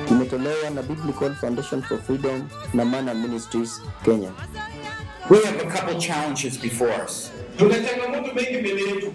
Imetolewa 0.09 0.70
na 0.70 0.81
Biblical 0.81 1.36
Foundation 1.36 1.81
for 1.81 1.98
Freedom 2.02 2.50
na 2.73 2.86
Mana 2.86 3.14
Ministries 3.14 3.81
Kenya. 4.06 4.31
We 5.30 5.38
have 5.45 5.62
a 5.62 5.66
couple 5.72 6.00
challenges 6.00 6.58
before 6.58 7.03
us. 7.06 7.31
Tuna 7.59 7.76
changamoto 7.76 8.34
mengi 8.34 8.58
mbele 8.58 8.81
yetu. 8.81 9.13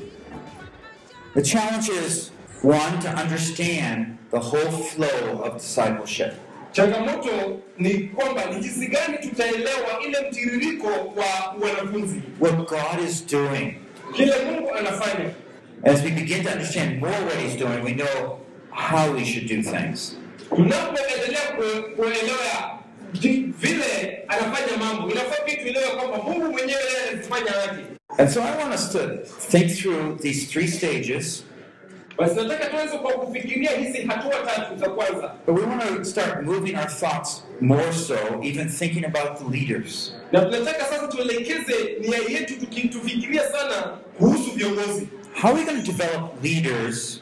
The 1.34 1.42
challenge 1.42 1.88
is 1.88 2.30
one, 2.62 3.00
to 3.00 3.08
understand 3.08 4.18
the 4.30 4.38
whole 4.38 4.70
flow 4.82 5.42
of 5.44 5.54
discipleship. 5.54 6.34
Changamoto 6.72 7.60
ni 7.78 7.90
kwamba 7.94 8.44
ni 8.44 8.60
jinsi 8.60 8.86
gani 8.86 9.18
tutaelewa 9.18 10.00
ile 10.06 10.18
mtiririko 10.30 10.86
wa 10.88 11.54
wanafunzi, 11.62 12.20
What 12.40 12.56
God 12.68 13.08
is 13.08 13.26
doing. 13.26 13.74
kile 14.16 14.34
Mungu 14.44 14.74
anafanya. 14.74 15.30
As 15.84 16.02
we 16.02 16.10
begin 16.10 16.44
to 16.44 16.50
understand 16.50 17.00
more 17.00 17.12
what 17.12 17.36
He's 17.36 17.56
doing, 17.56 17.82
we 17.84 17.94
know 17.94 18.40
how 18.70 19.10
we 19.12 19.24
should 19.24 19.48
do 19.48 19.62
things. 19.62 20.16
Tunapoendelea 20.48 21.40
kuelewa 21.96 22.78
vile 23.58 24.24
anafanya 24.28 24.76
mambo, 24.78 25.10
inafaa 25.10 25.44
pia 25.44 25.56
tuelewe 25.56 25.86
kwamba 25.86 26.16
Mungu 26.18 26.52
mwenyewe 26.52 26.80
yeye 26.82 27.08
anazifanya 27.10 27.50
aje. 27.62 27.93
And 28.18 28.30
so 28.30 28.42
I 28.42 28.56
want 28.58 28.72
us 28.72 28.92
to 28.92 29.24
think 29.24 29.72
through 29.72 30.18
these 30.20 30.50
three 30.50 30.66
stages, 30.66 31.44
Basi 32.18 32.34
nataka 32.36 32.66
tuanze 32.70 32.98
kwa 32.98 33.12
kufikiria 33.12 33.70
hizi 33.70 34.02
hatua 34.02 34.30
tatu 34.46 34.76
za 34.76 34.88
kwanza, 34.90 35.34
but 35.46 35.56
we 35.58 35.62
want 35.66 35.82
to 35.82 36.04
start 36.04 36.42
moving 36.44 36.76
our 36.76 36.88
thoughts 36.90 37.42
more 37.60 37.92
so, 37.92 38.16
even 38.42 38.68
thinking 38.68 39.04
about 39.04 39.38
the 39.38 39.44
leaders. 39.44 40.12
na 40.32 40.40
tunataka 40.40 40.84
sasa 40.84 41.08
tuelekeze 41.08 41.96
nia 42.00 42.18
yetu 42.38 42.54
tuki- 42.54 42.88
tufikirie 42.88 43.40
sana 43.40 43.82
kuhusu 44.18 44.50
viongozi. 44.50 45.08
How 45.42 45.50
are 45.50 45.58
we 45.58 45.64
going 45.64 45.82
to 45.82 45.92
develop 45.92 46.42
leaders 46.44 47.20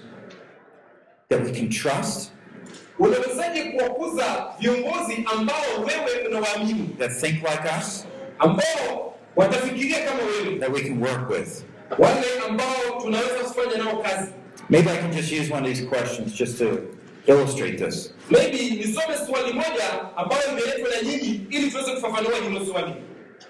that 1.28 1.40
we 1.44 1.52
can 1.52 1.68
trust, 1.70 2.32
Unawezaje 2.98 3.64
kuwakuza 3.64 4.46
viongozi 4.60 5.24
ambao 5.38 5.64
wewe 5.86 6.28
unawaamini, 6.28 6.88
that 6.98 7.12
think 7.20 7.34
like 7.34 7.68
us, 7.80 8.06
watafikiria 9.36 9.98
kama 10.04 10.22
wewe, 10.22 10.58
that 10.58 10.70
we 10.72 10.80
can 10.80 11.02
work 11.02 11.30
with? 11.30 11.64
wale 11.98 12.24
ambao 12.48 13.00
tunaweza 13.02 13.34
kufanya 13.44 13.84
nao 13.84 13.96
kazi? 14.02 14.32
Maybe 14.70 14.90
I 14.90 14.96
can 14.96 15.12
just 15.12 15.32
use 15.32 15.52
one 15.52 15.62
of 15.62 15.74
these 15.74 15.86
questions 15.86 16.32
just 16.32 16.58
to 16.58 16.78
illustrate 17.26 17.78
this. 17.78 18.12
Maybe 18.30 18.58
nisome 18.70 19.16
swali 19.26 19.52
moja 19.52 20.16
ambayo 20.16 20.42
imeletwa 20.52 20.88
na 20.88 21.02
nyinyi 21.02 21.46
ili 21.50 21.70
tuweze 21.70 21.92
kufafanua 21.94 22.32
hilo 22.48 22.66
swali. 22.66 22.94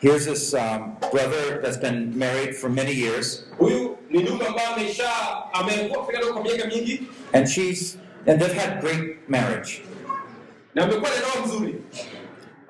Here's 0.01 0.25
this 0.27 0.53
um, 0.55 0.97
brother 1.13 1.63
that's 1.63 1.77
been 1.79 2.13
married 2.19 2.55
for 2.57 2.71
many 2.71 2.93
years, 2.93 3.45
Huyu 3.59 3.99
ni 4.11 4.23
ndugu 4.23 4.45
ambaye 4.47 4.67
amesha 4.69 5.09
amekuwa 5.53 6.05
kwa 6.33 6.43
miaka 6.43 6.69
mingi 6.69 7.03
and 7.33 7.47
she's 7.49 7.99
and 8.27 8.41
they've 8.41 8.61
had 8.61 8.81
great 8.81 9.19
marriage. 9.29 9.83
na 10.75 10.83
amekuwa 10.85 11.11
na 11.11 11.17
ndoa 11.17 11.47
mzuri. 11.47 11.75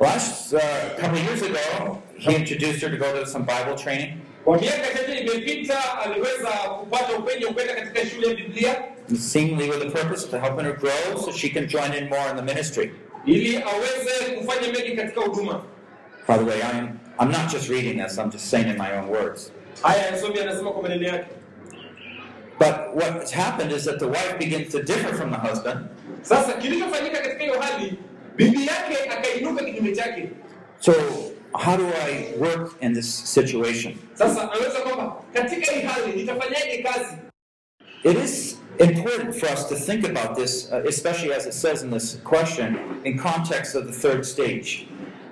Last 0.01 0.53
uh, 0.53 0.61
couple 1.01 1.19
of 1.21 1.27
years 1.27 1.43
ago, 1.43 1.99
he 2.23 2.35
introduced 2.37 2.83
her 2.83 2.91
to 2.91 2.97
go 2.97 3.13
to 3.21 3.27
some 3.27 3.45
Bible 3.45 3.75
training, 3.83 4.19
Kwa 4.45 4.59
miaka 4.61 4.87
chache 4.95 5.19
imepita, 5.21 5.99
aliweza 6.05 6.49
kupata 6.51 7.13
upenyo 7.19 7.49
kwenda 7.53 7.75
katika 7.75 8.07
shule 8.11 8.29
ya 8.29 8.35
Biblia 8.35 8.77
seemingly 9.19 9.71
with 9.71 9.83
a 9.83 9.91
purpose 9.91 10.29
to 10.29 10.39
helping 10.41 10.65
her 10.65 10.77
grow, 10.77 11.17
so 11.25 11.33
she 11.33 11.49
can 11.51 11.67
join 11.69 11.93
in 11.95 12.09
more 12.09 12.31
in 12.31 12.37
the 12.37 12.43
ministry. 12.43 12.91
ili 13.27 13.57
aweze 13.57 14.37
kufanya 14.39 14.73
mengi 14.73 14.97
katika 14.97 15.21
huduma. 15.21 15.63
By 16.29 16.35
the 16.39 16.45
way, 16.45 16.61
I'm 16.61 16.89
I'm 17.21 17.31
not 17.31 17.53
just 17.53 17.69
reading 17.69 18.03
this; 18.03 18.19
I'm 18.19 18.31
just 18.31 18.47
saying 18.51 18.69
in 18.69 18.79
my 18.79 18.93
own 18.99 19.09
words. 19.09 19.53
Haya 19.83 20.07
yasomi 20.07 20.41
anasema 20.41 20.71
kwa 20.73 20.83
maneno 20.83 21.07
yake. 21.07 21.27
But 22.59 22.95
what's 22.95 23.33
happened 23.33 23.73
is 23.73 23.85
that 23.85 23.99
the 23.99 24.07
wife 24.07 24.39
begins 24.39 24.73
to 24.73 24.83
differ 24.83 25.15
from 25.15 25.31
the 25.31 25.39
husband, 25.49 25.81
Sasa 26.23 26.53
kilichofanyika 26.53 27.19
katika 27.19 27.43
hiyo 27.45 27.61
hali, 27.61 27.99
bibi 28.37 28.67
yake 28.67 29.11
akainuka 29.11 29.65
kinyume 29.65 29.93
chake. 29.97 30.29
So, 30.81 30.93
how 31.55 31.77
do 31.77 31.87
I 31.87 32.35
work 32.39 32.75
in 32.81 32.95
this 32.95 33.09
situation? 33.35 33.95
Sasa 34.15 34.53
anaweza 34.53 34.81
kwamba 34.81 35.17
katika 35.33 35.73
hii 35.73 35.81
hali 35.83 36.13
nitafanyaje 36.17 36.83
kazi? 36.83 37.17
It 38.05 38.25
is 38.25 38.59
important 38.81 39.35
for 39.37 39.49
us 39.53 39.69
to 39.69 39.75
think 39.77 40.05
about 40.05 40.37
this, 40.39 40.69
uh, 40.73 40.89
especially 40.89 41.33
as 41.35 41.47
it 41.47 41.53
says 41.53 41.83
in 41.83 41.91
this 41.91 42.19
question, 42.25 42.77
in 43.05 43.19
context 43.19 43.75
of 43.77 43.87
the 43.87 43.93
third 44.09 44.25
stage. 44.25 44.87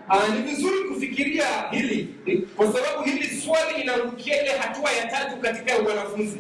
Ah, 0.09 0.29
ni 0.29 0.43
vizuri 0.43 0.85
kufikiria 0.89 1.47
hili 1.71 2.09
kwa 2.57 2.67
sababu 2.67 3.03
hili 3.05 3.41
swali 3.41 3.81
inarukia 3.83 4.43
ile 4.43 4.53
hatua 4.59 4.93
ya 4.93 5.07
tatu 5.07 5.37
katika 5.37 5.77
wanafunzi. 5.77 6.39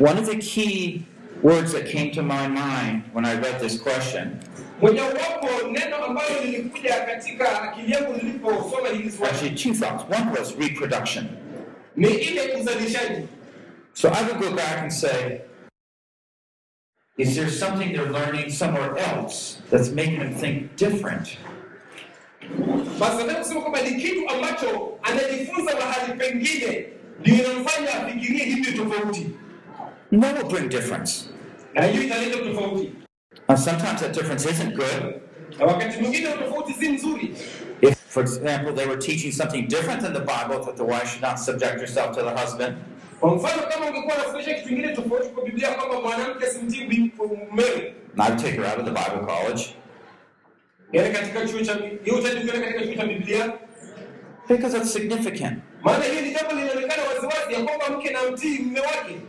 One 0.00 0.20
of 0.20 0.26
the 0.30 0.36
key 0.36 1.00
words 1.42 1.72
that 1.72 1.92
came 1.92 2.10
to 2.10 2.22
my 2.22 2.48
mind 2.48 3.02
when 3.14 3.24
I 3.24 3.34
read 3.34 3.60
this 3.60 3.82
question, 3.82 4.36
Mojawapo 4.80 5.48
neno 5.70 5.96
ambalo 6.04 6.28
lilikuja 6.44 6.94
katika 7.00 7.62
akili 7.62 7.92
yangu 7.92 8.12
niliposoma 8.12 8.88
hili 8.88 9.10
swali 9.12 9.32
actually 9.34 9.54
two 9.56 9.74
thoughts. 9.74 10.04
One 10.20 10.38
was 10.40 10.54
reproduction. 10.58 11.26
ni 11.96 12.08
ile 12.08 12.54
uzalishaji. 12.60 13.26
So 13.94 14.08
I 14.08 14.22
would 14.22 14.40
go 14.40 14.50
back 14.56 14.78
and 14.82 14.92
say, 14.92 15.40
is 17.16 17.34
there 17.34 17.50
something 17.50 17.92
they're 17.92 18.10
learning 18.12 18.50
somewhere 18.50 18.96
else 18.98 19.58
that's 19.70 19.90
making 19.90 20.18
them 20.18 20.34
think 20.34 20.76
different? 20.76 21.38
Basi 22.98 23.16
nataka 23.16 23.38
kusema 23.38 23.60
kwamba 23.60 23.80
ni 23.82 24.02
kitu 24.02 24.28
ambacho 24.30 24.98
anajifunza 25.02 25.74
mahali 25.74 26.12
pengine 26.12 26.86
ndio 27.20 27.34
inamfanya 27.34 27.94
afikirie 27.94 28.44
hivi 28.44 28.72
tofauti, 28.72 29.26
that 30.20 30.36
will 30.38 30.52
bring 30.52 30.68
difference. 30.68 31.24
na 31.74 31.82
hiyo 31.86 32.02
italeta 32.02 32.38
tofauti, 32.38 32.92
Now, 33.48 33.54
sometimes 33.56 34.00
that 34.00 34.12
difference 34.12 34.44
isn't 34.46 34.74
good. 34.76 35.20
na 35.58 35.66
wakati 35.66 35.98
mwingine 36.00 36.28
tofauti 36.32 36.72
si 36.72 36.88
nzuri. 36.88 37.34
If, 37.80 37.96
for 38.08 38.22
example, 38.22 38.72
they 38.74 38.86
were 38.86 38.96
teaching 39.00 39.32
something 39.32 39.66
different 39.68 40.02
than 40.02 40.12
the 40.12 40.20
Bible, 40.20 40.64
that 40.64 40.76
the 40.76 40.84
wife 40.84 41.08
should 41.08 41.22
not 41.22 41.38
subject 41.38 41.80
herself 41.80 42.16
to 42.16 42.22
the 42.22 42.30
husband, 42.40 42.76
Kwa 43.20 43.34
mfano, 43.34 43.62
kama 43.62 43.86
ungekuwa 43.86 44.14
unafundisha 44.14 44.54
kitu 44.54 44.68
kingine 44.68 44.88
tofauti 44.94 45.28
kwa 45.28 45.44
Biblia 45.44 45.70
kwamba 45.70 46.00
mwanamke 46.00 46.46
asimtii 46.46 47.12
mumewe, 47.18 47.94
and 48.18 48.22
I 48.22 48.36
take 48.36 48.56
her 48.56 48.66
out 48.66 48.78
of 48.78 48.84
the 48.84 48.90
Bible 48.92 49.26
college 49.26 49.74
yaani 50.92 51.14
katika 51.14 51.46
chuo 51.48 51.60
cha 51.60 51.74
hiyo 52.04 52.16
utaki 52.16 52.46
katika 52.46 52.82
chuo 52.84 52.94
cha 52.94 53.04
Biblia, 53.06 53.52
because 54.48 54.76
it's 54.76 54.92
significant. 54.92 55.58
maana 55.82 56.04
hiyo 56.04 56.20
ni 56.22 56.30
jambo 56.34 56.52
linaonekana 56.52 57.02
waziwazi 57.02 57.52
ya 57.54 57.60
kwamba 57.62 57.98
mke 57.98 58.10
na 58.10 58.18
mtii 58.32 58.58
mume 58.58 58.80
wake. 58.80 59.20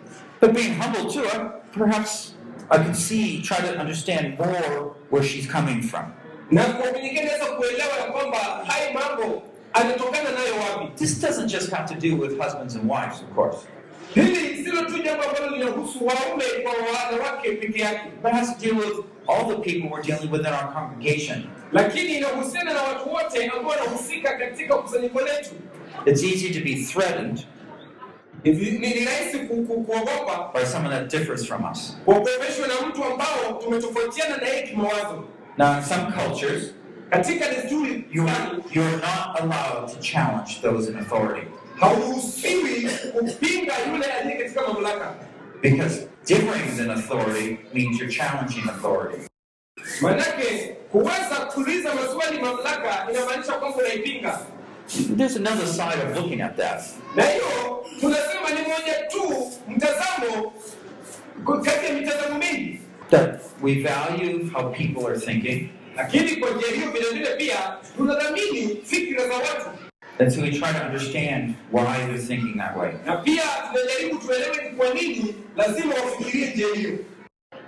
But 0.41 0.51
being 0.51 0.73
humble 0.81 1.13
to 1.13 1.19
her, 1.29 1.51
perhaps 1.77 2.35
I 2.71 2.77
could 2.83 2.95
see, 2.95 3.41
try 3.41 3.57
to 3.57 3.79
understand 3.79 4.37
more 4.37 4.93
where 5.09 5.23
she's 5.23 5.47
coming 5.51 5.81
from. 5.81 6.05
na 6.51 6.63
kwa 6.65 6.91
unyenyekevu 6.91 7.25
naweza 7.27 7.45
kuelewa 7.45 7.97
ya 7.97 8.11
kwamba 8.11 8.37
haya 8.37 8.93
mambo 8.93 9.43
anatokana 9.73 10.29
nayo 10.31 10.53
wapi. 10.55 10.91
This 10.95 11.21
doesn't 11.21 11.47
just 11.47 11.71
have 11.71 11.95
to 11.95 12.07
do 12.09 12.15
with 12.15 12.37
husbands 12.37 12.75
and 12.75 12.91
wives, 12.91 13.21
of 13.21 13.35
course, 13.35 13.57
Hili 14.15 14.63
silo 14.63 14.85
tu 14.85 15.03
jambo 15.03 15.23
ambalo 15.23 15.55
linahusu 15.57 16.05
waume 16.05 16.43
kwa 16.63 16.71
wanawake 16.71 17.51
peke 17.51 17.79
yake, 17.81 18.01
but 18.23 18.31
it 18.31 18.37
has 18.37 18.55
to 18.57 18.61
deal 18.65 18.75
with 18.77 19.05
all 19.27 19.45
the 19.49 19.55
people 19.71 19.89
we're 19.91 20.01
dealing 20.03 20.31
with 20.31 20.41
in 20.41 20.53
our 20.53 20.73
congregation. 20.73 21.43
lakini 21.71 22.13
inahusiana 22.17 22.73
na 22.73 22.81
watu 22.81 23.13
wote 23.13 23.45
ambao 23.47 23.71
wanahusika 23.71 24.37
katika 24.37 24.75
kusanyiko 24.77 25.21
letu. 25.21 25.49
It's 26.05 26.23
easy 26.23 26.49
to 26.53 26.59
be 26.65 26.75
threatened 26.75 27.39
Ni 28.43 29.05
rahisi 29.05 29.37
kuogopa 29.39 30.51
by 30.53 30.63
someone 30.65 30.95
that 30.95 31.09
differs 31.09 31.45
from 31.45 31.65
us. 31.71 31.97
kuogopeshwa 32.05 32.67
na 32.67 32.87
mtu 32.87 33.03
ambao 33.03 33.61
tumetofautiana 33.63 34.37
na 34.37 34.47
yeye 34.47 34.67
kimawazo. 34.67 35.23
Now, 35.57 35.77
in 35.77 35.83
some 35.83 36.11
cultures, 36.11 36.73
Katika 37.09 37.45
desturi 37.49 38.05
you 38.11 38.29
you're 38.71 38.97
not 38.97 39.39
allowed 39.41 39.89
to 39.93 39.99
challenge 40.01 40.59
those 40.61 40.91
in 40.91 40.97
authority 40.99 41.47
hauruhusiwi 41.79 42.89
kupinga 43.13 43.73
yule 43.91 44.05
aliye 44.05 44.37
katika 44.37 44.61
mamlaka, 44.67 45.15
because 45.61 46.07
differing 46.25 46.79
in 46.79 46.89
authority 46.89 47.57
means 47.73 47.99
you're 47.99 48.13
challenging 48.13 48.69
authority. 48.69 49.21
manake 50.01 50.75
kuweza 50.91 51.35
kuuliza 51.53 51.95
maswali 51.95 52.39
mamlaka 52.41 53.07
inamaanisha 53.11 53.53
kwamba 53.53 53.77
unaipinga. 53.77 54.39
There's 54.89 55.35
another 55.35 55.67
side 55.67 55.99
of 55.99 56.15
looking 56.17 56.41
at 56.41 56.57
that. 56.57 56.81
na 57.15 57.23
hiyo 57.23 57.85
tunasema 57.99 58.49
ni 58.49 58.61
moja 58.61 58.93
tu 59.11 59.51
mtazamo 59.67 60.53
kati 61.65 61.85
ya 61.85 61.93
mitazamo 61.93 62.39
mingi 62.39 62.79
That 63.09 63.41
we 63.61 63.73
value 63.83 64.49
how 64.53 64.71
people 64.71 65.07
are 65.07 65.19
thinking, 65.19 65.69
lakini 65.97 66.35
kwa 66.35 66.49
njia 66.49 66.67
hiyo 66.67 66.91
vilevile 66.91 67.35
pia 67.37 67.55
tunadhamini 67.97 68.81
fikira 68.85 69.27
za 69.27 69.33
watu 69.33 69.69
and 70.19 70.31
so 70.31 70.41
we 70.41 70.49
try 70.51 70.59
to 70.73 70.85
understand 70.87 71.53
why 71.71 71.83
they're 72.05 72.17
thinking 72.27 72.57
that 72.57 72.77
way. 72.77 72.91
na 73.05 73.15
pia 73.17 73.43
tunajaribu 73.73 74.17
tuelewe 74.17 74.73
kwa 74.77 74.93
nini 74.93 75.35
lazima 75.57 75.93
wafikirie 75.95 76.49
njia 76.53 76.67
hiyo 76.75 76.97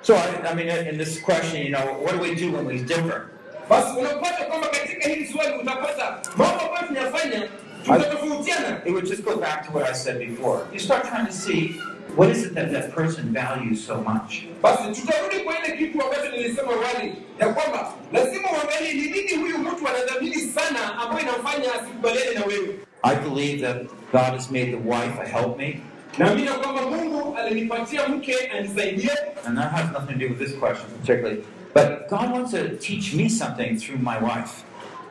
So, 0.03 0.15
I, 0.15 0.49
I 0.51 0.55
mean, 0.55 0.87
in 0.87 0.97
this 0.97 1.21
question, 1.21 1.61
you 1.61 1.69
know, 1.69 2.01
what 2.03 2.15
do 2.15 2.21
we 2.23 2.33
do 2.33 2.51
when 2.51 2.65
we 2.65 2.79
differ? 2.79 3.29
Basi 3.71 3.97
unapata 3.99 4.43
kwamba 4.45 4.67
katika 4.67 5.09
hili 5.09 5.27
swali 5.27 5.53
utapata 5.61 6.19
mambo 6.37 6.59
ambayo 6.65 6.87
tunayafanya 6.87 7.47
tutatofautiana 7.83 8.81
It 8.85 8.91
would 8.93 9.07
just 9.09 9.23
go 9.23 9.35
back 9.35 9.65
to 9.67 9.77
what 9.77 9.89
I 9.89 9.93
said 9.93 10.19
before. 10.19 10.59
You 10.73 10.79
start 10.79 11.03
trying 11.09 11.25
to 11.25 11.31
see 11.33 11.75
what 12.17 12.29
is 12.29 12.43
it 12.45 12.53
that 12.53 12.71
that 12.71 12.93
person 12.95 13.33
values 13.33 13.85
so 13.87 13.95
much. 13.95 14.43
basi 14.61 15.01
tutarudi 15.01 15.39
kwa 15.39 15.53
ile 15.59 15.77
kitu 15.77 16.01
ambacho 16.03 16.31
nilisema 16.31 16.71
awali 16.71 17.15
ya 17.39 17.49
kwamba 17.53 17.93
lazima 18.13 18.47
uangalie 18.51 18.93
ni 18.93 19.01
nini 19.11 19.35
huyu 19.41 19.57
mtu 19.57 19.87
anadhamini 19.87 20.35
sana 20.41 20.95
ambayo 20.99 21.21
inamfanya 21.21 21.75
asikubaliane 21.75 22.33
na 22.39 22.45
wewe 22.45 22.75
I 23.03 23.15
believe 23.15 23.61
that 23.67 23.77
God 24.11 24.33
has 24.37 24.51
made 24.51 24.65
the 24.71 24.89
wife 24.89 25.21
a 25.21 25.27
helpmate, 25.39 25.79
naamini 26.17 26.47
kwamba 26.47 26.81
mungu 26.81 27.37
alinipatia 27.37 28.07
mke 28.07 28.35
anisaidie 28.57 29.11
and 29.45 29.57
that 29.57 29.71
has 29.71 29.91
nothing 29.91 30.13
to 30.13 30.19
do 30.19 30.27
with 30.29 30.39
this 30.39 30.59
question 30.59 30.87
particularly. 30.99 31.43
But 31.73 32.09
God 32.09 32.31
wants 32.31 32.51
to 32.51 32.69
teach 32.77 33.13
me 33.13 33.29
something 33.29 33.77
through 33.77 33.99
my 33.99 34.17
wife. 34.21 34.51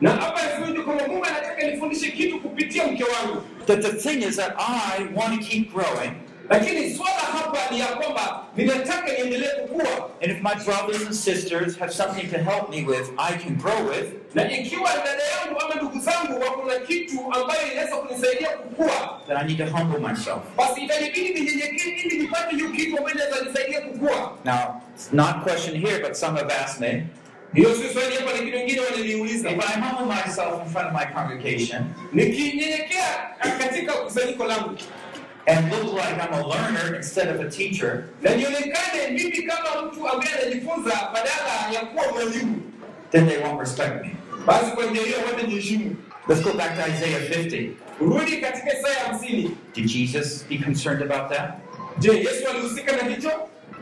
na 0.01 0.11
hapa 0.11 0.43
nasemaje 0.43 0.81
kwamba 0.83 1.09
mungu 1.09 1.25
anataka 1.25 1.63
nifundishe 1.67 2.11
kitu 2.11 2.41
kupitia 2.41 2.87
mke 2.87 3.05
wangu 3.05 3.43
That 3.67 3.81
the 3.83 3.93
thing 3.93 4.23
is 4.29 4.37
that 4.37 4.53
I 4.59 5.05
want 5.15 5.43
to 5.43 5.49
keep 5.49 5.73
growing, 5.73 6.13
lakini 6.51 6.95
swala 6.95 7.21
hapa 7.33 7.59
ni 7.71 7.81
ya 7.81 7.87
kwamba 7.87 8.43
ninataka 8.57 9.13
niendelee 9.13 9.49
kukua 9.63 10.11
and 10.23 10.33
if 10.33 10.43
my 10.43 10.55
brothers 10.65 11.03
and 11.07 11.15
sisters 11.15 11.79
have 11.79 11.93
something 11.93 12.27
to 12.29 12.39
help 12.39 12.71
me 12.71 12.85
with, 12.85 13.11
I 13.19 13.33
can 13.39 13.55
grow 13.57 13.89
with. 13.89 14.07
na 14.35 14.51
ikiwa 14.53 14.91
dada 15.05 15.23
yangu 15.23 15.61
ama 15.61 15.75
ndugu 15.75 15.99
zangu 16.01 16.41
wako 16.41 16.65
na 16.69 16.87
kitu 16.87 17.19
ambayo 17.33 17.73
inaweza 17.73 17.97
kunisaidia 17.97 18.49
kukua 18.49 19.21
Then 19.27 19.37
I 19.37 19.47
need 19.47 19.59
to 19.59 19.67
humble 19.77 20.09
myself. 20.09 20.39
basi 20.57 20.81
itanibidi 20.81 21.31
ninyenyekee 21.41 21.91
ili 22.05 22.19
nipate 22.19 22.57
hiyo 22.57 22.69
kitu 22.71 22.99
ambayo 22.99 23.17
inaweza 23.17 23.45
nisaidia 23.45 23.81
kukua 23.81 24.37
Now, 24.45 24.81
it's 24.95 25.13
not 25.13 25.43
question 25.43 25.81
here, 25.81 25.99
but 25.99 26.15
some 26.15 26.39
have 26.39 26.53
asked 26.65 26.81
me 26.81 27.07
hiyo 27.55 27.75
si 27.75 27.89
swali 27.95 28.17
hapa 28.17 28.31
lakini 28.33 28.53
wengine 28.53 28.81
wananiuliza 28.81 29.51
if 29.51 29.71
I 29.77 29.81
humble 29.81 30.15
myself 30.17 30.67
in 30.67 30.73
front 30.73 30.89
of 30.89 31.01
my 31.01 31.07
congregation 31.15 31.85
nikinyenyekea 32.13 33.31
katika 33.59 33.93
kusanyiko 33.93 34.45
langu 34.45 34.77
and 35.47 35.71
look 35.71 35.93
like 35.93 36.19
I'm 36.21 36.33
a 36.33 36.47
learner 36.47 36.95
instead 36.95 37.29
of 37.29 37.41
a 37.41 37.51
teacher, 37.51 38.09
then 38.23 38.39
they 43.27 43.43
won't 43.43 43.59
respect 43.59 44.05
me. 44.05 44.17
Let's 46.29 46.43
go 46.45 46.53
back 46.57 46.77
to 46.77 46.83
Isaiah 46.85 47.21
50. 47.21 47.77
rudi 48.01 48.37
katika 48.41 48.79
Isaya 48.79 49.05
hamsini 49.07 49.57
Did 49.75 49.87
Jesus 49.87 50.45
be 50.49 50.59
concerned 50.59 51.03
about 51.03 51.29
that? 51.31 51.61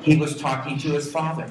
He 0.02 0.16
was 0.16 0.36
talking 0.36 0.78
to 0.78 0.88
his 0.88 1.10
Father. 1.10 1.46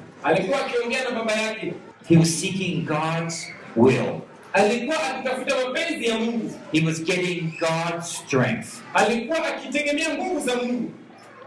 He 2.08 2.16
was 2.16 2.34
seeking 2.40 2.84
God's 2.84 3.46
will. 3.76 4.22
Alikuwa 4.52 4.96
akitafuta 5.02 5.54
mapenzi 5.66 6.06
ya 6.06 6.18
mungu 6.18 6.52
He 6.72 6.86
was 6.86 7.02
getting 7.04 7.52
God's 7.60 8.16
strength. 8.16 8.68
alikuwa 8.94 9.46
akitegemea 9.46 10.14
nguvu 10.14 10.40
za 10.46 10.56
mungu 10.56 10.90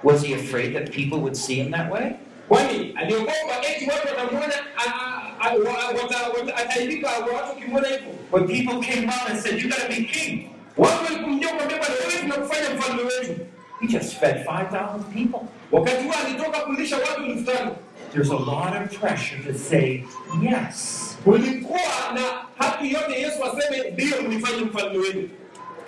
Was 0.04 0.24
he 0.26 0.36
afraid 0.36 0.74
that 0.74 0.90
people 0.96 1.16
would 1.16 1.34
see 1.36 1.56
him 1.56 1.72
that 1.72 1.92
way? 1.92 2.12
kwani 2.48 2.94
aliogopa 2.96 3.32
eti 3.76 3.90
watu 3.90 4.08
watamwona 4.08 4.54
a- 4.78 4.90
a- 4.90 5.50
a- 5.50 5.54
wa- 5.54 5.88
wata- 6.04 6.30
wata- 6.40 6.56
ataaibika 6.58 7.10
watu 7.10 7.36
wakimwona 7.36 7.88
hivyo 7.88 8.12
When 8.32 8.48
people 8.48 8.94
came 8.94 9.08
out 9.08 9.30
and 9.30 9.40
said, 9.40 9.62
You 9.64 9.70
gotta 9.70 9.88
be 9.88 9.96
king, 9.96 10.48
watu 10.78 11.04
walipomjia 11.04 11.48
kwambia 11.50 11.78
bwana 11.78 11.94
wewe 12.08 12.22
tunakufanya 12.22 12.70
mfalme 12.76 13.02
wetu 13.04 13.36
he 13.82 13.88
just 13.88 14.20
fed 14.20 14.36
5,000 14.46 15.04
people. 15.14 15.40
wakati 15.72 16.04
huo 16.04 16.14
alitoka 16.26 16.60
kulisha 16.60 16.98
watu 16.98 17.24
elfu 17.26 17.44
tano 17.52 17.76
There's 18.14 18.30
a 18.30 18.36
lot 18.36 18.76
of 18.76 19.00
pressure 19.00 19.38
to 19.44 19.54
say 19.58 20.04
yes. 20.42 21.18
kulikuwa 21.24 21.80
na 22.14 22.22
haki 22.66 22.94
yote 22.94 23.22
yesu 23.22 23.44
aseme 23.46 23.92
ndiyo 23.92 24.22
mnifanye 24.22 24.62
mfalme 24.62 24.98
wenu 24.98 25.30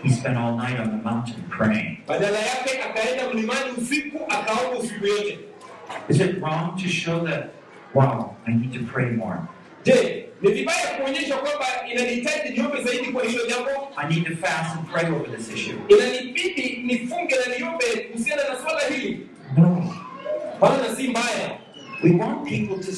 He 0.03 0.09
spent 0.09 0.37
all 0.37 0.55
night 0.57 0.79
on 0.79 0.89
the 0.89 1.09
mountain 1.09 1.43
praying. 1.57 1.97
badala 2.07 2.39
yake 2.39 2.81
akaenda 2.83 3.29
mlimani 3.33 3.71
usiku 3.77 4.19
akaomba 4.29 4.79
usiku 4.79 5.05
yote 5.05 5.39
Is 6.09 6.19
it 6.19 6.41
wrong 6.41 6.75
to 6.83 6.87
show 6.89 7.19
that, 7.27 7.43
wow, 7.93 8.35
I 8.47 8.51
need 8.53 8.73
to 8.73 8.79
pray 8.93 9.09
more? 9.11 9.37
je 9.85 10.25
ni 10.41 10.51
vibaya 10.51 10.87
kuonyesha 10.87 11.35
kwamba 11.37 11.65
inanihitaji 11.93 12.49
niombe 12.57 12.83
zaidi 12.83 13.05
kwa 13.11 13.23
hilo 13.23 13.45
jambo 13.47 13.69
I 13.97 14.09
need 14.15 14.25
to 14.25 14.35
fast 14.35 14.75
and 14.77 14.87
pray 14.91 15.11
over 15.11 15.37
this 15.37 15.49
issue. 15.53 15.75
inanibidi 15.87 16.83
nifunge 16.85 17.35
na 17.35 17.55
niombe 17.57 17.85
kuhusiana 18.11 18.41
na 18.49 18.59
swala 18.59 18.79
hili 18.79 19.27
No. 19.57 19.95
bana 20.61 20.95
si 20.95 21.07
mbaya 21.07 21.57
We 22.03 22.11
want 22.11 22.45
people 22.47 22.77
to 22.79 22.93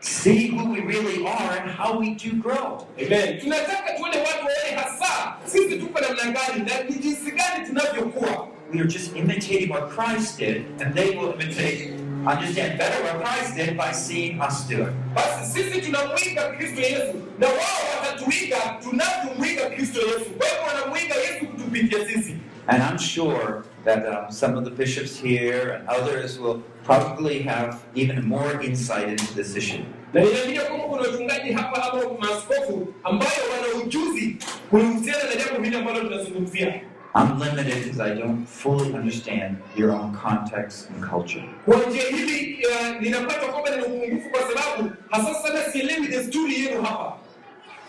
see 0.00 0.46
who 0.48 0.70
we 0.70 0.80
really 0.80 1.26
are 1.26 1.56
and 1.58 1.70
how 1.70 1.98
we 1.98 2.14
do 2.14 2.32
grow. 2.40 2.86
Amen. 2.98 3.40
tunataka 3.40 3.92
tuone 3.96 4.16
watu 4.18 4.46
waone 4.46 4.76
hasa 4.76 5.36
sisi 5.46 5.78
tuko 5.78 6.00
namna 6.00 6.22
gani 6.24 6.64
na 6.64 6.82
ni 6.88 6.94
jinsi 6.98 7.30
gani 7.30 7.66
tunavyokuwa 7.66 8.48
We 8.72 8.78
are 8.80 8.86
just 8.88 9.16
imitating 9.16 9.70
what 9.70 9.90
Christ 9.90 10.38
did, 10.38 10.64
and 10.80 10.94
they 10.94 11.16
will 11.16 11.32
imitate, 11.34 11.90
understand 12.24 12.78
better 12.78 13.02
what 13.02 13.20
Christ 13.24 13.56
did 13.56 13.76
by 13.76 13.90
seeing 13.92 14.40
us 14.40 14.64
do 14.68 14.82
it. 14.82 14.92
basi 15.14 15.52
sisi 15.52 15.80
tunamwiga 15.80 16.48
kristo 16.56 16.80
yesu 16.80 17.14
na 17.38 17.46
wao 17.46 18.00
watatuiga 18.00 18.56
tunavyomwiga 18.82 19.70
kristo 19.70 20.00
yesu 20.00 20.30
kwa 20.38 20.46
wanamwiga 20.68 21.14
yesu 21.14 21.46
kutupitia 21.46 22.06
sisi 22.08 22.36
And 22.68 22.82
I'm 22.82 22.98
sure 22.98 23.64
that 23.84 24.06
um, 24.06 24.30
some 24.30 24.56
of 24.56 24.64
the 24.64 24.70
bishops 24.70 25.18
here 25.18 25.70
and 25.72 25.88
others 25.88 26.38
will 26.38 26.62
probably 27.00 27.42
have 27.42 27.78
even 27.94 28.26
more 28.26 28.60
insight 28.62 29.08
into 29.08 29.34
this 29.34 29.56
issue. 29.56 29.84
na 30.14 30.20
ninaamini 30.20 30.58
kwamba 30.60 30.84
kuna 30.86 31.02
wachungaji 31.02 31.52
hapa 31.52 31.92
ama 31.92 32.02
maaskofu 32.20 32.94
ambayo 33.04 33.30
wana 33.52 33.84
ujuzi 33.84 34.36
kuhusiana 34.70 35.24
na 35.24 35.36
jambo 35.44 35.62
hili 35.64 35.76
ambalo 35.76 36.00
tunazungumzia 36.00 36.80
I'm 37.14 37.38
limited 37.38 37.74
because 37.84 38.00
I 38.00 38.14
don't 38.14 38.46
fully 38.48 38.92
understand 38.94 39.56
your 39.76 39.90
own 39.90 40.12
context 40.16 40.90
and 40.90 41.10
culture. 41.10 41.44
kwa 41.64 41.76
njia 41.76 42.02
hili 42.02 42.58
ninapata 43.00 43.46
kwamba 43.46 43.70
nina 43.70 43.86
upungufu 43.86 44.30
kwa 44.30 44.40
sababu 44.40 44.90
hasa 45.10 45.34
sana 45.34 45.60
sielewi 45.72 46.06
desturi 46.08 46.64
yenu 46.64 46.82
hapa 46.82 47.16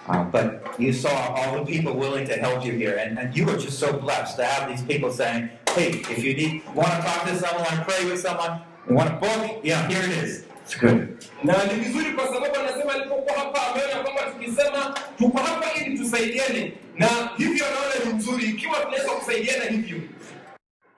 Uh, 0.09 0.23
but 0.31 0.79
you 0.79 0.91
saw 0.93 1.35
all 1.35 1.63
the 1.63 1.71
people 1.73 1.91
willing 1.99 2.25
to 2.25 2.33
help 2.33 2.65
you 2.65 2.71
here, 2.73 2.97
and, 2.97 3.19
and 3.19 3.37
you 3.37 3.45
were 3.45 3.55
just 3.55 3.79
so 3.79 3.93
blessed 3.93 4.35
to 4.35 4.43
have 4.43 4.67
these 4.71 4.83
people 4.83 5.11
saying, 5.11 5.47
"Hey, 5.75 5.89
if 5.89 6.23
you 6.23 6.33
need 6.33 6.61
want 6.75 6.89
to 6.89 7.01
talk 7.03 7.23
to 7.27 7.35
someone, 7.35 7.85
pray 7.85 8.05
with 8.09 8.19
someone, 8.19 8.61
a 8.89 9.09
book, 9.19 9.59
yeah, 9.63 9.87
here 9.87 10.03
it 10.03 10.23
is. 10.23 10.43
It's 10.65 10.75
good." 10.79 11.17
na 11.43 11.53
ni 11.65 11.73
vizuri 11.83 12.11
kwa 12.13 12.27
sababu 12.27 12.55
anasema 12.59 12.93
alipokuwa 12.93 13.33
hapa 13.39 13.59
ameona 13.71 13.95
kwamba 14.03 14.21
tukisema 14.21 14.95
tuko 15.17 15.37
hapa 15.37 15.73
ili 15.73 15.97
tusaidiane 15.99 16.73
na 16.95 17.07
hivyo 17.37 17.65
anaona 17.67 18.05
ni 18.05 18.13
mzuri 18.13 18.43
ikiwa 18.45 18.75
tunaweza 18.79 19.09
kusaidiana 19.09 19.63
hivyo 19.65 19.97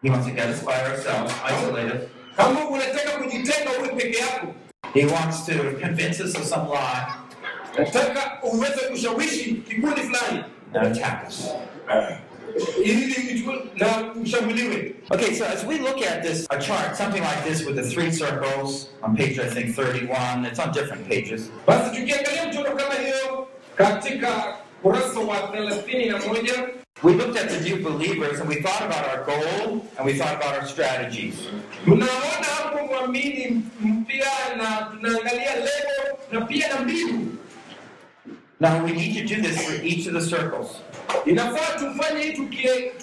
He 0.03 0.09
wants 0.09 0.27
to 0.27 0.33
get 0.33 0.45
us 0.49 0.65
by 0.65 0.73
ourselves, 0.91 1.33
isolated. 1.51 2.09
kama 2.37 2.69
unataka 2.69 3.11
kujitenga 3.11 3.69
uwe 3.79 3.87
peke 3.89 4.17
yako 4.17 4.47
He 4.93 5.05
wants 5.05 5.45
to 5.45 5.53
convince 5.81 6.23
us 6.23 6.35
of 6.35 6.43
some 6.43 6.65
lie 6.69 7.05
nataka 7.79 8.43
uweze 8.43 8.81
kushawishi 8.91 9.53
kikundi 9.53 10.01
fulani 10.01 10.43
and 10.73 10.87
attack 10.97 11.27
us. 11.29 11.47
Ili 12.83 13.13
ichukue 13.31 13.55
na 13.75 14.13
ushambuliwe 14.23 14.93
Okay, 15.09 15.33
so 15.35 15.45
as 15.45 15.65
we 15.65 15.77
look 15.79 16.01
at 16.01 16.23
this, 16.23 16.47
a 16.49 16.57
chart, 16.57 16.95
something 16.97 17.21
like 17.21 17.43
this 17.49 17.65
with 17.65 17.75
the 17.75 17.83
three 17.83 18.11
circles 18.11 18.87
on 19.01 19.15
page, 19.15 19.37
I 19.39 19.49
think, 19.49 19.75
31, 19.75 20.45
it's 20.45 20.59
on 20.59 20.71
different 20.71 21.07
pages. 21.09 21.51
basi 21.67 21.95
tukiangalia 21.99 22.47
mchoro 22.47 22.71
kama 22.75 22.93
hiyo 22.93 23.47
katika 23.75 24.57
kurasa 24.81 25.19
wa 25.19 25.37
thelathini 25.51 26.05
na 26.05 26.17
moja 26.19 26.53
We 27.03 27.13
looked 27.13 27.37
at 27.37 27.49
the 27.49 27.69
new 27.69 27.83
believers 27.83 28.39
and 28.39 28.49
we 28.49 28.55
thought 28.61 28.81
about 28.81 29.05
our 29.07 29.25
goal 29.25 29.81
and 29.97 30.05
we 30.07 30.13
thought 30.13 30.35
about 30.35 30.55
our 30.61 30.67
strategies. 30.69 31.33
Now, 38.63 38.73
we 38.85 38.91
need 38.93 39.13
to 39.19 39.23
do 39.35 39.41
this 39.41 39.57
for 39.67 39.75
each 39.83 40.07
of 40.07 40.13
the 40.13 40.21
circles. 40.21 40.69
inafaa 41.25 41.79
tufanye 41.79 42.23
hii 42.23 42.31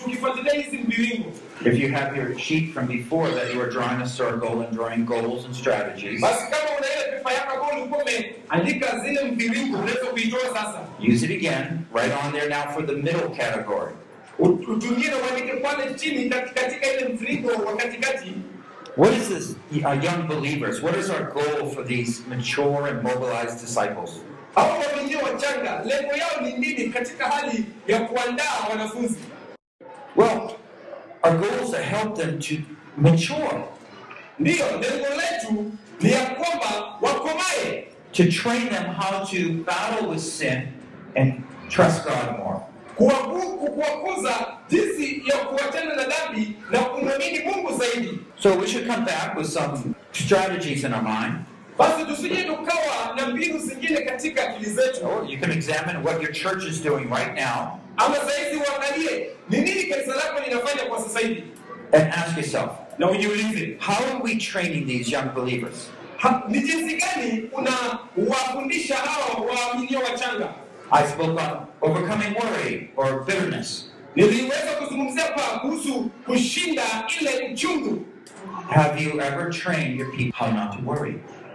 tukifuatilia 0.04 0.52
hizi 0.52 0.78
mviringo 0.78 1.32
If 1.64 1.78
you 1.80 1.88
have 1.92 2.16
your 2.20 2.38
sheet 2.38 2.72
from 2.74 2.86
before 2.86 3.30
that 3.30 3.54
you 3.54 3.62
are 3.62 3.70
drawing 3.70 4.02
a 4.02 4.06
circle 4.08 4.62
and 4.64 4.72
drawing 4.74 5.04
goals 5.04 5.44
and 5.44 5.54
strategies, 5.54 6.20
basi 6.20 6.44
kama 6.50 6.70
una 6.78 6.86
ile 6.86 7.12
pepa 7.16 7.32
yako 7.32 7.52
ambayo 7.54 7.80
ulikuwa 7.82 8.02
umeandika 8.04 8.98
zile 8.98 9.24
mviringo 9.24 9.76
unaweza 9.78 10.06
kuitoa 10.06 10.40
sasa 10.40 10.80
use 11.14 11.24
it 11.26 11.30
again, 11.30 11.66
right 11.94 12.12
on 12.24 12.32
there 12.32 12.48
now 12.48 12.72
for 12.74 12.86
the 12.86 12.92
middle 12.92 13.28
category. 13.36 13.92
utumie 14.38 15.08
na 15.08 15.16
uandike 15.16 15.52
pale 15.56 15.94
chini 15.94 16.28
kati- 16.30 16.54
katika 16.54 16.92
ile 16.92 17.08
mviringo 17.08 17.48
wa 17.48 17.76
katikati 17.76 18.32
What 18.96 19.16
is 19.16 19.28
this, 19.28 19.56
uh, 19.84 20.04
young 20.04 20.26
believers? 20.28 20.82
What 20.82 20.96
is 20.98 21.10
our 21.10 21.32
goal 21.32 21.70
for 21.74 21.84
these 21.86 22.22
mature 22.28 22.88
and 22.90 23.02
mobilized 23.02 23.60
disciples? 23.60 24.10
Hao 24.54 24.78
waminio 24.78 25.18
wachanga, 25.18 25.82
lengo 25.84 26.16
yao 26.16 26.40
ni 26.42 26.52
nini 26.52 26.88
katika 26.90 27.24
hali 27.28 27.64
ya 27.86 28.00
kuandaa 28.00 28.68
wanafunzi? 28.70 29.18
Well, 30.16 30.50
our 31.22 31.36
goal 31.38 31.64
is 31.64 31.70
to 31.70 31.76
help 31.76 32.16
them 32.16 32.38
to 32.38 32.54
mature, 32.96 33.64
Ndiyo, 34.38 34.66
lengo 34.66 35.06
letu 35.08 35.72
ni 36.00 36.12
ya 36.12 36.26
kwamba 36.26 36.98
wakomae, 37.00 37.86
to 38.12 38.24
train 38.24 38.68
them 38.68 38.84
how 38.94 39.26
to 39.26 39.36
battle 39.66 40.08
with 40.08 40.20
sin 40.20 40.62
and 41.16 41.32
trust 41.68 42.04
God 42.04 42.38
more. 42.38 42.60
kuwakuza 42.96 44.46
jinsi 44.68 45.22
ya 45.28 45.36
kuachana 45.36 45.94
na 45.96 46.04
dhambi 46.04 46.56
na 46.70 46.78
kumwamini 46.78 47.38
Mungu 47.44 47.78
zaidi. 47.78 48.18
So 48.38 48.54
we 48.58 48.66
should 48.66 48.86
come 48.86 49.04
back 49.04 49.36
with 49.36 49.46
some 49.46 49.94
strategies 50.12 50.84
in 50.84 50.92
our 50.94 51.02
mind. 51.02 51.34
Basi 51.80 52.04
tusije 52.04 52.42
tukawa 52.44 53.14
na 53.16 53.26
mbinu 53.26 53.58
zingine 53.58 54.00
katika 54.00 54.48
akili 54.50 54.70
zetu, 54.70 55.00
you 55.28 55.40
can 55.40 55.50
examine 55.50 55.98
what 56.04 56.22
your 56.22 56.32
church 56.32 56.64
is 56.70 56.82
doing 56.82 57.04
right 57.10 57.34
now 57.34 57.80
ama 57.96 58.16
saizi 58.16 58.56
uangalie 58.56 59.30
ni 59.50 59.58
nini 59.60 59.84
kanisa 59.84 60.14
lako 60.14 60.40
linafanya 60.48 60.82
kwa 60.88 61.00
sasa 61.02 61.18
hivi, 61.20 61.42
and 61.92 62.12
ask 62.14 62.36
yourself, 62.36 62.70
na 62.98 63.10
ujiulize 63.10 63.76
how 63.80 63.94
are 64.06 64.22
we 64.24 64.34
training 64.36 64.86
these 64.86 65.10
young 65.16 65.28
believers? 65.34 65.90
ni 66.48 66.60
jinsi 66.60 66.96
gani 66.96 67.50
unawafundisha 67.52 68.96
hawa 68.96 69.46
waaminio 69.46 69.98
wachanga. 70.00 70.48
I 70.92 71.06
spoke 71.08 71.30
on 71.42 71.66
overcoming 71.82 72.34
worry 72.42 72.90
or 72.96 73.24
bitterness. 73.24 73.90
Niliweza 74.16 74.72
kuzungumzia 74.82 75.24
kuhusu 75.60 76.10
kushinda 76.26 76.82
ile 77.20 77.52
uchungu. 77.52 78.06
Have 78.70 79.02
you 79.04 79.20
ever 79.20 79.50
trained 79.50 79.98
your 80.00 80.10
people 80.16 80.32
how 80.38 80.50
not 80.52 80.72
to 80.76 80.90
worry? 80.90 81.14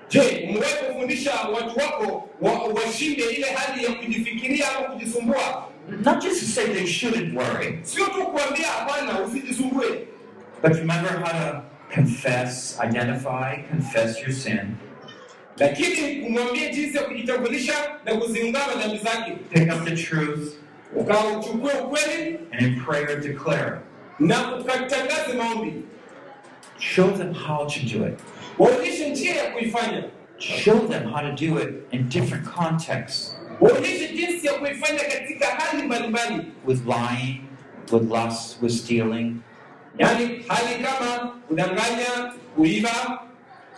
Je, 0.09 0.47
umewahi 0.49 0.73
kufundisha 0.87 1.31
watu 1.33 1.79
wako 1.79 2.29
wa- 2.41 2.63
washinde 2.67 3.23
ile 3.23 3.47
hali 3.49 3.83
ya 3.85 3.91
kujifikiria 3.91 4.65
au 4.75 4.93
kujisumbua? 4.93 5.67
Not 6.05 6.23
just 6.23 6.39
to 6.39 6.45
say 6.45 6.65
they 6.73 6.87
shouldn't 6.87 7.35
worry, 7.37 7.79
Sio 7.81 8.05
tu 8.05 8.25
kuambia 8.27 8.67
hapana, 8.67 9.19
usijisumbue, 9.21 10.07
but 10.63 10.73
remember 10.75 11.09
how 11.19 11.27
to 11.29 11.61
confess, 11.95 12.79
identify, 12.89 13.63
confess 13.71 14.21
your 14.21 14.31
sin, 14.33 14.59
lakini 15.57 16.15
kumwambia 16.21 16.69
jinsi 16.69 16.97
ya 16.97 17.03
kujitambulisha 17.03 17.73
na 18.05 18.15
kuziungama 18.15 18.73
dhambi 18.81 18.97
zake, 18.97 19.31
pick 19.49 19.73
up 19.75 19.85
the 19.85 19.95
truth, 19.95 20.53
ukauchukue 20.95 21.73
ukweli. 21.73 22.39
And 22.51 22.61
in 22.61 22.81
prayer 22.85 23.19
declare. 23.19 23.71
na 24.19 24.55
ukatangaze 24.57 25.33
maombi, 25.37 25.73
Show 26.79 27.11
them 27.11 27.33
how 27.33 27.65
to 27.67 27.79
do 27.79 28.05
it. 28.07 28.19
Waonyeshe 28.59 29.09
njia 29.09 29.35
ya 29.35 29.51
kuifanya, 29.51 30.03
Show 30.37 30.79
them 30.87 31.03
how 31.09 31.21
to 31.21 31.31
do 31.47 31.59
it 31.59 31.69
in 31.91 32.09
different 32.09 32.45
contexts 32.49 33.35
waonyeshe 33.61 34.07
jinsi 34.07 34.47
ya 34.47 34.53
kuifanya 34.53 34.99
katika 35.03 35.45
hali 35.45 35.83
mbalimbali, 35.83 36.41
with 36.65 36.81
lying, 36.85 37.41
with 37.91 38.03
lust, 38.11 38.61
with 38.61 38.71
stealing. 38.71 39.35
hali 40.47 40.83
kama 40.83 41.31
kudanganya, 41.47 42.33
kuiba. 42.55 43.21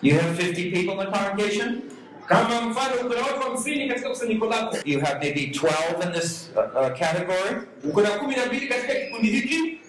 You 0.01 0.19
have 0.19 0.35
50 0.43 0.71
people 0.71 0.91
in 0.93 0.97
the 0.99 1.05
congregation? 1.17 1.81
Kama 2.27 2.61
mfano 2.61 2.95
uko 3.05 3.13
na 3.13 3.21
watu 3.21 3.39
hamsini 3.41 3.87
katika 3.87 4.09
kusanyiko 4.09 4.45
lako, 4.45 4.77
You 4.85 4.99
have 4.99 5.19
maybe 5.19 5.51
12 5.53 6.05
in 6.07 6.11
this 6.21 6.49
uh, 6.55 6.61
uh, 6.81 6.97
category? 6.99 7.55
uko 7.83 8.01
na 8.01 8.09
kumi 8.09 8.35
na 8.35 8.45
mbili 8.45 8.67
katika 8.67 8.93
kikundi 8.95 9.27
hiki, 9.27 9.79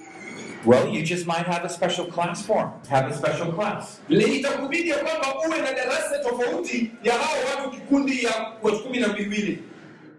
Well, 0.68 0.87
you 0.87 1.02
just 1.02 1.26
might 1.26 1.46
have 1.46 1.64
a 1.64 1.68
special 1.70 2.04
class 2.04 2.44
for 2.44 2.56
them. 2.56 2.90
Have 2.90 3.10
a 3.10 3.14
special 3.16 3.52
class. 3.52 4.00
le 4.08 4.42
kwamba 4.42 5.38
uwe 5.48 5.58
na 5.58 5.72
darasa 5.72 6.18
tofauti 6.22 6.90
ya 7.02 7.12
hao 7.12 7.37
watu, 7.56 7.70
kikundi 7.70 8.25
ya 8.25 8.30
watu 8.62 8.78
kumi 8.78 8.98
na 8.98 9.08
mbili, 9.08 9.58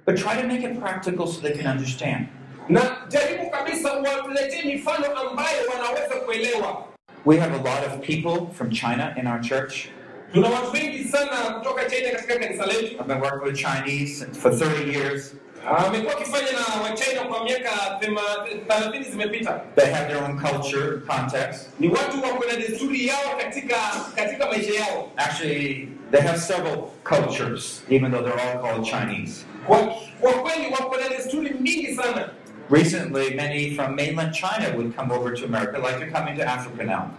But 0.06 0.16
try 0.18 0.42
to 0.42 0.48
make 0.48 0.64
it 0.64 0.80
practical 0.80 1.28
so 1.28 1.42
they 1.42 1.52
can 1.52 1.68
understand. 1.78 2.28
na 2.70 2.82
jaribu 3.08 3.50
kabisa 3.50 3.94
watuletee 3.94 4.64
mifano 4.64 5.06
ambayo 5.06 5.70
wanaweza 5.74 6.16
kuelewa. 6.16 6.86
We 7.26 7.38
have 7.40 7.54
a 7.54 7.58
lot 7.58 7.86
of 7.88 8.02
people 8.08 8.54
from 8.54 8.70
China 8.72 9.16
in 9.20 9.28
our 9.28 9.42
church. 9.42 9.88
Tuna 10.34 10.50
watu 10.50 10.72
wengi 10.72 11.04
sana 11.04 11.54
kutoka 11.60 11.86
China 11.90 12.10
katika 12.12 12.40
kanisa 12.40 12.66
letu. 12.66 12.96
I've 12.96 13.04
been 13.08 13.22
working 13.22 13.44
with 13.44 13.56
Chinese 13.56 14.26
for 14.42 14.52
30 14.52 14.92
years. 14.98 15.36
Ah, 15.68 15.86
amekuwa 15.88 16.14
akifanya 16.18 16.52
na 16.52 16.82
Wachina 16.84 17.22
kwa 17.22 17.44
miaka 17.44 17.70
thema- 18.00 18.48
thelathini 18.68 19.04
zimepita. 19.04 19.62
They 19.76 19.86
have 19.92 20.08
their 20.14 20.24
own 20.24 20.40
culture, 20.40 20.98
context. 21.08 21.70
Ni 21.80 21.88
watu 21.88 22.24
wako 22.24 22.46
na 22.52 22.56
desturi 22.56 23.08
yao 23.08 23.38
katika 23.38 23.76
katika 24.16 24.48
maisha 24.48 24.74
yao. 24.74 25.12
Actually, 25.18 25.88
they 26.12 26.22
have 26.22 26.40
several 26.40 26.78
cultures, 27.04 27.84
even 27.90 28.12
though 28.12 28.24
they're 28.26 28.42
all 28.52 28.60
called 28.62 28.86
Chinese. 28.86 29.46
Kwa, 29.68 29.78
kwa 30.22 30.34
kweli 30.34 30.72
wako 30.72 30.96
na 30.98 31.10
desturi 31.10 31.50
mingi 31.60 31.96
sana. 31.96 32.30
Recently, 32.72 33.36
many 33.36 33.76
from 33.76 33.96
mainland 33.96 34.34
China 34.34 34.76
would 34.76 34.96
come 34.96 35.14
over 35.16 35.34
to 35.34 35.46
America, 35.46 35.78
like 35.80 35.98
they're 35.98 36.12
coming 36.12 36.38
to 36.38 36.44
Africa 36.44 36.84
now. 36.84 37.10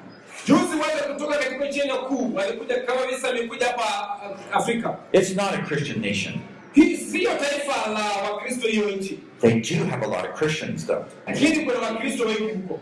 Juzi 0.46 0.76
wale 0.80 1.12
kutoka 1.14 1.38
katika 1.38 1.68
China 1.68 1.94
kuu 1.94 2.34
walikuja 2.34 2.80
kama 2.80 3.06
visa 3.06 3.30
amekuja 3.30 3.66
hapa 3.66 4.18
Afrika. 4.52 4.96
It's 5.12 5.36
not 5.36 5.52
a 5.54 5.58
Christian 5.58 6.00
nation. 6.00 6.34
They 9.40 9.60
do 9.60 9.84
have 9.84 10.02
a 10.02 10.06
lot 10.06 10.26
of 10.28 10.34
Christians, 10.34 10.86
though. 10.86 11.04
lakini 11.26 11.64
kuna 11.64 11.78
Wakristo 11.78 12.24
wengi 12.24 12.52
huko, 12.52 12.80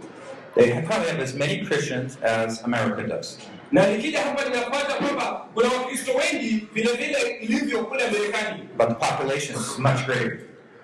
They 0.55 0.73
probably 0.83 1.09
have 1.11 1.21
as 1.23 1.35
many 1.35 1.65
Christians 1.65 2.19
as 2.23 2.65
America 2.65 3.03
does. 3.09 3.39
na 3.73 3.87
nikija 3.87 4.21
hapa 4.23 4.45
ninapata 4.45 4.95
kwamba 4.95 5.45
kuna 5.55 5.69
Wakristo 5.69 6.13
wengi 6.13 6.67
vile 6.75 6.93
vile 6.93 7.21
ilivyo 7.41 7.85
kule 7.85 8.05
Marekani, 8.11 8.63
But 8.77 8.89
the 8.89 8.95
population 8.95 9.57
is 9.61 9.79
much 9.79 10.07
greater. 10.07 10.39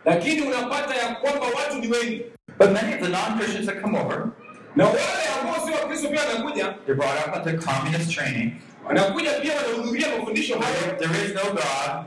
lakini 0.04 0.40
unapata 0.40 0.94
ya 0.94 1.14
kwamba 1.14 1.46
watu 1.46 1.78
ni 1.78 1.88
wengi, 1.88 2.22
But 2.58 2.70
many 2.72 2.94
of 2.94 3.00
the 3.00 3.08
non-Christians 3.08 3.66
that 3.66 3.80
come 3.82 3.98
over, 3.98 4.28
na 4.76 4.84
wale 4.86 4.98
ambao 5.40 5.66
sio 5.66 5.74
Wakristo 5.74 6.08
pia 6.08 6.20
wanakuja, 6.24 6.64
they're 6.86 6.94
brought 6.94 7.28
up 7.28 7.36
under 7.36 7.58
communist 7.60 8.10
training. 8.12 8.52
wanakuja 8.86 9.30
pia 9.32 9.52
wanahudhuria 9.56 10.06
mafundisho 10.18 10.54
There, 10.98 11.24
is 11.26 11.34
no 11.34 11.42
God, 11.52 12.04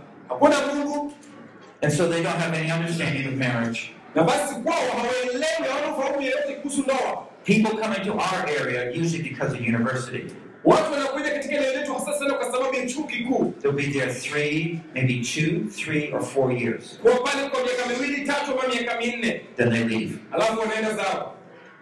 and 1.81 1.93
so 1.93 2.07
they 2.10 2.24
don't 2.24 2.38
have 2.41 2.53
any 2.57 2.72
understanding 2.72 3.27
of 3.27 3.34
marriage. 3.34 3.91
na 4.15 4.24
basi 4.24 4.55
kwao 4.55 4.77
hawaelewi, 4.98 5.67
hawana 5.69 5.96
ufahamu 5.98 6.22
yeyote 6.22 6.53
kuhusu 6.55 6.81
ndoa. 6.81 7.27
People 7.46 7.77
come 7.81 7.96
into 7.98 8.12
our 8.13 8.46
area 8.62 8.91
usually 8.91 9.24
because 9.29 9.53
of 9.55 9.62
university. 9.62 10.25
Watu 10.65 10.91
wanakuja 10.93 11.29
katika 11.31 11.55
eneo 11.55 11.74
letu 11.74 11.93
hasa 11.93 12.13
sana 12.19 12.34
kwa 12.34 12.51
sababu 12.51 12.75
ya 12.75 12.86
chuo 12.86 13.03
kikuu, 13.03 13.53
They'll 13.62 13.75
be 13.75 13.84
there 14.00 14.13
three, 14.13 14.79
maybe 14.93 15.13
two, 15.22 15.69
three, 15.84 16.12
or 16.13 16.22
four 16.24 16.51
years. 16.53 17.00
kwa 17.01 17.12
pale 17.12 17.50
kwa 17.50 17.60
miaka 17.63 17.86
miwili 17.89 18.25
tatu 18.27 18.51
ama 18.60 18.74
miaka 18.74 19.00
minne, 19.00 19.41
Then 19.57 19.69
they 19.69 19.84
leave. 19.84 20.17
alafu 20.31 20.60
wanaenda 20.60 20.93
zao. 20.96 21.34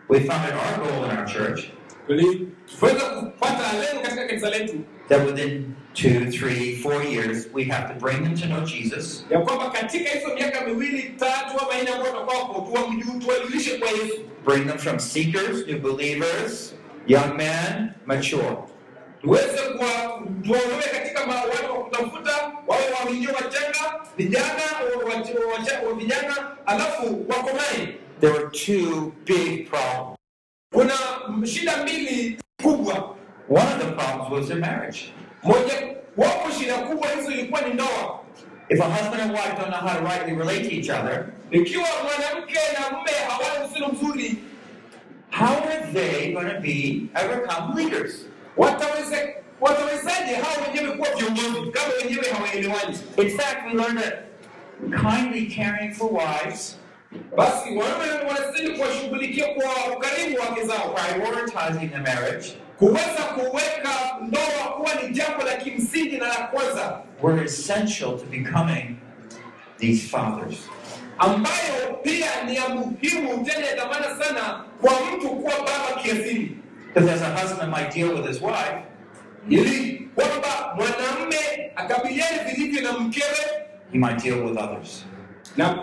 We 0.10 0.20
found 0.20 0.42
our 0.54 0.78
goal 0.88 1.12
in 1.12 1.18
our 1.18 1.26
church 1.26 1.64
Tuliweza 2.08 3.06
kupata 3.20 3.74
lengo 3.74 4.02
katika 4.04 4.26
kanisa 4.28 4.50
letu 4.50 4.74
that 5.10 5.26
within 5.28 5.74
two, 5.96 6.30
three, 6.32 6.76
four 6.84 7.04
years, 7.04 7.48
we 7.54 7.64
have 7.66 7.88
to 7.94 8.00
bring 8.00 8.24
them 8.24 8.36
to 8.36 8.46
know 8.48 8.62
Jesus, 8.66 9.26
ya 9.30 9.40
kwamba 9.42 9.70
katika 9.72 10.10
hizo 10.10 10.36
miaka 10.36 10.66
miwili 10.66 11.04
tatu 11.04 11.60
ama 11.60 11.82
nne 11.82 11.90
ambayo 11.92 12.12
tutakuwapo, 12.14 12.54
tuwamju- 12.72 13.20
tuwajulishe 13.26 13.78
kwa 13.78 13.88
Yesu, 13.90 14.18
bring 14.46 14.66
them 14.68 14.78
from 14.78 15.00
seekers, 15.00 15.68
new 15.68 15.80
believers, 15.80 16.76
young 17.08 17.36
men, 17.38 17.92
mature. 18.06 18.58
There 28.22 28.32
were 28.32 28.50
two 28.50 29.14
big 29.26 29.70
problems. 29.70 30.18
Kuna 30.74 30.94
shida 31.46 31.78
mbili 31.84 32.38
kubwa. 32.64 33.16
One 33.50 33.68
of 33.68 33.80
the 33.80 33.92
problems 33.92 34.32
was 34.32 34.48
their 34.48 34.60
marriage. 34.60 35.12
Moja 35.46 35.74
wapo 36.18 36.52
shida 36.60 36.74
kubwa 36.78 37.08
hizo 37.10 37.32
ilikuwa 37.32 37.62
ni 37.62 37.74
ndoa. 37.74 38.20
If 38.70 38.82
a 38.82 38.84
husband 38.84 39.22
and 39.22 39.32
wife 39.32 39.54
don't 39.58 39.70
know 39.70 39.80
how 39.80 40.00
to 40.00 40.06
rightly 40.06 40.36
relate 40.36 40.64
to 40.70 40.76
each 40.76 40.90
other, 40.90 41.26
Ikiwa 41.52 41.84
mwanamke 42.04 42.54
na 42.74 42.98
mume 42.98 43.12
hawana 43.30 43.66
uhusiano 43.66 43.94
mzuri, 43.94 44.36
how 45.32 45.56
are 45.70 45.92
they 45.94 46.32
going 46.34 46.50
to 46.54 46.60
be 46.62 47.02
ever 47.16 47.42
become 47.42 47.76
leaders? 47.84 48.26
wataweza 48.58 49.18
watawezaje 49.62 50.36
hao 50.36 50.64
wenyewe 50.68 50.96
kuwa 50.98 51.10
viongozi 51.16 51.72
kama 51.72 51.94
wenyewe 52.04 52.26
hawaelewani? 52.32 52.98
In 53.18 53.38
fact, 53.38 53.66
we 53.68 53.74
learned 53.74 54.00
that 54.04 54.14
kindly 55.02 55.56
caring 55.56 55.94
for 55.94 56.10
wives, 56.14 56.78
Basi 57.38 57.70
wanaume 57.78 58.28
wanastahili 58.28 58.78
kuwashughulikia 58.78 59.46
kwa 59.54 59.96
ukarimu 59.98 60.40
wake 60.40 60.64
zao, 60.66 60.96
prioritizing 60.96 61.88
the 61.90 61.98
marriage, 61.98 62.58
kuweza 62.80 63.24
kuweka 63.36 63.90
ndoa 64.22 64.74
kuwa 64.78 64.94
ni 64.96 65.10
jambo 65.14 65.44
la 65.44 65.56
kimsingi 65.56 66.18
na 66.18 66.28
la 66.28 66.36
kwanza, 66.36 67.02
were 67.22 67.46
essential 67.46 68.18
to 68.20 68.26
becoming 68.32 68.96
these 69.78 70.08
fathers. 70.08 70.56
ambayo 71.18 71.94
pia 72.04 72.44
ni 72.44 72.56
ya 72.56 72.70
muhimu 72.70 73.46
tena 73.46 73.66
ya 73.68 73.76
dhamana 73.76 74.24
sana 74.24 74.64
kwa 74.82 74.92
mtu 75.16 75.30
kuwa 75.30 75.54
baba 75.58 76.02
kiasili. 76.04 76.58
Because 76.94 77.12
as 77.14 77.22
a 77.22 77.30
husband 77.42 77.72
might 77.72 77.94
deal 77.94 78.10
with 78.16 78.28
his 78.28 78.42
wife, 78.42 78.84
ili 79.50 80.10
kwamba 80.16 80.76
mwanamme 80.76 81.72
akabiliane 81.76 82.44
vilivyo 82.52 82.82
na 82.82 83.00
mkewe 83.00 83.46
he 83.92 83.98
might 84.00 84.24
deal 84.24 84.44
with 84.46 84.58
others. 84.58 85.06
na 85.58 85.80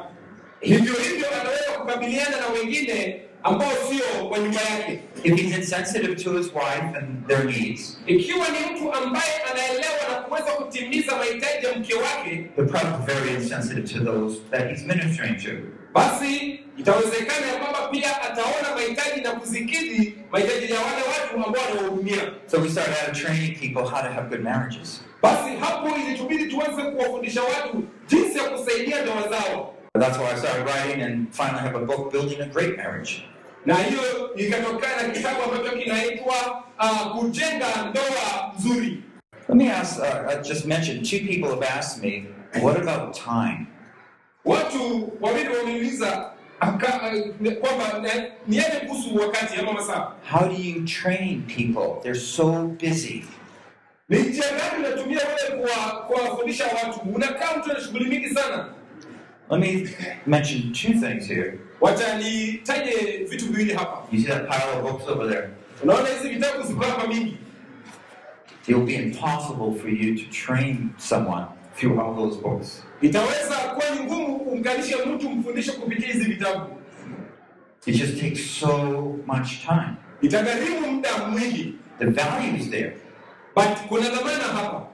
hivyo 0.61 0.94
hivyo 0.94 1.26
anaweza 1.40 1.72
kukabiliana 1.78 2.37
na 2.40 2.46
wengine 2.46 3.22
ambao 3.44 3.70
sio 3.88 4.28
wa 4.28 4.38
nyumba 4.38 4.61
yake. 4.61 4.99
If 5.25 5.34
he's 5.40 5.56
insensitive 5.58 6.14
to 6.25 6.30
his 6.38 6.46
wife 6.54 6.99
and 6.99 7.26
their 7.26 7.44
needs, 7.44 7.99
Ikiwa 8.06 8.46
ni 8.49 8.58
mtu 8.76 8.92
ambaye 8.94 9.32
anaelewa 9.52 10.08
na 10.11 10.14
kuweza 10.16 10.52
kutimiza 10.52 11.16
mahitaji 11.16 11.66
ya 11.66 11.75
mke 11.78 11.94
wake, 11.94 12.50
they're 12.56 12.70
probably 12.72 13.14
very 13.14 13.34
insensitive 13.34 13.88
to 13.99 14.04
those 14.04 14.40
that 14.50 14.68
he's 14.70 14.82
ministering 14.87 15.37
to. 15.42 15.50
basi 15.94 16.61
itawezekana 16.78 17.46
ya 17.46 17.54
kwamba 17.58 17.88
pia 17.88 18.22
ataona 18.22 18.75
mahitaji 18.75 19.20
na 19.20 19.30
kuzikidhi 19.32 20.14
mahitaji 20.30 20.72
ya 20.72 20.78
wale 20.80 21.02
watu 21.08 21.46
ambao 21.46 21.62
anawahudumia. 21.72 22.22
So 22.46 22.61
we 22.61 22.68
started 22.70 22.94
out 23.08 23.16
training 23.16 23.58
people 23.61 23.80
how 23.90 24.02
to 24.02 24.08
have 24.08 24.28
good 24.28 24.40
marriages. 24.44 25.00
Basi 25.22 25.56
hapo 25.61 25.88
ilitubidi 25.96 26.44
tuweze 26.44 26.82
kuwafundisha 26.82 27.42
watu 27.42 27.84
jinsi 28.08 28.38
ya 28.38 28.44
kusaidia 28.44 29.02
ndoa 29.02 29.28
zao, 29.28 29.75
That's 29.94 30.16
why 30.18 30.32
I 30.32 30.37
started 30.37 30.64
writing 30.64 31.02
and 31.02 31.34
finally 31.34 31.61
have 31.61 31.75
a 31.75 31.84
book, 31.84 32.11
Building 32.12 32.40
a 32.40 32.46
Great 32.49 32.76
Marriage. 32.78 33.25
na 33.66 33.75
hiyo 33.75 34.34
ikatokana 34.37 35.08
kitabu 35.12 35.42
ambacho 35.42 35.76
kinaitwa 35.76 36.64
uh, 36.80 37.16
kujenga 37.18 37.66
ndoa 37.90 38.52
nzuri. 38.58 39.02
Let 39.49 39.56
me 39.56 39.70
ask, 39.72 39.99
uh, 39.99 40.28
I 40.28 40.37
just 40.49 40.64
mentioned, 40.66 41.04
two 41.11 41.18
people 41.18 41.49
have 41.50 41.62
asked 41.78 42.02
me, 42.04 42.25
what 42.62 42.76
about 42.80 43.14
time? 43.25 43.66
Watu 44.44 45.12
wawili 45.20 45.49
wameuliza 45.56 46.30
aka- 46.61 47.00
kwamba 47.61 47.99
na- 47.99 48.25
niaje 48.46 48.76
kuhusu 48.87 49.16
wakati 49.16 49.61
ama 49.61 49.72
masaa. 49.72 50.12
How 50.30 50.49
do 50.49 50.54
you 50.54 50.84
train 50.84 51.42
people? 51.56 52.02
They're 52.02 52.20
so 52.20 52.52
busy. 52.80 53.25
Ni 54.08 54.18
njia 54.18 54.44
gani 54.50 54.87
unatumia 54.87 55.18
wewe 55.18 55.61
kuwa- 55.62 56.00
kuwafundisha 56.06 56.64
watu? 56.66 57.00
Unakaa 57.14 57.56
mtu 57.58 57.70
ana 57.70 57.80
shughuli 57.80 58.04
mingi 58.04 58.28
sana. 58.34 58.68
Let 59.52 59.61
me 59.61 59.87
mention 60.25 60.73
two 60.73 60.94
things 60.99 61.26
here. 61.26 61.59
Wacha 61.80 62.18
nitaje 62.18 63.25
vitu 63.28 63.47
viwili 63.47 63.73
hapa. 63.75 64.06
You 64.12 64.21
see 64.21 64.26
that 64.28 64.49
pile 64.49 64.78
of 64.78 64.82
books 64.82 65.09
over 65.09 65.28
there? 65.28 65.50
Unaona 65.82 66.09
hizi 66.09 66.28
vitabu 66.28 66.62
ziko 66.62 66.85
hapa 66.85 67.06
mingi, 67.09 67.37
It 68.68 68.76
will 68.76 68.87
be 68.87 68.94
impossible 68.94 69.75
for 69.80 69.88
you 69.90 70.14
to 70.16 70.25
train 70.30 70.90
someone 70.99 71.44
through 71.76 72.00
all 72.00 72.14
those 72.14 72.40
books. 72.40 72.82
itaweza 73.02 73.54
kuwa 73.56 73.90
ni 73.90 74.00
ngumu 74.04 74.38
kumkalisha 74.40 74.97
mtu 75.06 75.30
mfundishe 75.30 75.73
kupitia 75.73 76.06
hizi 76.09 76.25
vitabu. 76.25 76.66
It 77.87 77.97
just 77.97 78.21
takes 78.21 78.61
so 78.61 78.68
much 79.26 79.49
time. 79.66 79.97
Itagharimu 80.23 80.92
muda 80.92 81.18
mwingi, 81.28 81.75
The 81.99 82.04
value 82.06 82.56
is 82.61 82.71
there. 82.71 82.97
but 83.54 83.78
kuna 83.88 84.09
dhamana 84.09 84.44
hapa. 84.44 84.87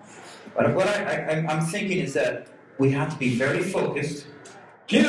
But 0.56 0.76
what 0.76 0.88
I, 0.88 1.16
I, 1.16 1.46
I'm 1.54 1.60
thinking 1.66 1.98
is 2.04 2.12
that 2.14 2.46
we 2.78 2.90
have 2.90 3.10
to 3.12 3.18
be 3.18 3.28
very 3.36 3.62
focused, 3.62 4.26
Kila 4.88 5.08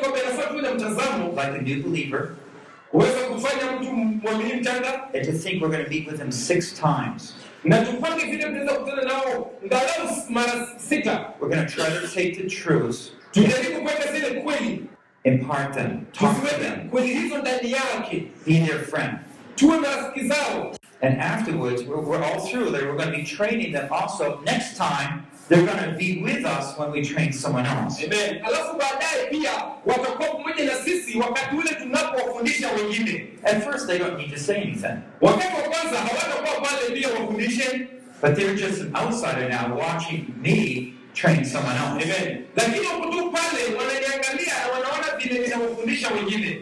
kwamba 0.00 0.18
inafaa 0.22 0.50
tuwe 0.50 0.62
na 0.62 0.74
mtazamo. 0.74 1.28
Like 1.28 1.58
a 1.58 1.62
new 1.62 1.82
believer, 1.82 2.28
kufanya 3.34 3.72
mtu 3.72 3.92
mwamini 3.92 4.54
mchanga. 4.54 5.14
And 5.14 5.24
to 5.24 5.32
think 5.32 5.62
we're 5.62 5.70
going 5.70 5.84
to 5.84 5.90
meet 5.90 6.06
with 6.06 6.18
them 6.18 6.32
six 6.32 6.72
times. 6.72 7.34
na 7.64 7.84
tupange 7.84 8.24
vile 8.24 8.44
kukutana 8.46 9.02
nao 9.02 9.50
ngalau 9.66 10.30
mara 10.30 10.68
sita, 10.78 11.32
We're 11.40 11.48
going 11.54 11.66
to 11.66 11.72
try 11.74 11.90
to 11.90 12.08
take 12.08 12.36
the 12.36 12.48
truths, 12.48 13.10
tujaribu 13.32 13.80
kuweka 13.80 14.12
zile 14.12 14.40
kweli, 14.42 14.84
impart 15.24 15.74
them, 15.74 16.06
talk 16.12 16.34
to 16.34 16.40
tuziweke 16.40 16.62
them, 16.62 16.88
kweli 16.90 17.14
hizo 17.14 17.38
ndani 17.38 17.72
yake, 17.72 18.26
be 18.46 18.60
their 18.66 18.78
friend. 18.78 19.18
tuwe 19.56 19.78
marafiki 19.78 20.28
zao, 20.28 20.76
And 21.02 21.20
afterwards, 21.20 21.82
we're, 21.82 22.00
we're 22.00 22.24
all 22.24 22.40
through 22.40 22.70
there. 22.70 22.86
We're 22.86 22.96
going 22.96 23.10
to 23.12 23.16
be 23.18 23.24
training 23.24 23.72
them 23.72 23.88
also. 23.92 24.40
Next 24.46 24.76
time, 24.78 25.24
they're 25.48 25.66
going 25.66 25.90
to 25.90 25.96
be 25.98 26.22
with 26.22 26.44
us 26.44 26.76
when 26.78 26.90
we 26.90 27.02
train 27.02 27.32
someone 27.32 27.66
else. 27.66 28.02
Amen. 28.04 28.42
Alafu 28.44 28.76
baadaye 28.76 29.26
pia 29.30 29.50
watakuwa 29.86 30.28
pamoja 30.28 30.64
na 30.64 30.74
sisi 30.74 31.18
wakati 31.18 31.56
ule 31.56 31.70
tunapowafundisha 31.74 32.70
wengine. 32.72 33.26
At 33.44 33.62
first, 33.64 33.86
they 33.86 33.98
don't 33.98 34.18
need 34.18 34.32
to 34.32 34.38
say 34.38 34.56
anything, 34.56 34.96
Wakati 35.20 35.54
wa 35.56 35.62
kwanza 35.62 35.98
hawatakuwa 35.98 36.68
pale 36.68 36.88
ndio 36.98 37.08
wafundishe, 37.10 37.88
but 38.22 38.34
they're 38.34 38.54
just 38.54 38.80
an 38.80 38.92
outsider 38.96 39.48
now 39.48 39.78
watching 39.78 40.24
me 40.42 40.92
train 41.14 41.44
someone 41.44 41.76
else. 41.76 42.04
Amen. 42.04 42.44
Lakini 42.56 42.86
wako 42.86 43.06
tu 43.10 43.32
pale 43.32 43.64
wananiangalia 43.78 44.54
na 44.66 44.72
wanaona 44.72 45.16
vile 45.18 45.38
ninawafundisha 45.38 46.08
wengine. 46.10 46.58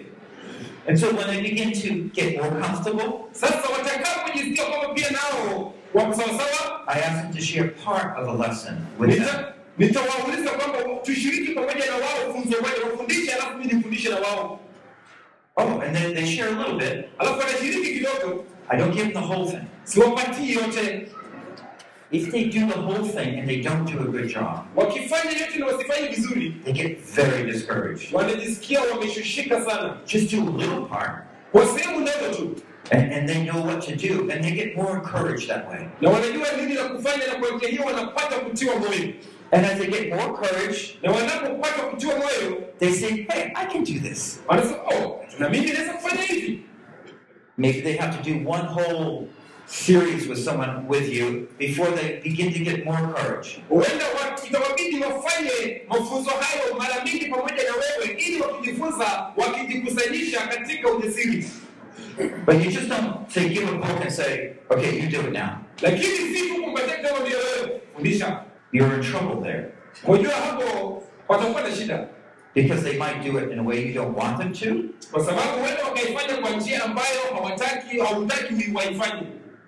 And 0.87 0.99
so 1.01 1.07
when 1.14 1.27
they 1.29 1.40
begin 1.42 1.73
to 1.73 2.11
get 2.14 2.37
more 2.42 2.61
comfortable, 2.61 3.29
Sasa 3.33 3.68
watakapojisikia 3.68 4.64
kwamba 4.64 4.94
pia 4.94 5.11
nao 5.11 5.73
wako 5.94 6.14
sawasawa, 6.14 6.85
I 6.88 7.01
ask 7.01 7.23
them 7.23 7.33
to 7.33 7.40
share 7.40 7.68
part 7.85 8.18
of 8.18 8.29
a 8.29 8.33
lesson 8.49 8.87
with 8.99 9.16
them. 9.25 9.44
nitawauliza 9.79 10.51
kwamba 10.51 10.79
tushiriki 11.03 11.53
pamoja 11.53 11.87
na 11.87 11.92
wao 11.94 12.33
funzo 12.35 12.57
moja, 12.61 12.90
wafundishe 12.90 13.33
alafu 13.33 13.59
mimi 13.59 13.73
nifundishe 13.73 14.09
na 14.09 14.16
wao, 14.16 14.61
Oh, 15.57 15.81
and 15.81 15.97
then 15.97 16.14
they 16.14 16.27
share 16.27 16.49
a 16.49 16.59
little 16.59 16.79
bit. 16.79 17.09
alafu 17.18 17.38
wanashiriki 17.40 17.92
kidogo, 17.94 18.44
I 18.68 18.77
don't 18.79 18.92
give 18.94 19.05
them 19.05 19.12
the 19.12 19.35
whole 19.35 19.51
thing. 19.51 19.61
siwapatii 19.85 20.53
yote. 20.53 21.09
If 22.14 22.31
they 22.31 22.44
do 22.44 22.66
the 22.66 22.79
whole 22.81 23.05
thing 23.09 23.38
and 23.38 23.48
they 23.48 23.61
don't 23.61 23.85
do 23.92 23.98
a 23.98 24.05
good 24.05 24.29
job, 24.29 24.66
Wakifanya 24.77 25.31
yote 25.40 25.59
na 25.59 25.66
wasifanye 25.66 26.09
vizuri, 26.09 26.55
they 26.64 26.72
get 26.72 27.00
very 27.00 27.53
discouraged. 27.53 28.12
wanajisikia 28.14 28.81
wameshushika 28.81 29.64
sana. 29.64 29.96
Just 30.07 30.31
do 30.31 30.40
a 30.42 30.50
little 30.50 30.87
part, 30.87 31.24
Kwa 31.53 31.66
sehemu 31.66 32.00
ndogo 32.00 32.35
tu, 32.37 32.57
and, 32.90 33.12
and 33.12 33.29
they 33.29 33.44
know 33.44 33.62
what 33.66 33.81
to 33.87 33.96
do, 33.96 34.31
and 34.31 34.44
they 34.44 34.50
get 34.53 34.77
more 34.77 34.96
encouraged 34.96 35.48
that 35.48 35.68
way. 35.70 35.88
na 36.00 36.11
wanajua 36.11 36.46
nini 36.61 36.74
la 36.74 36.85
kufanya, 36.85 37.27
na 37.27 37.35
kwa 37.35 37.57
njia 37.57 37.68
hiyo 37.68 37.83
wanapata 37.85 38.37
kutiwa 38.38 38.77
moyo, 38.79 39.12
And 39.53 39.66
as 39.66 39.79
they 39.79 39.87
get 39.87 40.09
more 40.09 40.33
courage, 40.33 40.98
na 41.03 41.12
wanapopata 41.12 41.83
kutiwa 41.83 42.14
moyo 42.16 42.62
they 42.79 42.92
say, 42.92 43.09
hey, 43.11 43.53
I 43.55 43.66
can 43.66 43.85
do 43.85 44.00
this. 44.09 44.40
wanasema 44.48 44.79
oh, 44.83 45.24
na 45.38 45.48
mimi 45.48 45.66
naweza 45.72 45.92
kufanya 45.92 46.22
hivi. 46.22 46.61
Maybe 47.59 47.81
they 47.83 47.96
have 47.96 48.16
to 48.22 48.31
do 48.31 48.50
one 48.50 48.64
whole 48.68 49.27
series 49.66 50.29
with 50.29 50.38
someone 50.44 50.87
with 50.88 51.09
you 51.12 51.48
before 51.59 51.90
they 51.90 52.20
begin 52.22 52.53
to 52.53 52.59
get 52.59 52.85
more 52.85 53.00
courage. 53.14 53.61
Huenda 53.68 54.05
wa- 54.07 55.14
wafanye 55.14 55.83
mafunzo 55.88 56.31
hayo 56.31 56.74
mara 56.79 57.05
mingi 57.05 57.27
pamoja 57.27 57.55
na 57.55 57.72
wewe, 57.72 58.16
ili 58.18 58.40
wakijifunza, 58.40 59.33
wakijikusanyisha 59.37 60.40
katika 60.46 60.90
ujasiri. 60.90 61.44
But 62.46 62.55
you 62.64 62.70
just 62.70 62.88
don't 62.88 63.29
say, 63.31 63.48
give 63.48 63.68
a 63.68 63.72
book 63.72 64.00
and 64.03 64.11
say, 64.12 64.50
okay, 64.70 65.00
you 65.03 65.09
do 65.11 65.20
it 65.20 65.33
now. 65.33 65.59
Lakini 65.83 66.05
si 66.35 66.48
tu 66.48 66.62
kumpatia 66.62 66.96
kitabu 66.96 67.27
ndio 67.27 67.38
wewe 67.38 67.81
fundisha. 67.94 68.40
You're 68.72 68.94
in 68.96 69.03
trouble 69.03 69.42
there 69.42 69.64
Unajua 70.05 70.33
hapo 70.33 71.03
watakuwa 71.29 71.62
na 71.62 71.77
shida, 71.77 72.07
because 72.55 72.83
they 72.83 72.98
might 72.98 73.22
do 73.33 73.38
it 73.38 73.53
in 73.53 73.59
a 73.59 73.62
way 73.62 73.87
you 73.87 73.92
don't 73.94 74.16
want 74.18 74.38
them 74.38 74.53
to, 74.53 74.88
kwa 75.12 75.24
sababu 75.24 75.59
huenda 75.61 75.85
wakaifanya 75.85 76.35
kwa 76.37 76.50
njia 76.50 76.85
ambayo 76.85 77.20
hawataki, 77.35 77.98
hautaki 77.98 78.55
waifanye. 78.74 79.22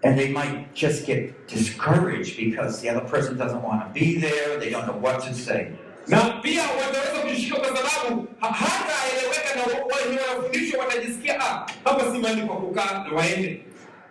And 0.06 0.16
they 0.18 0.28
might 0.32 0.74
just 0.74 1.06
get 1.06 1.48
discouraged 1.48 2.36
because 2.36 2.80
the 2.82 2.88
other 2.90 3.06
person 3.08 3.36
doesn't 3.36 3.62
want 3.62 3.80
to 3.84 4.00
be 4.00 4.18
there, 4.20 4.58
they 4.60 4.70
don't 4.70 4.86
know 4.86 4.98
what 5.00 5.20
to 5.26 5.34
say. 5.34 5.68
na 6.08 6.40
pia 6.42 6.62
wataweza 6.62 7.20
kushika 7.30 7.56
kwa 7.56 7.66
sababu 7.68 8.26
hata 8.40 8.94
eleweka 9.12 9.56
na 9.56 9.62
wenye 10.06 10.18
wanafundishwa 10.20 10.84
watajisikia 10.84 11.40
ah, 11.40 11.66
hapa 11.84 12.12
si 12.12 12.18
mahali 12.18 12.42
pa 12.42 12.54
kukaa 12.54 13.04
na 13.10 13.16
waende. 13.16 13.62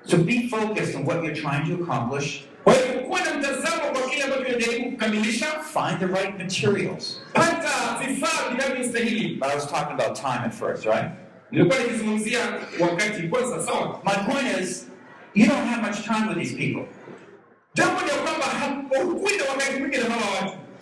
So 0.05 0.17
be 0.17 0.47
focused 0.49 0.95
on 0.95 1.05
what 1.05 1.23
you're 1.23 1.41
trying 1.41 1.65
to 1.77 1.83
accomplish. 1.83 2.43
Kwa 2.63 2.73
hivyo 2.73 2.99
kuwa 3.01 3.19
na 3.21 3.33
mtazamo 3.33 3.81
kwa 3.93 4.09
kile 4.09 4.23
ambacho 4.23 4.41
unajaribu 4.43 4.91
kukamilisha, 4.91 5.45
Find 5.45 5.99
the 5.99 6.07
right 6.21 6.37
materials. 6.39 7.21
pata 7.33 7.69
vifaa 8.07 8.49
vinavyostahili. 8.51 9.39
I 9.41 9.55
was 9.55 9.67
talking 9.67 9.93
about 10.01 10.15
time 10.21 10.41
at 10.45 10.53
first, 10.53 10.85
right? 10.85 11.11
Nilikuwa 11.51 11.79
nikizungumzia 11.79 12.39
wakati 12.79 13.23
kwanza, 13.23 13.61
sawa. 13.61 14.01
My 14.05 14.33
point 14.33 14.59
is, 14.61 14.87
you 15.35 15.45
don't 15.45 15.67
have 15.67 15.81
much 15.81 16.03
time 16.03 16.27
with 16.27 16.37
these 16.37 16.55
people. 16.55 16.87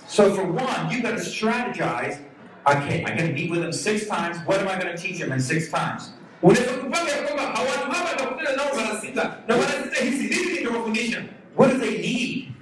So 0.07 0.33
for 0.33 0.43
one, 0.45 0.91
you've 0.91 1.01
got 1.01 1.17
to 1.17 1.23
strategize. 1.23 2.19
Okay, 2.67 3.03
I'm 3.03 3.17
going 3.17 3.29
to 3.29 3.33
meet 3.33 3.49
with 3.49 3.61
them 3.61 3.73
six 3.73 4.07
times. 4.07 4.37
What 4.45 4.59
am 4.59 4.67
I 4.67 4.79
going 4.79 4.95
to 4.95 5.01
teach 5.01 5.19
them 5.19 5.31
in 5.31 5.39
six 5.39 5.69
times? 5.69 6.11
What 11.55 11.71
do 11.71 11.77
they 11.77 11.97
need? 11.97 12.53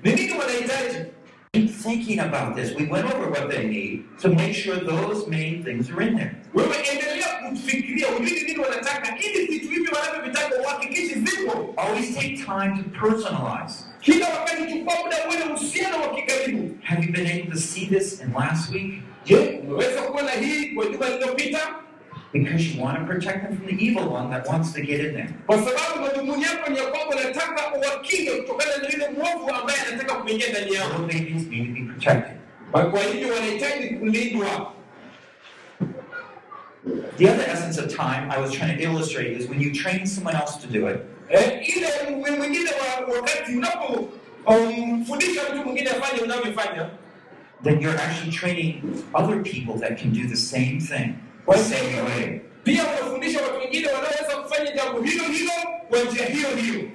Ni 1.54 1.60
nini 1.62 1.70
wanahitaji. 1.70 1.84
Keep 1.84 1.84
thinking 1.84 2.20
about 2.20 2.56
this. 2.56 2.74
We 2.76 2.88
went 2.88 3.14
over 3.14 3.30
what 3.30 3.50
they 3.50 3.68
need, 3.68 4.06
to 4.20 4.30
make 4.30 4.54
sure 4.56 4.76
those 4.78 5.28
main 5.28 5.64
things 5.64 5.90
are 5.92 6.02
in 6.02 6.16
there. 6.16 6.36
Wewe 6.54 6.76
endelea 6.92 7.50
kufikiria 7.50 8.08
ujui 8.10 8.32
ni 8.32 8.42
nini 8.44 8.60
wanataka, 8.60 9.18
ili 9.20 9.46
vitu 9.46 9.70
hivi 9.70 9.90
wanavyovitaka 9.92 10.56
uhakikishe 10.64 11.16
zipo. 11.16 11.74
Always 11.78 12.16
take 12.16 12.38
time 12.38 12.84
to 12.84 12.90
personalize. 13.00 13.86
Kila 14.02 14.30
wakati 14.30 14.62
chukua 14.74 14.94
muda 15.04 15.18
uwe 15.28 15.38
na 15.40 15.46
uhusiano 15.46 16.02
wa 16.02 16.16
kikaribu. 16.16 16.78
Have 16.84 17.06
you 17.06 17.12
been 17.12 17.28
able 17.28 17.52
to 17.52 17.58
see 17.60 17.86
this 17.86 18.22
in 18.22 18.34
last 18.34 18.74
week? 18.74 19.02
Je, 22.34 22.40
umeweza 22.40 22.72
kuona 22.72 22.72
hii 22.72 22.72
kwa 22.72 22.72
juma 22.72 22.72
lililopita? 22.72 22.72
Because 22.72 22.78
you 22.78 22.84
want 22.84 23.00
to 23.00 23.06
protect 23.06 23.42
them 23.42 23.58
from 23.58 23.68
the 23.68 23.86
evil 23.86 24.08
one 24.14 24.30
that 24.30 24.48
wants 24.48 24.74
to 24.74 24.82
get 24.82 25.00
in 25.00 25.14
there. 25.14 25.30
kwa 25.46 25.58
sababu 25.58 26.02
madhumuni 26.02 26.44
yako 26.44 26.72
ni 26.72 26.78
ya 26.78 26.84
kwamba 26.84 27.16
unataka 27.16 27.76
uwakinge 27.78 28.32
kutokana 28.32 28.78
na 28.78 28.90
yule 28.90 29.10
mwovu 29.10 29.50
ambaye 29.56 29.80
anataka 29.82 30.16
kuingia 30.16 30.50
ndani 30.50 30.74
yao. 30.74 30.88
Little 30.90 31.20
babies 31.20 31.48
need 31.48 31.68
to 31.68 31.74
be 31.82 31.88
protected. 31.94 32.38
Kwa 32.72 33.00
hivyo 33.04 33.34
wanahitaji 33.34 33.88
kulindwa. 33.96 34.74
The 37.18 37.30
other 37.30 37.50
essence 37.54 37.78
of 37.82 37.88
time 37.96 38.30
I 38.32 38.42
was 38.42 38.52
trying 38.52 38.78
to 38.78 38.84
illustrate 38.84 39.32
is 39.40 39.50
when 39.50 39.62
you 39.62 39.72
train 39.72 40.06
someone 40.08 40.36
else 40.38 40.58
to 40.62 40.68
do 40.68 40.90
it, 40.90 40.98
Eh, 41.30 41.70
ile 41.78 41.88
mwingine 42.38 42.70
wakati 43.16 43.52
unapomfundisha 43.56 45.42
mtu 45.54 45.64
mwingine 45.66 45.90
afanye 45.90 46.22
unavyofanya, 46.22 46.90
then 47.64 47.82
you're 47.82 48.00
actually 48.04 48.32
training 48.32 48.82
other 49.14 49.44
people 49.44 49.80
that 49.80 50.02
can 50.02 50.12
do 50.14 50.28
the 50.30 50.36
same 50.36 50.80
thing 50.80 51.14
pia 52.64 52.84
unafundisha 52.84 53.42
watu 53.42 53.60
wengine 53.60 53.88
wanaoweza 53.88 54.36
kufanya 54.44 54.72
jambo 54.72 55.02
hilo 55.02 55.24
hilo 55.24 55.52
kwa 55.90 56.00
njia 56.00 56.26
hiyo 56.26 56.48
hiyo. 56.56 56.90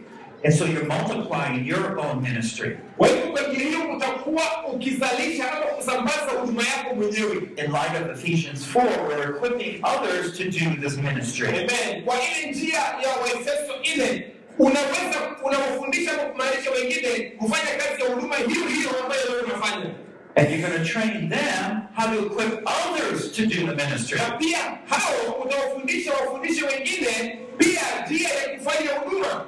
And 0.44 0.54
so 0.54 0.64
you're 0.66 0.84
multiplying 0.86 1.68
your 1.68 1.98
own 1.98 2.20
ministry 2.22 2.76
Kwa 2.96 3.08
hivyo 3.08 3.26
kwa 3.32 3.40
njia 3.42 3.66
hiyo 3.68 3.78
utakuwa 3.96 4.42
ukizalisha 4.72 5.52
ama 5.52 5.64
kusambaza 5.66 6.30
huduma 6.40 6.62
yako 6.62 6.94
mwenyewe. 6.94 7.34
in 7.36 7.72
light 7.72 7.94
of 8.04 8.18
Ephesians 8.24 8.66
4, 8.74 8.82
we're 9.08 9.30
equipping 9.36 9.82
others 9.84 10.38
to 10.38 10.44
do 10.44 10.88
this 10.88 10.96
ministry. 10.98 11.48
Amen. 11.48 12.04
Kwa 12.04 12.14
ile 12.22 12.50
njia 12.50 12.78
ya 12.78 13.16
Waefeso 13.22 13.74
ile 13.94 14.32
unaweza 14.58 15.18
unawafundisha 15.44 16.12
na 16.16 16.26
wengine 16.70 17.30
kufanya 17.38 17.70
kazi 17.76 18.02
ya 18.02 18.08
huduma 18.14 18.36
hiyo 18.36 18.66
hiyo 18.66 18.90
ambayo 19.02 19.22
wewe 19.30 19.42
unafanya, 19.42 19.86
And 20.36 20.50
you're 20.50 20.68
going 20.68 20.78
to 20.78 20.84
train 20.84 21.28
them 21.30 21.88
how 21.94 22.12
to 22.12 22.26
equip 22.26 22.62
others 22.66 23.32
to 23.32 23.46
do 23.46 23.66
the 23.66 23.74
ministry. 23.74 24.18
na 24.18 24.36
pia 24.38 24.58
hao 24.86 25.32
utawafundisha 25.44 26.12
wafundishe 26.12 26.64
wengine 26.66 27.38
pia 27.58 27.82
njia 28.06 28.28
ya 28.28 28.58
kufanya 28.58 28.90
huduma. 28.90 29.44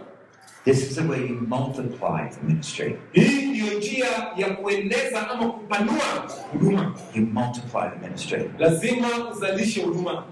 This 0.65 0.91
is 0.91 0.97
the 0.97 1.03
way 1.03 1.21
you 1.21 1.41
multiply 1.49 2.29
the 2.31 2.41
ministry. 2.47 2.97
Hii 3.13 3.47
ndiyo 3.47 3.79
njia 3.79 4.07
ya 4.37 4.51
kueneza 4.51 5.31
ama 5.31 5.53
kupanua 5.53 6.29
huduma. 6.53 6.95
You 7.15 7.27
multiply 7.27 7.89
the 7.91 8.07
ministry. 8.09 8.51
Lazima 8.59 9.09
uzalishe 9.33 9.83
huduma. 9.83 10.25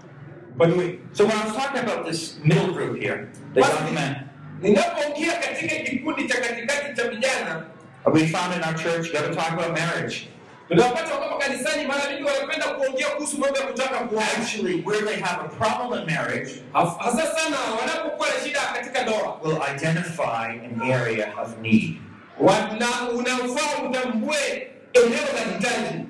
So 1.12 1.24
when 1.26 1.36
I 1.36 1.44
was 1.44 1.54
talking 1.56 1.80
about 1.82 2.06
this 2.06 2.38
middle 2.42 2.72
group 2.72 2.98
here, 2.98 3.28
the 3.54 3.60
young 3.60 3.94
men, 3.94 4.14
Ninapoingia 4.62 5.32
katika 5.32 5.74
kikundi 5.76 6.28
cha 6.28 6.34
katikati 6.40 6.96
cha 6.96 7.08
vijana, 7.10 7.66
we 8.12 8.26
found 8.26 8.54
in 8.56 8.62
our 8.64 8.74
church, 8.74 9.06
you 9.06 9.12
got 9.12 9.24
to 9.28 9.34
talk 9.34 9.52
about 9.52 9.72
marriage. 9.78 10.28
Tunapata 10.68 11.16
kwamba 11.16 11.36
kanisani 11.38 11.86
mara 11.86 12.12
nyingi 12.12 12.22
wanapenda 12.24 12.66
kuongea 12.66 13.08
kuhusu 13.08 13.38
mambo 13.38 13.56
ya 13.58 13.66
kutaka 13.66 13.98
kuacha 13.98 14.26
Actually, 14.42 14.82
where 14.86 15.02
they 15.06 15.20
have 15.20 15.40
a 15.44 15.48
problem 15.48 16.00
in 16.00 16.06
marriage, 16.14 16.50
hasa 16.72 17.26
sana 17.26 17.56
wanapokuwa 17.80 18.28
na 18.28 18.34
shida 18.46 18.60
katika 18.74 19.02
ndoa 19.02 19.38
will 19.44 19.58
identify 19.74 20.46
an 20.66 20.92
area 20.92 21.32
of 21.42 21.58
need. 21.62 21.96
wana 22.40 22.86
unafaa 23.14 23.82
utambue 23.88 24.68
eneo 24.92 25.18
la 25.34 25.52
hitaji. 25.56 26.04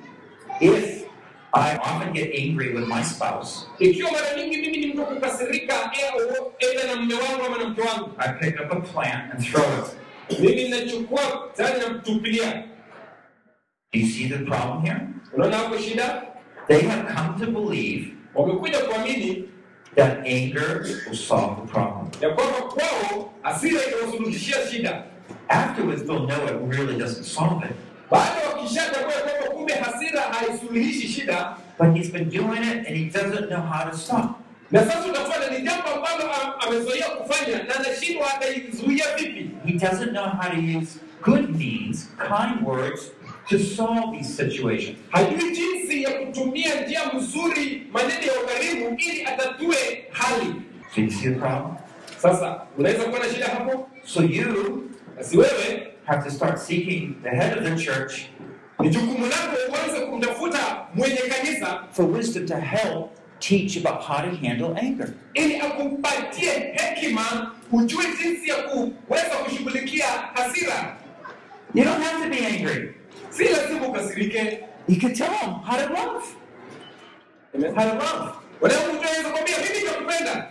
If 0.59 1.03
I 1.53 1.77
often 1.77 2.13
get 2.13 2.31
angry 2.39 2.73
with 2.73 2.87
my 2.87 3.03
spouse, 3.03 3.65
Ikiwa 3.79 4.11
mara 4.11 4.33
nyingi 4.37 4.57
mimi 4.57 4.77
ni 4.77 4.87
mtu 4.93 5.05
kukasirika, 5.05 5.73
eh, 5.73 6.13
oh, 6.41 6.53
aidha 6.61 6.83
na 6.87 6.95
mume 6.95 7.13
wangu 7.13 7.45
ama 7.45 7.57
na 7.57 7.65
mke 7.69 7.81
wangu, 7.81 8.09
I 8.17 8.29
pick 8.33 8.59
up 8.61 8.71
a 8.71 8.75
plant 8.81 9.31
and 9.33 9.45
throw 9.51 9.63
it. 9.63 10.39
mimi 10.39 10.69
nachukua 10.69 11.21
tayari 11.57 11.79
namtupilia. 11.79 12.63
Do 13.97 14.03
you 14.05 14.09
see 14.11 14.27
the 14.27 14.45
problem 14.45 14.85
here? 14.85 15.09
Unaona 15.33 15.57
hapo 15.57 15.77
shida? 15.77 16.25
They 16.67 16.81
have 16.83 17.07
come 17.07 17.39
to 17.39 17.47
believe 17.51 18.13
Wamekuja 18.35 18.79
kuamini 18.79 19.49
that 19.95 20.19
anger 20.27 20.85
will 21.07 21.15
solve 21.15 21.61
the 21.61 21.67
problem. 21.73 22.11
ya 22.21 22.29
kwamba 22.29 22.61
kwao 22.61 23.33
hasira 23.41 23.81
itawasuluhishia 23.87 24.57
shida. 24.71 25.03
Afterwards, 25.49 26.03
they'll 26.03 26.27
know 26.27 26.45
it 26.47 26.77
really 26.77 26.97
doesn't 26.99 27.23
solve 27.23 27.63
it. 27.65 27.75
Baada 28.11 28.49
wakishatambua 28.49 29.11
kwamba 29.13 29.49
kumbe 29.55 29.73
hasira 29.73 30.21
haisuluhishi 30.21 31.07
shida, 31.07 31.57
But 31.79 31.95
he's 31.97 32.11
been 32.11 32.29
doing 32.29 32.63
it 32.63 32.87
and 32.87 32.95
he 32.97 33.05
doesn't 33.09 33.49
know 33.49 33.61
how 33.61 33.89
to 33.89 33.97
stop. 33.97 34.39
na 34.71 34.85
sasa 34.85 35.07
utafuata 35.09 35.49
ni 35.51 35.61
jambo 35.65 35.87
ambalo 35.89 36.33
amezoea 36.67 37.09
kufanya 37.09 37.63
na 37.63 37.75
anashindwa 37.75 38.33
ataizuia 38.33 39.05
vipi. 39.17 39.49
He 39.65 39.73
doesn't 39.73 40.11
know 40.11 40.25
how 40.29 40.49
to 40.51 40.57
use 40.79 40.99
good 41.21 41.49
means, 41.57 42.09
kind 42.27 42.67
words, 42.67 43.11
to 43.49 43.59
solve 43.59 44.17
these 44.17 44.33
situations. 44.35 44.97
hajui 45.11 45.51
jinsi 45.51 46.03
ya 46.03 46.11
kutumia 46.11 46.81
njia 46.81 47.13
mzuri 47.13 47.87
maneno 47.91 48.21
ya 48.21 48.41
ukarimu 48.43 48.97
ili 48.99 49.23
atatue 49.25 50.05
hali. 50.11 50.53
So 50.95 51.01
you 51.01 51.11
see 51.11 51.29
the 51.29 51.35
problem? 51.35 51.75
Sasa 52.17 52.61
unaweza 52.77 53.03
kuwa 53.03 53.19
na 53.19 53.33
shida 53.33 53.45
hapo, 53.47 53.89
So 54.05 54.23
you 54.23 54.89
basi 55.17 55.37
wewe 55.37 55.87
have 56.05 56.23
to 56.23 56.31
start 56.35 56.57
seeking 56.59 57.15
the 57.23 57.29
head 57.29 57.57
of 57.57 57.63
the 57.63 57.83
church 57.85 58.13
ni 58.79 58.89
jukumu 58.89 59.25
lako 59.25 59.57
uanze 59.73 60.05
kumtafuta 60.05 60.59
mwenye 60.95 61.15
kanisa 61.17 61.83
for 61.91 62.05
wisdom 62.11 62.45
to 62.45 62.55
help 62.55 63.09
teach 63.39 63.77
about 63.77 64.01
how 64.05 64.17
to 64.17 64.47
handle 64.47 64.79
anger. 64.81 65.09
ili 65.33 65.55
akupatie 65.59 66.51
hekima, 66.73 67.51
ujue 67.71 68.03
jinsi 68.23 68.49
ya 68.49 68.55
kuweza 68.55 69.25
kushughulikia 69.43 70.05
hasira. 70.33 70.97
You 71.73 71.83
don't 71.83 72.03
have 72.03 72.23
to 72.23 72.29
be 72.29 72.45
angry. 72.47 72.93
Si 73.29 73.43
lazima 73.43 73.87
ukasirike. 73.87 74.59
You 74.87 74.99
can 74.99 75.13
tell 75.13 75.29
them 75.31 75.49
how 75.63 75.77
to 75.77 75.93
love. 75.93 76.23
How 77.75 77.89
to 77.89 77.95
love. 77.97 78.33
Wanaweza 78.61 78.93
mtu 78.93 79.01
anaweza 79.01 79.29
kwambia 79.29 79.55
mimi 79.57 79.85
nakupenda 79.85 80.47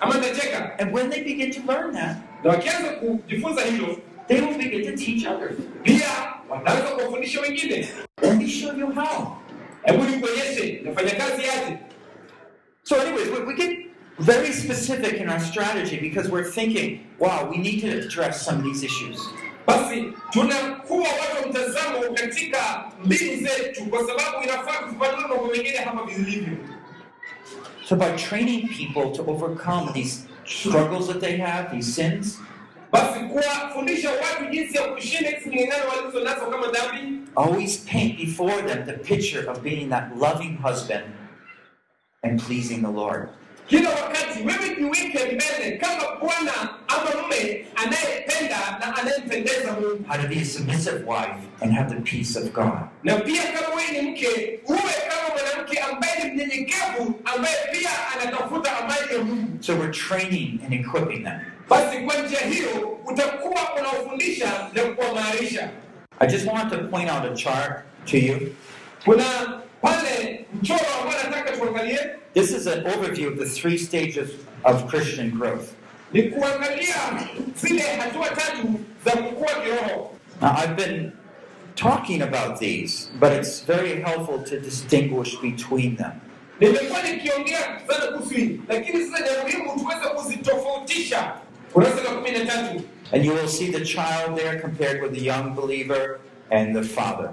ama 0.00 0.14
nacheka, 0.14 0.78
And 0.78 0.94
when 0.94 1.10
they 1.10 1.24
begin 1.24 1.50
to 1.52 1.72
learn 1.72 1.92
that, 1.94 2.16
na 2.44 2.50
wakianza 2.50 2.88
kujifunza 2.88 3.62
hilo, 3.62 3.98
they 4.28 4.40
will 4.40 4.54
begin 4.58 4.82
to 4.84 5.04
teach 5.04 5.26
others. 5.26 5.56
pia 5.82 6.08
wataanza 6.48 6.82
kuwafundisha 6.82 7.40
wengine. 7.40 7.88
Let 8.22 8.34
me 8.38 8.48
show 8.48 8.72
you 8.78 8.86
how. 8.92 9.36
Hebu 9.84 10.04
nikuonyeshe 10.04 10.80
nafanya 10.84 11.10
kazi 11.10 11.42
aje. 11.42 11.78
So, 12.82 13.00
anyways, 13.00 13.28
we, 13.28 13.38
we 13.44 13.54
get 13.54 13.78
very 14.18 14.52
specific 14.52 15.20
in 15.20 15.28
our 15.28 15.40
strategy 15.40 15.96
because 16.00 16.30
we're 16.30 16.50
thinking, 16.50 17.00
wow, 17.18 17.48
we 17.50 17.58
need 17.58 17.80
to 17.80 17.88
address 17.98 18.42
some 18.44 18.58
of 18.58 18.64
these 18.64 18.84
issues. 18.86 19.20
Basi 19.66 20.12
tunakuwa 20.30 21.08
watu 21.08 21.48
mtazamo 21.48 22.00
katika 22.14 22.84
mbinu 23.04 23.36
zetu, 23.48 23.84
kwa 23.86 23.98
sababu 23.98 24.44
inafaa 24.44 24.78
kufafanua 24.86 25.28
mambo 25.28 25.46
mengine 25.46 25.76
hapa 25.78 26.04
vilivyo. 26.04 26.56
So, 27.88 27.96
by 27.96 28.10
training 28.16 28.68
people 28.68 29.16
to 29.16 29.22
overcome 29.30 29.92
these 29.92 30.24
struggles 30.44 31.06
that 31.06 31.20
they 31.20 31.36
have, 31.36 31.70
these 31.76 31.92
sins, 32.02 32.38
Basi 32.92 33.20
kuwafundisha 33.20 34.10
watu 34.10 34.50
jinsi 34.50 34.76
ya 34.76 34.82
kushinda 34.82 35.30
hizi 35.30 35.48
ming'ang'ano 35.50 35.88
walizo 35.88 36.20
nazo 36.24 36.46
kama 36.46 36.66
dhambi, 36.66 37.18
always 37.36 37.78
paint 37.78 38.16
before 38.16 38.62
them 38.62 38.84
the 38.86 38.92
picture 38.92 39.50
of 39.50 39.60
being 39.60 39.88
that 39.88 40.04
loving 40.20 40.56
husband 40.62 41.04
and 42.22 42.42
pleasing 42.42 42.76
the 42.82 42.92
Lord. 42.92 43.28
Kila 43.66 43.90
wakati 43.90 44.38
wewe 44.38 44.76
jiweke 44.76 45.18
mbele 45.34 45.78
kama 45.80 46.16
bwana 46.20 46.52
ama 46.88 47.22
mume 47.22 47.66
anayependa 47.76 48.56
na 48.80 48.96
anayempendeza 48.96 49.72
Mungu, 49.72 50.04
How 50.08 50.16
to 50.22 50.28
be 50.28 50.40
a 50.40 50.44
submissive 50.44 51.04
wife 51.06 51.42
and 51.62 51.72
have 51.72 51.94
the 51.94 52.00
peace 52.00 52.36
of 52.36 52.52
God. 52.52 52.88
na 53.04 53.16
pia 53.16 53.42
kama 53.42 53.76
wewe 53.76 54.02
ni 54.02 54.10
mke 54.10 54.60
uwe 54.66 54.78
kama 55.08 55.28
mwanamke 55.34 55.78
ambaye 55.78 56.24
ni 56.24 56.30
mnyenyekevu, 56.30 57.20
ambaye 57.24 57.56
pia 57.72 57.90
anatafuta 58.14 58.78
amani 58.78 59.12
ya 59.12 59.24
Mungu. 59.24 59.62
So, 59.62 59.72
we're 59.74 59.92
training 59.92 60.60
and 60.64 60.72
equipping 60.74 61.22
them. 61.24 61.40
Basi 61.68 61.98
kwa 61.98 62.14
njia 62.16 62.40
hiyo 62.40 63.00
utakuwa 63.06 63.74
unaofundisha 63.80 64.68
na 64.72 64.82
kuwamarisha. 64.82 65.70
I 66.20 66.26
just 66.26 66.46
want 66.46 66.70
to 66.72 66.78
point 66.78 67.10
out 67.10 67.24
a 67.32 67.34
chart 67.34 67.84
to 68.06 68.18
you. 68.18 68.54
Kuna 69.04 69.24
pale 69.82 70.44
mchoro 70.62 70.80
ambao 71.02 71.22
nataka 71.24 71.52
tuangalie, 71.56 71.98
This 72.34 72.50
is 72.50 72.66
an 72.66 72.84
overview 72.84 73.28
of 73.32 73.38
the 73.38 73.46
three 73.46 73.78
stages 73.78 74.28
of 74.64 74.86
Christian 74.90 75.30
growth. 75.30 75.68
ni 76.12 76.22
kuangalia 76.22 76.96
zile 77.62 77.82
hatua 77.82 78.28
tatu 78.28 78.80
za 79.04 79.10
kukua 79.10 79.48
kiroho. 79.54 80.10
Now, 80.42 80.54
I've 80.56 80.76
been 80.76 81.12
talking 81.74 82.22
about 82.22 82.58
these, 82.60 83.08
but 83.20 83.32
it's 83.32 83.60
very 83.66 84.02
helpful 84.02 84.38
to 84.44 84.60
distinguish 84.60 85.36
between 85.42 85.96
them. 85.96 86.12
Nimekuwa 86.60 87.02
nikiongea 87.02 87.58
sana 87.86 88.12
kuhusu 88.12 88.34
hii, 88.34 88.60
lakini 88.68 89.04
sasa 89.04 89.24
ni 89.24 89.42
muhimu 89.42 89.80
tuweze 89.80 90.06
kuzitofautisha. 90.14 91.32
Kurasa 91.72 92.02
la 92.02 92.10
kumi 92.10 92.30
na 92.30 92.44
tatu 92.46 92.82
And 93.12 93.24
you 93.24 93.32
will 93.34 93.48
see 93.48 93.70
the 93.72 93.84
child 93.84 94.36
there 94.36 94.60
compared 94.60 95.02
with 95.02 95.12
the 95.12 95.20
young 95.24 95.54
believer 95.54 96.18
and 96.50 96.74
the 96.76 96.82
father. 96.82 97.30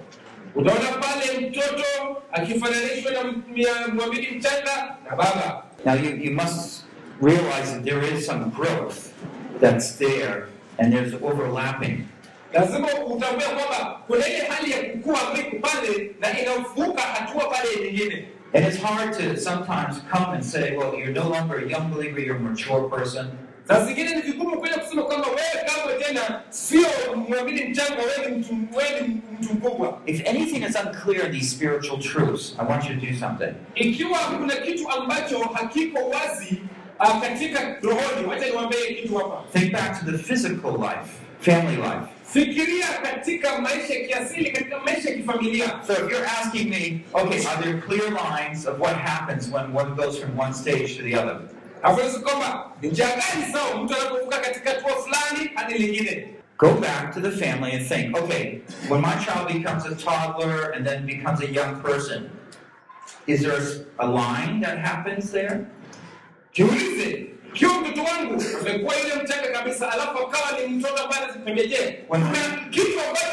Utaona 0.56 0.92
pale 1.00 1.48
mtoto 1.48 2.22
akifananishwa 2.32 3.12
na 3.12 3.88
mwamini 3.94 4.28
mchanga 4.28 4.96
na 5.10 5.16
baba. 5.16 5.64
Now, 5.86 5.94
you, 5.96 6.10
you 6.16 6.32
must 6.32 6.84
realize 7.22 7.72
that 7.74 7.84
there 7.84 8.02
is 8.14 8.26
some 8.26 8.50
growth 8.52 9.14
that's 9.60 9.98
there, 9.98 10.48
and 10.80 10.94
there's 10.94 11.14
overlapping. 11.14 12.08
Lazima 12.54 12.88
utambue 13.08 13.44
kwamba 13.48 14.00
kuna 14.08 14.28
ile 14.28 14.38
hali 14.46 14.72
ya 14.72 14.78
kukua 14.78 15.20
pale 15.62 16.12
na 16.20 16.40
inavuka 16.40 17.02
hatua 17.02 17.46
pale 17.50 17.70
nyingine. 17.86 18.28
And 18.56 18.66
it's 18.66 18.78
hard 18.78 19.14
to 19.18 19.36
sometimes 19.38 20.00
come 20.12 20.34
and 20.36 20.46
say, 20.46 20.78
well, 20.78 20.94
you're 20.94 21.12
no 21.14 21.28
longer 21.30 21.58
a 21.58 21.68
young 21.70 21.90
believer, 21.92 22.20
you're 22.20 22.36
a 22.38 22.40
mature 22.40 22.88
person. 22.90 23.32
Saa 23.68 23.86
zingine 23.86 24.16
ni 24.16 24.22
vigumu 24.22 24.60
kwenda 24.60 24.78
kusema 24.78 25.02
kwamba 25.04 25.28
wewe 25.28 25.66
kamwe 25.66 26.04
tena 26.04 26.42
sio 26.50 26.88
mchanga 27.70 28.02
wewe 28.02 28.38
mtu 28.38 28.58
wewe 28.78 29.02
mtu 29.42 29.54
mkubwa 29.54 30.00
If 30.06 30.28
anything 30.30 30.66
is 30.70 30.76
unclear 30.86 31.26
in 31.26 31.32
these 31.32 31.56
spiritual 31.56 32.00
truths, 32.00 32.56
I 32.60 32.66
want 32.66 32.84
you 32.90 32.96
to 33.00 33.06
do 33.12 33.18
something. 33.20 33.54
ikiwa 33.76 34.20
kuna 34.20 34.56
kitu 34.56 34.90
ambacho 34.92 35.40
hakiko 35.40 36.00
wazi 36.10 36.62
uh, 37.00 37.22
katika 37.22 37.76
rohoni 37.82 38.28
wacha 38.28 38.46
niwaambie 38.46 38.94
kitu 39.02 39.16
hapa 39.18 39.44
Think 39.60 39.72
back 39.74 40.06
to 40.06 40.12
the 40.12 40.18
physical 40.18 40.72
life, 40.72 41.12
family 41.42 41.76
life. 41.76 42.08
fikiria 42.34 42.88
katika 43.04 43.62
maisha 43.62 43.94
ya 43.94 44.08
kiasili 44.08 44.52
katika 44.52 44.80
maisha 44.80 45.10
ya 45.10 45.16
kifamilia 45.16 45.66
So 45.88 45.94
if 45.94 46.00
you're 46.12 46.28
asking 46.42 46.70
me, 46.70 47.02
okay, 47.14 47.46
are 47.48 47.64
there 47.64 47.82
clear 47.82 48.10
lines 48.12 48.68
of 48.68 48.80
what 48.80 48.96
happens 48.96 49.52
when 49.54 49.76
one 49.76 49.96
goes 49.96 50.20
from 50.20 50.40
one 50.40 50.54
stage 50.54 50.98
to 50.98 51.04
the 51.04 51.16
other? 51.16 51.40
Kwamba 52.24 52.72
njia 52.82 53.08
gani 53.08 53.54
sawa 53.54 53.84
mtu 53.84 53.96
anapovuka 53.96 54.38
katika 54.38 54.70
hatua 54.70 54.92
fulani 54.92 55.50
hadi 55.56 55.74
lingine 55.78 56.28
Go 56.58 56.72
back 56.74 57.14
to 57.14 57.20
the 57.20 57.32
family 57.32 57.72
and 57.74 57.86
think, 57.88 58.16
okay, 58.16 58.62
when 58.88 59.02
my 59.02 59.16
child 59.26 59.48
becomes 59.48 59.86
a 59.86 59.96
toddler 59.96 60.72
and 60.72 60.86
then 60.86 61.06
becomes 61.06 61.42
a 61.42 61.48
young 61.52 61.82
person, 61.82 62.30
is 63.28 63.42
there 63.42 63.60
a 64.00 64.08
line 64.08 64.62
that 64.62 64.78
happens 64.78 65.32
there? 65.32 65.66
jiulize 66.54 67.26
ikiwa 67.54 67.74
mtoto 67.82 68.04
wangu 68.04 68.44
amekuwa 68.62 68.96
yule 68.96 69.16
mchanga 69.24 69.48
kabisa 69.52 69.92
alafu 69.92 70.18
akawa 70.18 70.60
ni 70.60 70.68
mtoto 70.76 71.04
ambaye 71.04 71.24
anazipembejee 71.24 71.92
kitu 72.70 73.00
ambacho 73.00 73.33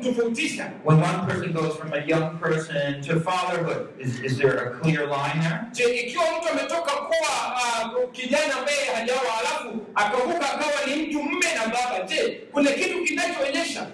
When 0.00 1.00
one 1.00 1.26
person 1.26 1.52
goes 1.52 1.76
from 1.76 1.92
a 1.92 2.04
young 2.06 2.38
person 2.38 3.02
to 3.02 3.20
fatherhood, 3.20 3.88
is, 3.98 4.20
is 4.20 4.38
there 4.38 4.56
a 4.56 4.70
clear 4.80 5.06
line 5.06 5.40
there? 5.40 5.66
je 5.72 5.84
ikiwa 6.00 6.24
mtu 6.38 6.48
ametoka 6.48 6.90
kuwa 6.90 7.56
ah, 7.56 7.90
kijana 8.12 8.56
ambaye 8.58 8.84
hajaoa 8.94 9.38
alafu 9.40 9.86
akavuka 9.94 10.52
akawa 10.52 10.86
ni 10.96 11.02
mtu 11.06 11.22
mme 11.22 11.54
na 11.54 11.66
baba 11.66 12.06
je 12.08 12.42
kuna 12.52 12.70
kitu 12.70 13.04
kinachoonyesha 13.04 13.86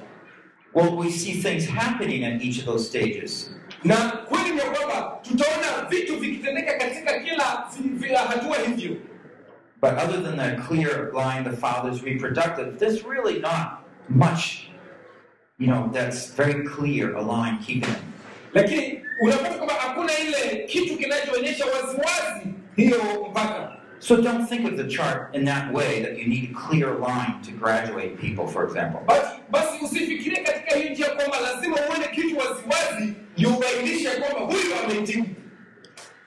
Well, 0.74 0.96
we 0.96 1.10
see 1.10 1.32
things 1.42 1.66
happening 1.68 2.24
at 2.24 2.42
each 2.42 2.58
of 2.58 2.64
those 2.64 2.86
stages. 2.88 3.50
na 3.84 3.96
kweli 3.96 4.50
ni 4.50 4.58
ya 4.58 4.70
kwamba 4.70 5.18
tutaona 5.22 5.88
vitu 5.90 6.16
vikitendeka 6.18 6.72
katika 6.78 7.18
kila 7.20 7.66
vi- 7.80 7.88
vi- 7.88 8.14
hatua 8.14 8.56
hivyo 8.58 8.96
But 9.80 9.90
other 9.92 10.22
than 10.22 10.36
that 10.36 10.66
clear 10.68 11.12
line, 11.14 11.44
the 11.50 11.56
father's 11.56 12.02
reproductive, 12.02 12.78
there's 12.78 13.04
really 13.04 13.38
not 13.40 13.66
much, 14.08 14.67
you 15.58 15.66
know, 15.66 15.90
that's 15.92 16.30
very 16.30 16.64
clear 16.66 17.14
a 17.16 17.22
line 17.22 17.58
keeping 17.62 17.90
it. 17.90 17.98
lakini 18.54 19.00
unapata 19.22 19.54
kwamba 19.54 19.74
hakuna 19.74 20.12
ile 20.18 20.64
kitu 20.66 20.96
kinachoonyesha 20.96 21.64
waziwazi 21.66 22.54
hiyo 22.76 22.98
mpaka 23.30 23.74
So 24.00 24.16
don't 24.16 24.48
think 24.48 24.64
of 24.64 24.76
the 24.76 24.84
chart 24.96 25.34
in 25.34 25.44
that 25.44 25.74
way 25.74 26.00
that 26.02 26.16
you 26.18 26.28
need 26.28 26.50
a 26.50 26.68
clear 26.68 26.94
line 26.94 27.42
to 27.42 27.50
graduate 27.50 28.16
people, 28.20 28.46
for 28.46 28.64
example. 28.64 29.00
basi 29.06 29.28
basi 29.50 29.84
usifikirie 29.84 30.36
katika 30.44 30.76
hiyo 30.76 30.90
njia 30.92 31.06
kwamba 31.08 31.40
lazima 31.40 31.76
uone 31.76 32.06
kitu 32.14 32.38
waziwazi 32.38 33.14
ndio 33.36 33.50
ubainishe 33.50 34.10
kwamba 34.10 34.40
huyu 34.40 34.74
amehitimu 34.84 35.26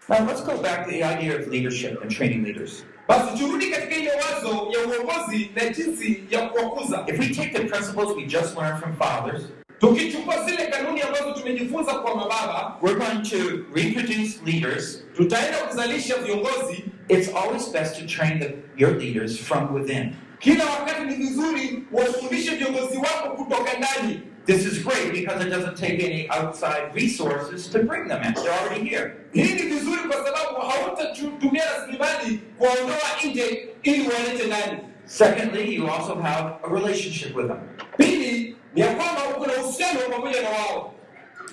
Now 0.09 0.27
let's 0.27 0.43
go 0.45 0.57
back 0.57 0.85
to 0.85 0.91
the 0.91 0.97
idea 1.13 1.35
of 1.39 1.47
leadership 1.47 2.01
and 2.01 2.11
training 2.11 2.43
leaders. 2.45 2.85
Basi 3.11 3.37
turudi 3.43 3.67
katika 3.67 3.95
ile 3.95 4.11
wazo 4.11 4.49
ya 4.71 4.79
uongozi 4.79 5.51
na 5.55 5.69
jinsi 5.69 6.23
ya 6.29 6.41
kuwakuza 6.49 7.05
If 7.07 7.19
we 7.19 7.25
take 7.27 7.49
the 7.49 7.59
principles 7.65 8.09
we 8.17 8.23
just 8.25 8.57
learned 8.57 8.79
from 8.79 8.93
fathers, 8.95 9.41
tukichukua 9.79 10.45
zile 10.45 10.67
kanuni 10.67 11.01
ambazo 11.01 11.31
tumejifunza 11.31 11.93
kwa 11.93 12.15
mababa 12.15 12.77
we're 12.81 12.99
going 12.99 13.21
to 13.29 13.37
reproduce 13.75 14.39
leaders. 14.45 15.03
tutaenda 15.17 15.57
kuzalisha 15.57 16.15
viongozi 16.17 16.83
It's 17.09 17.29
always 17.35 17.71
best 17.71 17.99
to 17.99 18.05
train 18.07 18.39
the, 18.39 18.53
your 18.77 18.97
leaders 18.97 19.37
from 19.39 19.73
within. 19.75 20.13
kila 20.39 20.65
wakati 20.65 21.01
ni 21.03 21.15
vizuri 21.15 21.83
wafundishe 21.91 22.55
viongozi 22.55 22.97
wako 22.97 23.29
kutoka 23.43 23.69
ndani 23.77 24.19
This 24.45 24.65
is 24.65 24.83
great 24.83 25.13
because 25.13 25.45
it 25.45 25.49
doesn't 25.49 25.77
take 25.77 26.03
any 26.03 26.27
outside 26.29 26.93
resources 26.95 27.69
to 27.69 27.79
bring 27.83 28.07
them 28.07 28.23
in. 28.23 28.33
They're 28.33 28.51
already 28.61 28.89
here. 28.89 29.11
hii 29.33 29.53
ni 29.53 29.61
vizuri 29.61 29.97
kwa 30.07 30.17
sababu 30.25 30.61
hautatumia 30.61 31.63
rasilimali 31.77 32.39
kuwaondoa 32.57 32.97
nje 33.31 33.69
ili 33.83 34.07
walete 34.07 34.47
ndani 34.47 34.77
Secondly, 35.05 35.75
you 35.75 35.87
also 35.91 36.15
have 36.15 36.49
a 36.63 36.69
relationship 36.73 37.35
with 37.35 37.47
them. 37.47 37.57
pili 37.97 38.55
ni 38.75 38.83
kwamba 38.83 39.21
kuna 39.37 39.53
uhusiano 39.53 39.99
pamoja 39.99 40.41
na 40.41 40.49
wao 40.49 40.93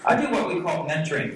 I 0.05 0.17
do 0.17 0.29
what 0.37 0.47
we 0.55 0.61
call 0.63 0.85
mentoring. 0.87 1.33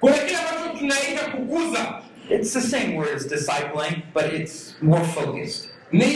kuna 0.00 0.12
kile 0.18 0.36
ambacho 0.38 0.78
tunaita 0.78 1.30
kukuza 1.30 2.02
It's 2.30 2.52
the 2.52 2.60
same 2.60 2.96
word 2.96 3.14
as 3.16 3.28
discipling, 3.28 4.02
but 4.14 4.32
it's 4.32 4.74
more 4.82 5.04
focused. 5.04 5.70
Ni, 5.92 6.06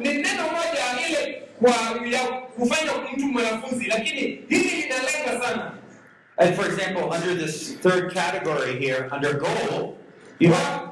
ni 0.00 0.12
neno 0.14 0.42
moja 0.42 1.08
ile 1.08 1.42
kwa 1.58 1.70
ya 2.06 2.20
kufanya 2.28 2.92
mtu 3.16 3.26
mwanafunzi 3.26 3.86
lakini 3.86 4.20
hili 4.48 4.70
linalenga 4.82 5.44
sana 5.46 5.72
And 6.40 6.54
for 6.54 6.66
example, 6.66 7.02
under 7.10 7.34
this 7.46 7.74
third 7.80 8.14
category 8.14 8.78
here, 8.78 9.08
under 9.12 9.34
goal, 9.34 9.96
you 10.38 10.52
have, 10.52 10.88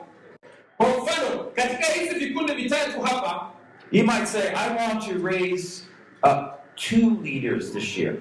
kwa 0.77 0.89
mfano 0.89 1.45
katika 1.55 1.85
hizi 1.87 2.15
vikundi 2.15 2.55
vitatu 2.55 3.01
hapa 3.01 3.51
you 3.93 4.05
might 4.05 4.27
say, 4.27 4.49
I 4.55 4.77
want 4.77 5.07
to 5.07 5.19
raise 5.29 5.83
up 6.23 6.65
two 6.77 7.21
leaders 7.23 7.73
this 7.73 7.99
year. 7.99 8.15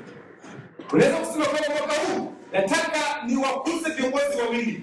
unaweza 0.94 1.18
kusema 1.18 1.46
kwamba 1.46 1.70
mwaka 1.80 1.94
huu 1.94 2.34
nataka 2.54 3.24
niwakuze 3.28 3.89
viongozi 3.89 4.38
wawili 4.41 4.82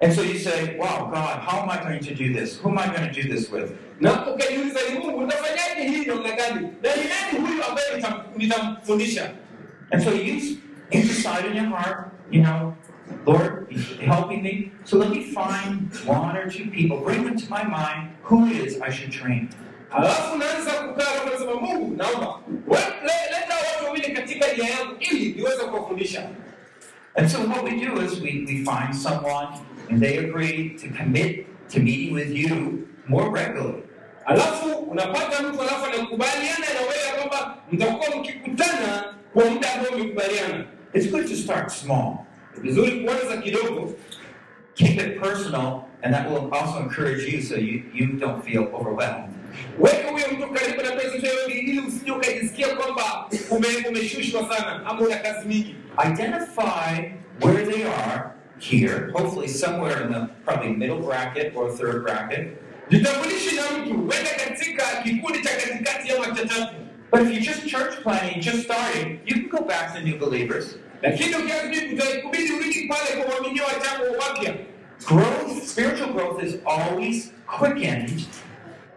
And 0.00 0.12
so 0.14 0.22
you 0.22 0.38
say, 0.38 0.76
wow, 0.78 1.06
God, 1.10 1.38
how 1.46 1.62
am 1.62 1.70
I 1.70 1.78
going 1.84 2.00
to 2.00 2.14
do 2.14 2.32
this? 2.40 2.58
Who 2.58 2.68
am 2.70 2.78
I 2.78 2.86
going 2.88 3.08
to 3.14 3.22
do 3.22 3.28
this 3.34 3.50
with? 3.52 3.70
Na 4.00 4.26
ukajiuliza 4.34 4.80
ni 4.92 4.98
mungu 4.98 5.20
nitafanyaje 5.20 5.88
hii 5.88 6.04
namna 6.06 6.28
gani 6.32 6.60
na 6.82 6.96
ni 6.96 7.02
nani 7.08 7.46
huyu 7.48 7.64
ambaye 7.64 7.86
nitam- 7.96 8.22
nitamfundisha 8.36 9.30
And 9.90 10.02
so 10.02 10.10
you, 10.10 10.34
you 10.90 11.02
decide 11.02 11.46
in 11.50 11.56
your 11.56 11.66
heart, 11.66 12.08
you 12.30 12.42
know, 12.42 12.74
Lord, 13.26 13.70
helping 14.00 14.42
me. 14.42 14.72
So 14.84 14.96
let 14.98 15.10
me 15.10 15.22
find 15.22 15.88
one 16.06 16.36
or 16.36 16.50
two 16.50 16.66
people, 16.70 16.96
bring 17.04 17.22
them 17.24 17.36
to 17.36 17.50
my 17.50 17.62
mind, 17.62 18.08
who 18.22 18.46
it 18.46 18.66
is 18.66 18.80
I 18.80 18.90
should 18.90 19.12
train. 19.12 19.48
alafu 19.90 20.38
naanza 20.38 20.70
kukaa 20.70 21.24
na 21.24 21.30
kusema 21.30 21.54
mungu 21.54 21.96
naomba 21.96 22.38
leta 23.02 23.54
watu 23.54 23.84
wawili 23.84 24.12
katika 24.12 24.46
nia 24.52 24.68
yangu 24.68 24.94
ili 25.00 25.32
niweze 25.32 25.62
kuwafundisha 25.64 26.28
And 27.16 27.28
so 27.30 27.38
what 27.38 27.62
we 27.64 27.70
do 27.70 28.02
is 28.04 28.12
we, 28.20 28.44
we 28.46 28.64
find 28.64 28.94
someone 28.94 29.48
and 29.90 30.00
they 30.02 30.18
agree 30.18 30.70
to 30.70 30.88
commit 30.98 31.46
to 31.68 31.80
meeting 31.80 32.14
with 32.14 32.30
you 32.36 32.78
more 33.08 33.30
regularly. 33.42 33.82
alafu 34.26 34.68
unapata 34.68 35.42
mtu 35.42 35.60
alafu 35.62 35.84
anakubaliana 35.84 36.66
na 36.74 36.80
wewe 36.80 37.18
kwamba 37.28 37.56
mtakuwa 37.72 38.16
mkikutana 38.20 39.04
kwa 39.32 39.44
muda 39.50 39.74
ambao 39.74 39.92
mmekubaliana 39.98 40.64
It's 40.94 41.10
good 41.10 41.28
to 41.28 41.36
start 41.36 41.70
small. 41.70 42.12
Vizuri 42.62 42.90
kuanza 43.04 43.36
kidogo 43.36 43.92
Keep 44.74 45.00
it 45.00 45.20
personal, 45.20 45.82
and 46.02 46.14
that 46.14 46.28
will 46.30 46.48
also 46.52 46.80
encourage 46.80 47.28
you 47.32 47.42
so 47.42 47.54
you, 47.56 47.82
you 47.94 48.06
don't 48.06 48.44
feel 48.44 48.68
overwhelmed. 48.72 49.30
weka 49.78 50.10
huyo 50.10 50.24
mtu 50.32 50.48
karibu 50.52 50.82
na 50.82 51.02
ili 51.48 51.80
usije 51.80 52.12
ukajisikia 52.12 52.68
kwamba 52.76 53.28
umeshushwa 53.88 54.48
sana 54.56 54.86
ama 54.86 55.00
una 55.00 55.16
kazi 55.16 55.48
mingi 55.48 55.74
Identify 56.10 57.12
where 57.42 57.64
they 57.66 57.84
are 57.84 58.30
here, 58.58 59.10
hopefully 59.12 59.48
somewhere 59.48 60.02
in 60.04 60.12
the 60.12 60.20
probably 60.44 60.70
middle 60.76 60.98
bracket 60.98 61.56
or 61.56 61.70
third 61.76 62.02
bracket. 62.02 62.48
Mtu 62.90 64.08
katika 64.48 65.02
kikundi 65.02 65.42
cha 65.42 65.50
katikati 65.50 66.12
But 67.10 67.22
if 67.22 67.30
you're 67.30 67.40
just 67.40 67.68
church 67.68 68.02
planting, 68.02 68.40
just 68.40 68.64
starting, 68.64 69.20
you 69.24 69.34
can 69.34 69.48
go 69.48 69.64
back 69.64 69.94
to 69.94 70.00
new 70.00 70.18
believers. 70.18 70.76
Growth, 75.04 75.62
spiritual 75.66 76.12
growth 76.12 76.42
is 76.42 76.56
always 76.66 77.32
quickened. 77.46 78.26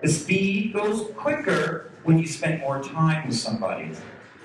The 0.02 0.10
speed 0.10 0.74
goes 0.74 1.02
quicker 1.16 1.92
when 2.04 2.18
you 2.18 2.28
spend 2.28 2.62
more 2.62 2.82
time 2.82 3.28
with 3.28 3.36
somebody. 3.36 3.92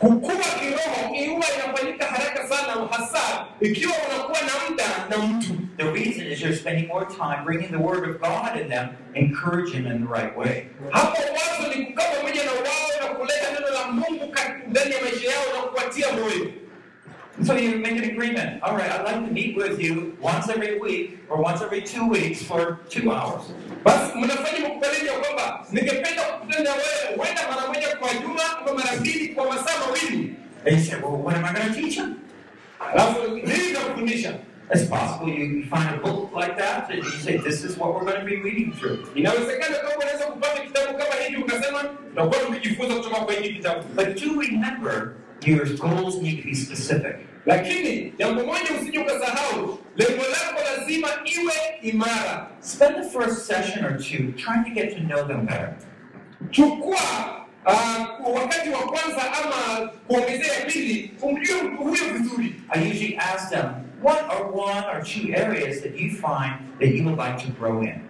Kukua 0.03 0.35
kiroho 0.61 1.09
huwa 1.35 1.47
inafanyika 1.55 2.05
haraka 2.07 2.49
sana 2.49 2.89
hasa 2.91 3.47
ikiwa 3.61 3.93
unakuwa 4.09 4.39
na 4.41 4.53
muda 4.71 4.85
na 5.11 5.19
mtu 5.27 5.53
The 5.77 5.91
reason 5.91 6.27
is 6.33 6.41
you're 6.41 6.57
spending 6.57 6.87
more 6.89 7.07
time 7.07 7.45
bringing 7.45 7.69
the 7.71 7.79
Word 7.89 8.05
of 8.11 8.21
God 8.21 8.61
in 8.61 8.69
them, 8.69 8.89
encouraging 9.15 9.83
them 9.85 9.93
in 9.97 10.07
the 10.07 10.13
right 10.13 10.37
way. 10.37 10.67
hapo 10.91 11.17
wazo 11.23 11.75
ni 11.75 11.87
kukaa 11.87 12.05
pamoja 12.17 12.45
na 12.45 12.51
wao 12.53 12.91
na 13.01 13.15
kuleta 13.15 13.53
neno 13.53 13.69
la 13.75 13.87
mungu 13.93 14.35
ndani 14.69 14.95
ya 14.95 15.01
maisha 15.03 15.31
yao 15.31 15.45
na 15.57 15.63
kupatia 15.63 16.13
moyo 16.13 16.47
So 17.45 17.57
you 17.57 17.79
make 17.79 17.97
an 17.97 18.05
agreement. 18.11 18.63
All 18.63 18.77
right, 18.77 18.91
I'd 18.91 19.05
like 19.05 19.15
to 19.27 19.33
meet 19.33 19.57
with 19.57 19.81
you 19.81 20.17
once 20.21 20.49
every 20.49 20.79
week 20.79 21.19
or 21.31 21.41
once 21.43 21.63
every 21.63 21.81
two 21.83 22.07
weeks 22.09 22.43
for 22.43 22.79
two 22.89 23.11
hours. 23.11 23.43
basi 23.85 24.19
mnafanya 24.19 24.61
makubaliano 24.61 25.07
ya 25.13 25.19
kwamba 25.19 25.67
ningependa 25.73 26.23
kukutana 26.23 26.65
na 26.65 26.71
wewe 26.71 27.17
huenda 27.17 27.43
mara 27.51 27.67
moja 27.69 27.97
kwa 27.97 28.15
juma 28.15 28.43
ama 28.61 28.73
mara 28.75 28.97
mbili 29.01 29.29
kwa 29.29 29.45
masaa 29.55 29.79
mawili 29.87 30.35
And 30.67 30.77
you 30.77 30.85
say, 30.85 30.97
well, 31.03 31.17
what 31.17 31.35
am 31.37 31.45
I 31.45 31.53
going 31.53 31.75
to 31.75 31.81
teach 31.81 31.97
them? 31.97 32.15
alafu 32.93 33.29
nini 33.37 33.73
nakufundisha 33.73 34.35
It's 34.75 34.85
possible 34.89 35.29
you 35.35 35.45
you 35.45 35.63
find 35.65 35.89
a 35.95 35.99
book 36.03 36.33
like 36.35 36.57
that 36.57 36.91
and 36.91 37.05
you 37.05 37.11
say, 37.11 37.37
This 37.37 37.65
is 37.65 37.77
what 37.77 37.95
we're 37.95 38.05
going 38.05 38.21
to 38.21 38.25
be 38.27 38.37
reading 38.37 38.73
through. 38.73 38.99
Inawezekana 39.15 39.77
kama 39.77 39.97
unaweza 39.97 40.25
kupata 40.27 40.61
kitabu 40.61 40.99
kama 40.99 41.15
hiki 41.27 41.37
ukasema 41.43 41.79
tutakuwa 41.85 42.39
tukijifunza 42.41 42.95
kutoka 42.95 43.17
kwa 43.17 43.35
hiki 43.35 43.55
kitabu. 43.55 43.83
But 43.95 44.21
do 44.25 44.41
remember, 44.41 45.13
your 45.47 45.65
goals 45.77 46.23
need 46.23 46.37
to 46.43 46.45
be 46.49 46.55
specific. 46.55 47.17
Lakini 47.47 48.13
jambo 48.19 48.43
moja 48.47 48.75
usije 48.81 48.99
ukasahau, 48.99 49.79
lengo 49.97 50.23
lako 50.23 50.61
lazima 50.77 51.09
iwe 51.25 51.53
imara. 51.83 52.49
Spend 52.61 52.95
the 52.97 53.11
first 53.11 53.47
session 53.47 53.85
or 53.85 53.99
two 53.99 54.33
trying 54.33 54.65
to 54.65 54.71
get 54.71 54.97
to 54.97 55.01
know 55.01 55.27
them 55.27 55.47
better. 55.47 55.75
Chukua 56.51 56.97
uh, 57.67 58.35
wakati 58.35 58.71
wa 58.71 58.79
kwanza 58.79 59.23
ama 59.45 59.89
kuongezea 60.07 60.55
ya 60.55 60.67
pili, 60.67 61.11
umjue 61.23 61.63
mtu 61.63 61.83
huyo 61.83 62.05
vizuri. 62.19 62.55
I 62.69 62.91
usually 62.91 63.17
ask 63.19 63.51
them, 63.51 63.69
What 64.03 64.25
are 64.31 64.45
one 64.45 64.85
or 64.97 65.01
two 65.05 65.33
areas 65.35 65.81
that 65.83 65.95
you 66.01 66.11
find 66.11 66.55
that 66.81 66.89
you 66.89 67.05
would 67.05 67.19
like 67.19 67.39
to 67.47 67.53
grow 67.61 67.83
in? 67.83 68.01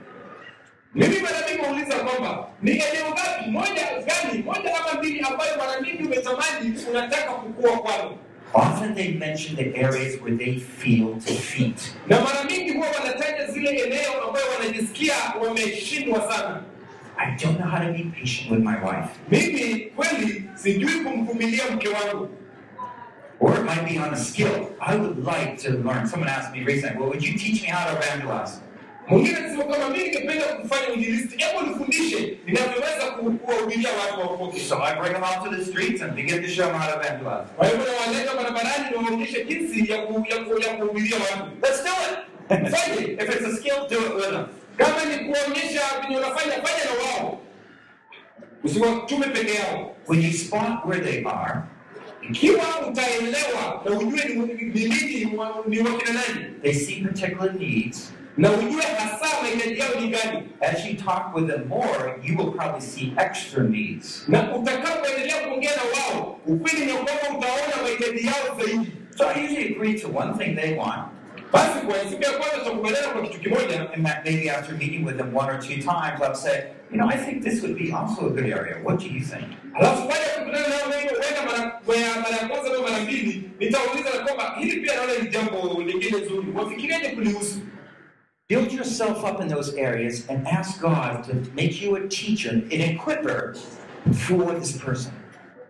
Mimi 0.94 1.20
mara 1.20 1.36
mingi 1.48 1.62
nauliza 1.62 1.94
kwamba 1.96 2.48
ni 2.62 2.70
eneo 2.70 3.10
gapi, 3.14 3.50
moja 3.50 3.82
gani, 4.06 4.42
moja 4.42 4.76
ama 4.80 4.98
mbili 4.98 5.20
ambayo 5.20 5.56
mara 5.58 5.80
mingi 5.80 6.02
umetamani 6.02 6.74
unataka 6.90 7.32
kukua 7.32 7.78
kwalo, 7.78 8.18
Often 8.54 8.94
they 8.94 9.12
mention 9.14 9.56
the 9.56 9.74
areas 9.84 10.20
where 10.20 10.36
they 10.36 10.58
feel 10.60 11.14
defeat. 11.14 11.94
na 12.08 12.20
mara 12.20 12.44
mingi 12.44 12.72
huwa 12.72 12.86
wanataja 12.90 13.46
zile 13.46 13.70
eneo 13.70 14.22
ambayo 14.28 14.46
wanajisikia 14.58 15.14
wameshindwa 15.46 16.32
sana. 16.32 16.62
I 17.16 17.36
don't 17.44 17.56
know 17.58 17.68
how 17.70 17.78
to 17.86 17.92
be 17.92 18.04
patient 18.20 18.50
with 18.50 18.60
my 18.60 18.74
wife. 18.84 19.08
Mimi 19.30 19.80
kweli 19.80 20.44
sijui 20.54 20.92
kumvumilia 20.92 21.64
mke 21.74 21.88
wangu, 21.88 22.28
Or 23.40 23.54
it 23.54 23.64
might 23.64 23.92
be 23.92 23.98
on 23.98 24.14
a 24.14 24.16
skill. 24.16 24.68
I 24.80 24.96
would 24.96 25.18
like 25.26 25.56
to 25.62 25.70
learn. 25.70 26.06
Someone 26.06 26.30
asked 26.30 26.52
me 26.56 26.64
recently, 26.64 26.98
Well, 26.98 27.08
would 27.08 27.22
you 27.24 27.38
teach 27.38 27.62
me 27.62 27.68
how 27.68 27.90
to 27.90 27.96
evangelize? 27.98 28.60
Mwingine 29.12 29.36
anasema 29.36 29.64
kwamba 29.64 29.88
mimi 29.90 30.04
ningependa 30.04 30.44
kufanya 30.44 30.88
uinjilisti, 30.88 31.44
hebu 31.44 31.66
nifundishe 31.66 32.38
ninavyoweza 32.46 33.06
kuwahubiria 33.10 33.88
watu 34.00 34.20
waokoke. 34.20 34.60
So 34.60 34.82
I 34.84 34.94
bring 35.00 35.12
them 35.12 35.22
out 35.22 35.44
to 35.50 35.56
the 35.56 35.64
streets 35.64 36.02
and 36.02 36.12
begin 36.14 36.42
to 36.42 36.48
show 36.48 36.66
them 36.66 36.74
how 36.80 36.86
to 36.92 36.96
evangelize. 37.00 37.48
Kwa 37.56 37.66
hivyo 37.66 37.84
nawaleta 37.86 38.34
barabarani 38.36 38.84
niwaonyeshe 38.90 39.44
jinsi 39.44 39.92
ya 39.92 39.98
ku- 40.06 40.26
ya 40.30 40.36
ku- 40.44 40.58
ya 40.58 40.68
kuhubiria 40.76 41.16
watu. 41.16 41.44
Let's 41.62 41.84
do 41.84 41.90
it. 41.90 42.18
Fanye 42.48 43.12
if 43.22 43.28
it's 43.34 43.46
a 43.46 43.56
skill, 43.56 43.80
do 43.90 43.96
it 44.06 44.14
with 44.14 44.30
them. 44.30 44.44
kama 44.76 45.04
ni 45.04 45.16
kuonyesha 45.24 45.80
venye 46.02 46.16
unafanya, 46.16 46.52
fanya 46.52 46.84
na 46.84 46.94
wao, 47.02 47.40
usiwatume 48.64 49.26
peke 49.26 49.54
yao. 49.54 49.96
When 50.08 50.22
you 50.22 50.32
spot 50.32 50.86
where 50.86 51.00
they 51.04 51.24
are, 51.24 51.62
Ikiwa 52.30 52.62
utaelewa 52.88 53.82
na 53.84 53.90
ujue 53.98 54.24
ni 54.24 54.34
nini 54.34 55.24
ni 55.66 55.78
wakina 55.80 56.12
nani 56.12 56.44
they 56.62 56.72
see 56.72 57.00
particular 57.02 57.52
needs. 57.54 58.12
Na 58.36 58.50
ujue 58.52 58.82
hasa 58.82 59.42
mahitaji 59.42 59.78
yao 59.78 60.00
ni 60.00 60.08
gani, 60.08 60.42
As 60.60 60.86
you 60.86 60.94
talk 60.96 61.34
with 61.34 61.46
them 61.48 61.68
more, 61.68 62.16
you 62.22 62.36
will 62.36 62.52
probably 62.52 62.80
see 62.80 63.12
extra 63.18 63.62
needs. 63.64 64.24
na 64.28 64.56
utakapoendelea 64.56 65.36
kuongea 65.46 65.70
na 65.76 65.82
wao, 65.82 66.40
ukweli 66.46 66.86
ni 66.86 66.92
kwamba 66.92 67.12
utaona 67.38 67.82
mahitaji 67.82 68.26
yao 68.26 68.58
zaidi. 68.60 68.92
So 69.16 69.28
I 69.28 69.44
usually 69.44 69.74
agree 69.74 69.94
to 70.00 70.08
one 70.08 70.32
thing 70.38 70.54
they 70.56 70.78
want, 70.78 71.02
Basi 71.52 71.78
kwa 71.86 71.94
siku 72.10 72.22
ya 72.22 72.30
kwanza 72.30 72.56
tutakubaliana 72.58 73.08
kwa 73.08 73.22
kitu 73.22 73.40
kimoja, 73.40 73.92
and 73.94 74.06
that 74.06 74.24
maybe 74.24 74.50
after 74.50 74.74
meeting 74.76 75.04
with 75.06 75.16
them 75.16 75.36
one 75.36 75.50
or 75.50 75.58
two 75.60 75.74
times, 75.82 76.20
I'll 76.22 76.34
say, 76.34 76.64
you 76.90 76.96
know, 76.98 77.08
I 77.08 77.16
think 77.16 77.42
this 77.44 77.62
would 77.62 77.76
be 77.78 77.92
also 77.92 78.26
a 78.26 78.30
good 78.30 78.46
area. 78.46 78.76
What 78.84 78.98
do 79.00 79.06
you 79.06 79.20
think? 79.20 79.44
alafu 79.74 80.08
baada 80.08 80.24
ya 80.24 80.38
kukutana 80.38 80.68
nao 80.68 80.78
huenda 80.88 81.42
mara 81.46 81.80
mara- 81.86 82.36
ya 82.36 82.48
kwanza 82.48 82.70
au 82.76 82.82
mara 82.82 83.00
mbili, 83.04 83.50
nitauliza 83.60 84.10
kwamba 84.10 84.54
hili 84.58 84.80
pia 84.80 84.94
naona 84.96 85.12
ni 85.22 85.28
jambo 85.28 85.82
lingine 85.86 86.18
zuri, 86.28 86.46
kulihusu? 87.16 87.58
Build 88.52 88.70
yourself 88.70 89.24
up 89.24 89.40
in 89.40 89.48
those 89.48 89.72
areas 89.76 90.26
and 90.28 90.46
ask 90.46 90.78
God 90.78 91.24
to 91.24 91.32
make 91.54 91.80
you 91.80 91.96
a 91.96 92.06
teacher, 92.06 92.50
an 92.50 92.68
equiper 92.68 93.56
for 94.26 94.52
this 94.60 94.76
person. 94.76 95.10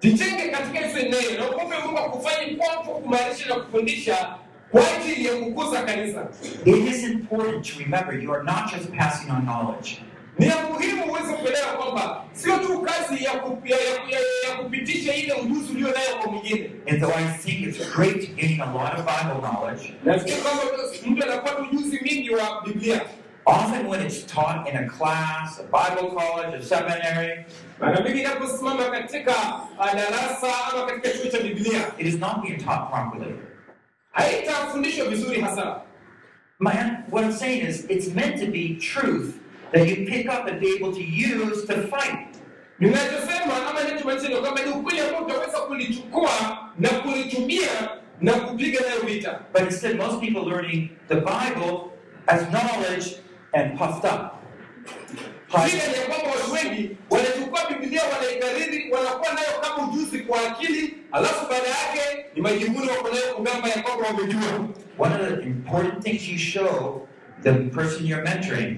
Jitenge 0.01 0.51
katika 0.51 0.79
hizo 0.79 0.99
eneo 0.99 1.39
na 1.69 1.81
Mungu 1.81 1.99
akufanye 1.99 2.57
kwako 2.57 2.91
kumarisha 2.95 3.49
na 3.49 3.55
kufundisha 3.55 4.37
kwa 4.71 4.83
ajili 4.97 5.25
ya 5.25 5.37
kukuza 5.37 5.83
kanisa. 5.83 6.29
It 6.65 6.89
is 6.89 7.05
important 7.05 7.65
to 7.73 7.79
remember 7.79 8.15
you 8.19 8.35
are 8.35 8.43
not 8.45 8.73
just 8.73 8.91
passing 8.99 9.31
on 9.31 9.43
knowledge. 9.43 10.03
Ni 10.39 10.47
ya 10.47 10.57
muhimu 10.69 11.05
uweze 11.13 11.33
kuelewa 11.33 11.67
kwamba 11.73 12.25
sio 12.33 12.59
tu 12.59 12.83
kazi 12.83 13.25
ya, 13.25 13.31
ku, 13.31 13.63
ya, 13.67 13.77
ya, 13.77 13.91
ya, 13.93 14.21
ya 14.49 14.57
kupitisha 14.63 15.15
ile 15.15 15.33
ujuzi 15.33 15.73
ulio 15.73 15.89
nayo 15.89 16.17
kwa 16.23 16.33
mwingine. 16.33 16.71
And 16.91 17.01
though 17.03 17.15
I 17.17 17.25
think 17.39 17.67
it's 17.67 17.91
great 17.97 18.37
gaining 18.37 18.61
a 18.61 18.75
lot 18.75 18.93
of 18.99 19.07
Bible 19.07 19.41
knowledge, 19.49 19.95
Nafikiri 20.05 20.37
kwamba 20.41 20.63
mtu 21.07 21.23
anakuwa 21.23 21.55
na 21.55 21.61
ujuzi 21.71 22.01
mingi 22.03 22.31
wa 22.31 22.63
Biblia, 22.67 23.01
often 23.47 23.87
when 23.89 24.07
it's 24.07 24.27
taught 24.27 24.69
in 24.69 24.77
a 24.77 24.89
class, 24.89 25.59
a 25.61 25.63
Bible 25.63 26.11
college, 26.11 26.55
a 26.59 26.63
seminary, 26.63 27.45
mara 27.81 28.01
mingi 28.01 28.21
inaposimama 28.21 28.85
katika 28.91 29.33
uh, 29.79 29.93
darasa 29.95 30.49
ama 30.73 30.87
katika 30.87 31.09
chuo 31.19 31.31
cha 31.31 31.39
Biblia 31.41 31.81
it 31.99 32.07
is 32.07 32.19
not 32.19 32.43
being 32.43 32.57
taught 32.57 32.91
properly. 32.91 33.35
haitafundishwa 34.13 35.07
vizuri 35.09 35.41
hasa. 35.41 35.81
Man, 36.59 37.05
what 37.11 37.25
I'm 37.25 37.33
saying 37.33 37.67
is, 37.69 37.85
it's 37.91 38.15
meant 38.15 38.39
to 38.41 38.47
be 38.47 38.77
truth 38.77 39.35
that 39.73 39.89
you 39.89 40.07
pick 40.07 40.29
up 40.29 40.47
and 40.49 40.61
be 40.61 40.77
able 40.77 40.93
to 40.93 41.03
use 41.03 41.67
to 41.67 41.75
fight. 41.89 42.37
Ninachosema 42.81 43.67
ama 43.71 43.83
ninachomaanisha 43.85 44.41
kwamba 44.41 44.63
ni 44.65 44.71
ukweli 44.73 45.01
ambao 45.01 45.25
utaweza 45.25 45.59
kulichukua 45.59 46.31
na 46.79 46.89
kulitumia 46.89 47.69
na 48.21 48.33
kupiga 48.33 48.81
nayo 48.81 49.01
vita. 49.01 49.41
But 49.53 49.63
instead, 49.63 49.97
most 49.97 50.21
people 50.21 50.41
learning 50.51 50.89
the 51.09 51.15
Bible 51.15 51.91
as 52.27 52.41
knowledge 52.49 53.17
and 53.53 53.79
puffed 53.79 54.05
up. 54.05 54.33
Shida 55.71 55.87
ni 55.87 55.95
kwamba 56.09 56.29
watu 56.31 56.53
wengi 56.53 56.97
wanachukua 57.11 57.61
Biblia 57.71 58.03
wanaikariri, 58.05 58.93
wanakuwa 58.93 59.33
nayo 59.35 59.49
kama 59.63 59.89
ujuzi 59.93 60.19
kwa 60.19 60.41
akili, 60.51 60.95
alafu 61.13 61.47
baada 61.51 61.69
yake 61.69 62.27
ni 62.35 62.41
majivuno 62.43 62.91
wako 62.93 63.09
nayo 63.09 63.35
kugamba 63.35 63.69
ya 63.69 63.83
kwamba 63.83 64.07
wamejua. 64.07 64.69
One 64.99 65.15
of 65.15 65.21
the 65.39 65.43
important 65.47 66.05
things 66.05 66.29
you 66.29 66.39
show 66.39 67.07
the 67.43 67.53
person 67.53 68.07
you're 68.07 68.25
mentoring, 68.31 68.77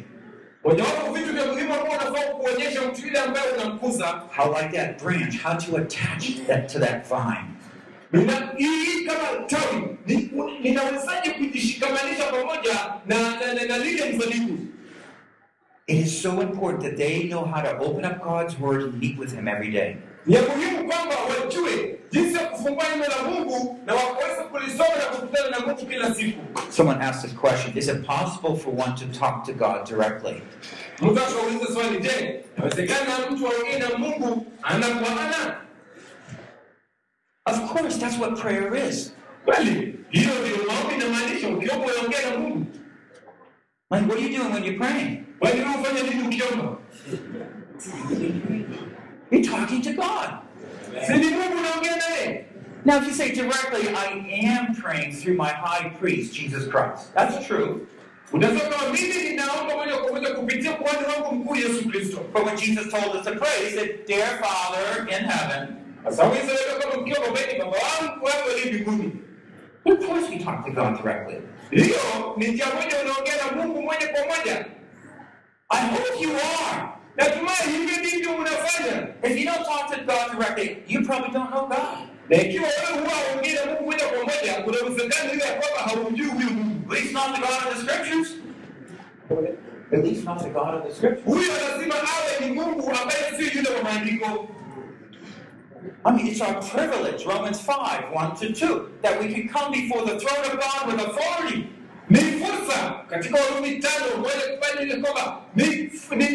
Mojawapo 0.64 1.12
vitu 1.12 1.32
vya 1.32 1.46
muhimu 1.46 1.74
ambao 1.74 1.92
unafaa 1.92 2.32
kuonyesha 2.34 2.82
mtu 2.82 3.06
yule 3.06 3.18
ambaye 3.20 3.46
unamkuza 3.52 4.06
how 4.36 4.54
like 4.62 4.76
that 4.76 5.02
branch, 5.02 5.42
how 5.42 5.54
to 5.54 5.76
attach 5.78 6.24
that 6.46 6.72
to 6.72 6.78
that 6.78 7.08
vine. 7.08 7.44
Nina- 8.12 8.52
hii 8.56 9.04
kama 9.06 9.44
tawi 9.46 9.96
ni- 10.06 10.30
ninawezaje 10.62 11.30
kujishikamanisha 11.30 12.24
pamoja 12.24 12.74
na, 13.06 13.16
na, 13.54 13.64
na 13.68 13.78
lile 13.78 14.12
mzabibu? 14.12 14.58
It 15.86 15.96
is 15.98 16.18
so 16.22 16.40
important 16.40 16.82
that 16.82 16.96
they 16.96 17.24
know 17.24 17.44
how 17.44 17.60
to 17.60 17.76
open 17.78 18.04
up 18.06 18.22
God's 18.22 18.58
Word 18.58 18.82
and 18.84 18.98
meet 18.98 19.18
with 19.18 19.32
Him 19.32 19.46
every 19.48 19.70
day. 19.70 19.98
Ni 20.26 20.36
muhimu 20.36 20.84
kwamba 20.88 21.14
wajue 21.16 21.98
jinsi 22.10 22.34
ya 22.36 22.46
kufungua 22.46 22.84
neno 22.88 23.04
la 23.08 23.22
Mungu 23.30 23.80
na 23.86 23.94
wakaweza 23.94 24.44
kulisoma 24.44 24.88
na 24.98 25.04
kukutana 25.04 25.50
na 25.50 25.60
Mungu 25.66 25.86
kila 25.86 26.14
siku. 26.14 26.40
Someone 26.72 27.02
asked 27.04 27.22
this 27.30 27.38
question 27.40 27.76
Is 27.78 27.88
it 27.88 28.06
possible 28.06 28.56
for 28.56 28.70
one 28.70 28.94
to 28.96 29.06
talk 29.18 29.44
to 29.44 29.52
God 29.52 29.84
directly? 29.88 30.42
Mtu 31.02 31.20
akauliza 31.20 31.66
swali, 31.72 31.98
je, 32.00 32.44
inawezekana 32.56 33.30
mtu 33.30 33.46
aongee 33.46 33.78
na 33.78 33.98
Mungu 33.98 34.46
ana 34.62 34.86
kwa 34.86 35.08
ana? 35.20 35.60
Of 37.46 37.72
course, 37.72 37.98
that's 37.98 38.18
what 38.18 38.40
prayer 38.40 38.74
is. 38.88 39.12
Kweli 39.44 39.98
hiyo 40.10 40.30
ndio 40.40 40.56
maombi 40.66 40.94
inamaanisha, 40.94 41.48
ukiomba 41.48 41.86
unaongea 41.86 42.30
na 42.30 42.38
Mungu. 42.38 42.66
Like, 43.90 44.06
what 44.06 44.18
are 44.18 44.22
you 44.22 44.38
doing 44.38 44.52
when 44.54 44.64
you're 44.64 44.78
praying? 44.78 45.23
Ukiomba? 46.30 46.78
You're 49.30 49.42
talking 49.42 49.82
to 49.82 49.92
God. 49.94 50.40
Now, 52.86 52.98
if 52.98 53.06
you 53.06 53.12
say 53.12 53.34
directly, 53.34 53.88
I 53.88 54.04
am 54.30 54.74
praying 54.74 55.14
through 55.14 55.34
my 55.34 55.48
high 55.48 55.88
priest, 55.90 56.34
Jesus 56.34 56.68
Christ. 56.68 57.14
That's 57.14 57.46
true. 57.46 57.86
But 58.30 58.42
when 62.44 62.56
Jesus 62.56 62.90
told 62.90 63.16
us 63.16 63.24
to 63.26 63.36
pray, 63.36 63.64
he 63.64 63.70
said, 63.70 64.06
Dear 64.06 64.26
Father 64.42 65.06
in 65.08 65.24
heaven, 65.24 65.96
of 66.04 66.16
course 70.06 70.28
we 70.28 70.38
talk 70.38 70.64
to 70.66 70.72
God 70.72 71.00
directly. 71.00 71.42
I 75.76 75.80
hope 75.94 76.20
you 76.20 76.30
are. 76.32 76.88
Natumai 77.16 77.62
hivyo 77.72 77.98
ndivyo 77.98 78.30
unafanya. 78.36 79.08
If 79.22 79.38
you 79.38 79.44
don't 79.44 79.64
talk 79.66 79.90
to 79.90 79.96
God 80.04 80.32
directly, 80.32 80.82
you 80.88 81.02
probably 81.06 81.30
don't 81.32 81.50
know 81.50 81.66
God. 81.66 81.98
Na 82.28 82.36
ikiwa 82.36 82.64
wewe 82.68 83.00
huwa 83.00 83.12
uongee 83.34 83.52
na 83.54 83.66
Mungu 83.66 83.84
moja 83.90 84.04
kwa 84.06 84.18
moja, 84.18 84.54
kuna 84.64 84.78
uwezekano 84.80 85.32
ile 85.32 85.44
kwamba 85.44 85.80
haumjui 85.90 86.26
huyu 86.26 86.50
Mungu. 86.50 86.92
At 86.92 87.00
least 87.00 87.12
not 87.12 87.34
the 87.34 87.40
God 87.40 87.50
of 87.50 87.74
the 87.74 87.80
Scriptures. 87.82 88.28
At 89.92 90.04
least 90.04 90.24
not 90.24 90.38
the 90.42 90.50
God 90.50 90.74
of 90.74 90.82
the 90.88 90.94
Scriptures. 90.94 91.24
Huyo 91.24 91.52
lazima 91.70 91.94
awe 91.94 92.48
ni 92.48 92.54
Mungu 92.54 92.90
ambaye 93.02 93.32
sio 93.38 93.46
yule 93.54 93.70
wa 93.76 93.82
maandiko. 93.82 94.48
I 96.06 96.12
mean, 96.12 96.26
it's 96.26 96.40
our 96.40 96.60
privilege, 96.62 97.24
Romans 97.26 97.60
5, 97.60 98.12
1 98.12 98.36
to 98.36 98.52
2, 98.52 98.88
that 99.02 99.20
we 99.20 99.28
can 99.34 99.48
come 99.48 99.70
before 99.72 100.02
the 100.04 100.18
throne 100.20 100.44
of 100.46 100.52
God 100.52 100.86
with 100.86 101.00
authority. 101.06 101.68
Ni 102.14 102.20
fursa 102.20 102.94
katika 103.10 103.36
Warumi 103.40 103.76
tano 103.78 104.04
wale 104.24 104.56
kufanya 104.56 104.80
ile 104.82 104.96
kwamba 104.96 105.40
ni 105.56 105.64
ni 106.16 106.26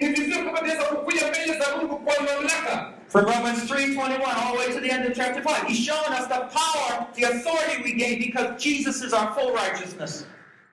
ni 0.00 0.08
vizuri 0.08 0.44
kama 0.44 0.58
tunaweza 0.58 0.82
kukuja 0.84 1.28
mbele 1.28 1.58
za 1.58 1.76
Mungu 1.76 1.96
kwa 1.98 2.14
mamlaka. 2.20 2.90
From 3.08 3.24
Romans 3.24 3.70
3.21 3.70 4.10
all 4.10 4.52
the 4.52 4.58
way 4.58 4.72
to 4.74 4.80
the 4.80 4.90
end 4.90 5.06
of 5.06 5.16
chapter 5.16 5.42
5. 5.42 5.66
He's 5.68 5.78
showing 5.86 6.12
us 6.20 6.26
the 6.28 6.40
power, 6.60 7.06
the 7.14 7.22
authority 7.24 7.82
we 7.84 7.92
gain 7.92 8.18
because 8.18 8.48
Jesus 8.64 9.02
is 9.02 9.12
our 9.12 9.32
full 9.34 9.52
righteousness. 9.54 10.26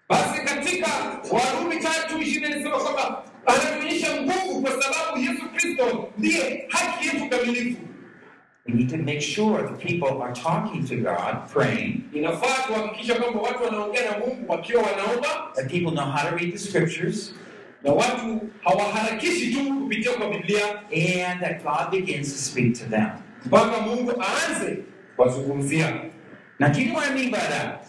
Basi 0.10 0.42
katika 0.46 0.88
Warumi 1.32 1.80
tatu 1.80 2.18
ishirini 2.22 2.52
inasema 2.56 2.78
kwamba 2.80 3.24
anatuonyesha 3.46 4.22
nguvu 4.22 4.62
kwa 4.62 4.72
sababu 4.84 5.20
Yesu 5.20 5.42
Kristo 5.56 6.10
ndiye 6.18 6.66
haki 6.70 7.08
yetu 7.08 7.30
kamilifu. 7.30 7.82
We 8.68 8.74
need 8.74 8.90
to 8.90 8.98
make 8.98 9.22
sure 9.22 9.64
that 9.64 9.80
people 9.80 10.22
are 10.22 10.34
talking 10.34 10.86
to 10.86 10.96
God, 10.98 11.50
praying, 11.50 12.10
that 15.56 15.68
people 15.68 15.92
know 15.92 16.06
how 16.06 16.30
to 16.30 16.36
read 16.36 16.54
the 16.54 16.60
scriptures, 16.60 17.34
and 17.84 17.98
that 21.42 21.64
God 21.64 21.90
begins 21.90 22.32
to 22.32 22.38
speak 22.38 22.76
to 22.76 22.86
them. 22.86 23.24
Now, 26.60 26.72
do 26.72 26.80
you 26.80 26.90
know 26.90 26.94
what 26.94 27.10
I 27.10 27.16
mean 27.16 27.32
by 27.32 27.40
that? 27.40 27.88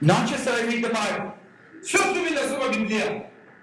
Not 0.00 0.28
just 0.28 0.44
that 0.44 0.54
I 0.54 0.62
read 0.64 0.84
the 0.84 0.90
Bible, 0.90 1.34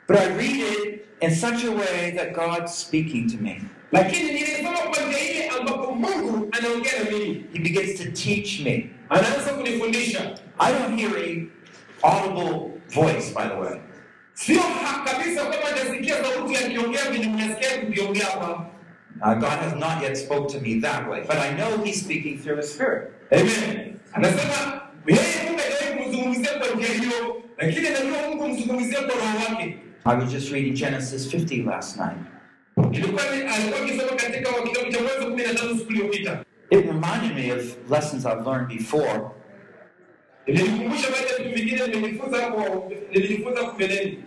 but 0.07 0.17
I 0.17 0.27
read 0.35 0.57
it 0.57 1.07
in 1.21 1.31
such 1.33 1.63
a 1.63 1.71
way 1.71 2.11
that 2.17 2.33
God's 2.33 2.73
speaking 2.73 3.29
to 3.29 3.37
me. 3.37 3.61
Lakini 3.91 4.23
ninaisoma 4.31 4.77
kwa 4.77 5.03
njia 5.07 5.31
ile 5.31 5.49
ambapo 5.49 5.91
Mungu 5.95 6.47
anaongea 6.51 6.91
na 7.03 7.11
mimi, 7.11 7.45
He 7.53 7.59
begins 7.59 7.97
to 7.99 8.03
teach 8.11 8.59
me. 8.59 8.89
anaanza 9.09 9.53
kunifundisha. 9.53 10.39
I 10.59 10.71
don't 10.73 10.99
hear 10.99 11.11
a 11.17 11.47
audible 12.03 12.81
voice, 12.93 13.33
by 13.35 13.47
the 13.47 13.55
way. 13.59 13.79
Sio 14.33 14.61
kabisa 15.05 15.45
kwamba 15.45 15.71
nasikia 15.71 16.15
sauti 16.23 16.55
akiongea 16.57 17.11
vile 17.11 17.27
mnasikia 17.27 17.77
kukiongea 17.77 18.25
hapa. 18.25 18.65
Uh, 19.21 19.33
God 19.33 19.49
has 19.49 19.73
not 19.75 20.03
yet 20.03 20.15
spoke 20.17 20.53
to 20.53 20.59
me 20.61 20.81
that 20.81 21.07
way, 21.09 21.21
but 21.21 21.37
I 21.37 21.53
know 21.55 21.83
He's 21.85 22.01
speaking 22.01 22.37
through 22.39 22.57
His 22.61 22.73
Spirit. 22.73 23.11
Amen. 23.31 23.95
Anasema 24.13 24.81
yeye 25.07 25.21
Mungu 25.45 25.59
hajawahi 25.61 26.03
kumzungumzia 26.03 26.51
kwa 26.53 26.67
njia 26.75 26.87
hiyo, 26.87 27.41
lakini 27.57 27.87
anajua 27.87 28.17
Mungu 28.29 28.37
kumzungumzia 28.43 28.99
kwa 29.01 29.15
roho 29.15 29.37
wake. 29.49 29.77
I 30.05 30.15
was 30.17 30.29
just 30.31 30.51
reading 30.51 30.73
Genesis 30.73 31.33
50 31.33 31.65
last 31.65 31.97
night. 31.97 32.17
Ilikuwa 32.91 33.23
ni 33.23 33.41
alikuwa 33.41 33.81
akisoma 33.81 34.09
katika 34.09 34.37
kitabu 34.37 34.91
cha 34.91 34.99
Mwanzo 35.01 35.35
15 35.35 35.77
siku 35.79 35.91
iliyopita. 35.91 36.43
It 36.69 36.85
reminded 36.85 37.35
me 37.35 37.51
of 37.53 37.89
lessons 37.91 38.25
I've 38.25 38.41
learned 38.49 38.67
before. 38.67 39.21
Ilinikumbusha 40.45 41.07
baadhi 41.11 41.27
ya 41.27 41.37
vitu 41.37 41.55
vingine 41.55 41.87
nilijifunza 41.87 42.37
hapo 42.37 42.91
nilijifunza 43.11 43.73
mbeleni. 43.73 44.23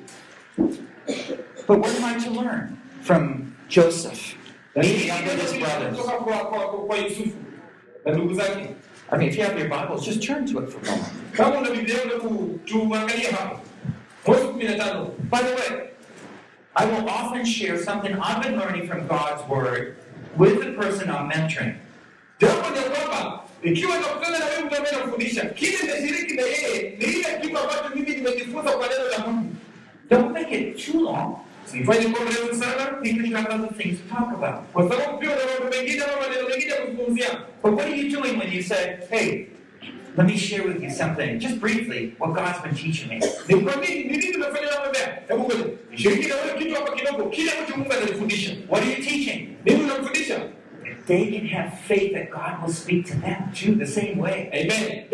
But 1.68 1.78
what 1.78 1.96
am 1.96 2.04
I 2.04 2.24
to 2.24 2.30
learn 2.42 2.76
from 3.02 3.52
Joseph? 3.68 4.34
Meeting 4.76 5.10
up 5.10 5.20
with 5.26 5.42
his 5.42 5.52
brothers. 5.58 5.98
I 9.10 9.16
mean, 9.16 9.28
if 9.30 9.36
you 9.38 9.42
have 9.44 9.58
your 9.58 9.68
Bibles, 9.68 10.04
just 10.04 10.22
turn 10.22 10.46
to 10.46 10.60
it 10.62 10.70
for 10.70 10.78
a 10.78 10.90
moment. 10.90 11.12
Kama 11.32 11.58
una 11.58 11.70
Biblia 11.70 11.96
yako 11.96 12.18
tu- 12.28 12.60
tuangalie 12.64 13.30
hapo. 13.30 13.60
Mwanzo 14.26 14.52
15. 14.52 15.10
By 15.30 15.38
the 15.38 15.54
way, 15.54 15.88
I 16.80 16.84
will 16.86 17.08
often 17.08 17.44
share 17.44 17.76
something 17.82 18.14
I've 18.14 18.42
been 18.42 18.56
learning 18.56 18.86
from 18.86 19.06
God's 19.08 19.42
Word 19.48 19.96
with 20.36 20.60
the 20.64 20.72
person 20.72 21.10
I'm 21.10 21.28
mentoring. 21.30 21.74
Jambo 22.40 22.70
ni 22.70 22.80
kwamba 22.80 23.40
ikiwa 23.62 23.96
nakutana 23.98 24.38
na 24.38 24.44
wewe 24.44 24.64
mtu 24.64 24.76
ambaye 24.76 24.96
anafundisha, 24.96 25.44
kile 25.44 25.78
nimeshiriki 25.82 26.34
na 26.34 26.42
yeye 26.42 26.96
ni 26.98 27.04
ile 27.04 27.38
kitu 27.42 27.58
ambacho 27.58 27.88
mimi 27.94 28.10
nimejifunza 28.16 28.70
kwa 28.70 28.88
neno 28.88 29.08
la 29.08 29.18
Mungu. 29.26 29.54
Don't 30.10 30.32
make 30.32 30.58
it 30.58 30.86
too 30.92 31.00
long 31.00 31.36
Sifanye 31.64 32.06
kwa 32.06 32.24
mrefu 32.24 32.54
sana 32.54 32.98
because 33.02 33.28
you 33.28 33.36
have 33.36 33.48
other 33.54 33.74
things 33.76 33.98
to 34.00 34.14
talk 34.14 34.28
about. 34.34 34.62
kwa 34.72 34.88
sababu 34.88 35.18
pia 35.18 35.30
una 35.30 35.40
mambo 35.60 35.76
mengine 35.76 36.02
ama 36.04 36.12
maneno 36.28 36.48
mengine 36.48 36.70
ya 36.70 36.76
kuzungumzia. 36.80 37.28
But 37.62 37.72
what 37.74 37.86
are 37.86 37.96
you 37.96 38.10
doing 38.10 38.38
when 38.38 38.52
you 38.52 38.62
say, 38.62 38.96
hey, 39.10 39.46
let 40.18 40.26
me 40.26 40.36
share 40.36 40.66
with 40.66 40.82
you 40.82 40.90
something, 40.90 41.38
just 41.38 41.60
briefly, 41.60 42.16
what 42.18 42.34
God's 42.34 42.60
been 42.60 42.74
teaching 42.74 43.08
me? 43.08 43.20
What 48.66 48.82
are 48.82 48.90
you 48.90 48.96
teaching? 48.96 49.58
They 51.06 51.30
can 51.30 51.46
have 51.46 51.78
faith 51.78 52.14
that 52.14 52.30
God 52.32 52.60
will 52.60 52.72
speak 52.72 53.06
to 53.06 53.16
them 53.16 53.52
too, 53.54 53.76
the 53.76 53.86
same 53.86 54.18
way. 54.18 54.50
Amen. 54.52 55.06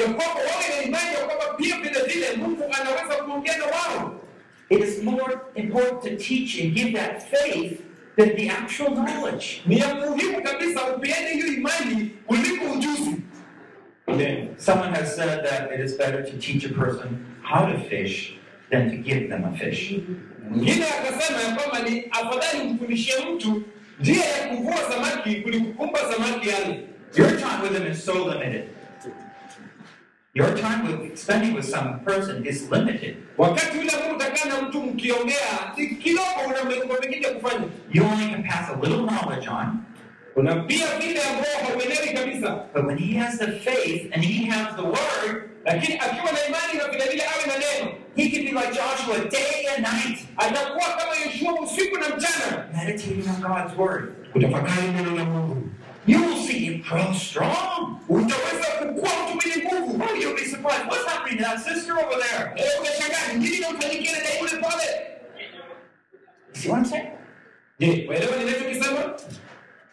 It 4.71 4.81
is 4.81 5.03
more 5.03 5.51
important 5.55 6.03
to 6.03 6.17
teach 6.17 6.59
and 6.61 6.75
give 6.75 6.95
that 6.95 7.29
faith 7.29 7.85
than 8.17 8.35
the 8.37 8.49
actual 8.49 8.91
knowledge. 8.93 9.63
Amen. 14.09 14.55
Someone 14.59 14.93
has 14.95 15.15
said 15.15 15.45
that 15.45 15.73
it 15.73 15.81
is 15.81 15.95
better 15.95 16.23
to 16.23 16.39
teach 16.39 16.65
a 16.65 16.69
person 16.73 17.25
how 17.43 17.67
to 17.67 17.79
fish 17.89 18.37
than 18.71 18.91
to 18.91 18.97
give 18.97 19.29
them 19.31 19.45
a 19.45 19.57
fish. 19.57 19.95
Your 27.17 27.39
time 27.39 27.63
with 27.63 27.73
them 27.73 27.87
is 27.87 28.03
so 28.03 28.25
limited. 28.25 28.69
Your 30.35 30.57
time 30.57 30.85
with 30.87 31.17
spending 31.17 31.55
with 31.55 31.65
some 31.65 32.01
person 32.01 32.45
is 32.45 32.69
limited. 32.69 33.17
You 37.93 38.03
only 38.03 38.29
can 38.29 38.43
pass 38.43 38.69
a 38.71 38.77
little 38.77 39.07
knowledge 39.07 39.47
on, 39.47 39.87
Kuna 40.35 40.55
vile 40.55 40.85
ambao 41.23 41.69
hauelewi 41.69 42.09
kabisa, 42.15 42.65
but 42.75 42.85
when 42.87 42.99
he 42.99 43.19
has 43.19 43.39
the 43.39 43.47
faith 43.53 44.13
and 44.13 44.25
he 44.25 44.47
has 44.51 44.75
the 44.77 44.83
word, 44.83 45.51
lakini 45.65 45.95
akiwa 45.99 46.33
na 46.33 46.47
imani 46.47 46.79
na 46.79 46.89
vile 46.89 47.05
vile 47.11 47.23
awe 47.23 47.47
na 47.47 47.55
neno, 47.59 47.93
he 48.17 48.31
can 48.31 48.45
be 48.45 48.53
like 48.53 48.73
Joshua 48.75 49.19
day 49.31 49.67
and 49.77 49.83
night, 49.87 50.19
atakuwa 50.37 50.87
kama 50.99 51.15
Yoshua 51.25 51.61
usiku 51.61 51.99
na 51.99 52.09
mchana, 52.09 52.69
meditating 52.77 53.29
on 53.29 53.41
God's 53.43 53.79
word. 53.79 54.15
kutafakari 54.33 54.89
neno 54.89 55.17
la 55.17 55.25
Mungu. 55.25 55.71
You 56.07 56.19
will 56.25 56.37
see 56.47 56.59
him 56.59 56.83
grow 56.83 57.13
strong. 57.15 57.99
Utaweza 58.09 58.67
kukua 58.79 59.11
mtu 59.25 59.35
mwenye 59.35 59.65
nguvu. 59.65 60.05
Oh, 60.05 60.15
you'll 60.17 60.35
be 60.35 60.45
surprised. 60.45 60.87
What's 60.87 61.07
happening 61.07 61.39
to 61.39 61.45
that 61.45 61.59
sister 61.61 61.93
over 61.95 62.19
there? 62.23 62.53
Eh, 62.57 62.81
Unashangaa 62.81 63.33
ni 63.33 63.39
nini 63.45 63.57
inamfanyikia 63.57 64.13
dada 64.13 64.39
yule 64.39 64.51
pale? 64.51 64.85
You 66.55 66.61
see 66.61 66.69
what 66.69 66.79
I'm 66.79 66.85
saying? 66.85 67.09
Je, 67.79 68.07
waelewa 68.09 68.37
ninachokisema? 68.37 69.15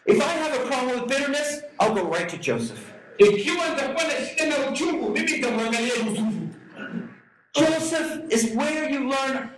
If 0.06 0.20
I 0.20 0.32
have 0.32 0.54
a 0.60 0.66
problem 0.66 1.00
with 1.00 1.08
bitterness, 1.08 1.60
I'll 1.80 1.94
go 1.94 2.04
right 2.04 2.28
to 2.28 2.36
Joseph. 2.38 2.92
Ikiwa 3.18 3.68
nitakuwa 3.68 4.04
na 4.04 4.26
shida 4.28 4.46
na 4.46 4.70
uchungu, 4.70 5.10
mimi 5.10 5.32
nitamwangalia 5.32 5.94
Yusufu. 5.94 6.48
Joseph 7.54 8.32
is 8.32 8.54
where 8.56 8.90
you 8.90 9.00
learn 9.10 9.48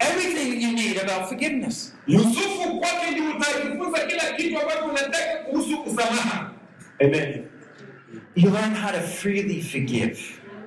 everything 0.00 0.60
you 0.62 0.72
need 0.72 0.96
about 0.98 1.28
forgiveness. 1.28 1.94
Yusufu 2.06 2.80
kwake 2.80 3.10
ndio 3.10 3.30
utajifunza 3.30 3.98
kila 4.06 4.32
kitu 4.32 4.60
ambacho 4.60 4.84
unataka 4.84 5.36
kuhusu 5.50 5.82
usamaha. 5.82 6.50
Amen. 7.00 7.44
You 8.34 8.50
learn 8.50 8.74
how 8.74 8.92
to 8.92 9.00
freely 9.00 9.62
forgive. 9.62 10.18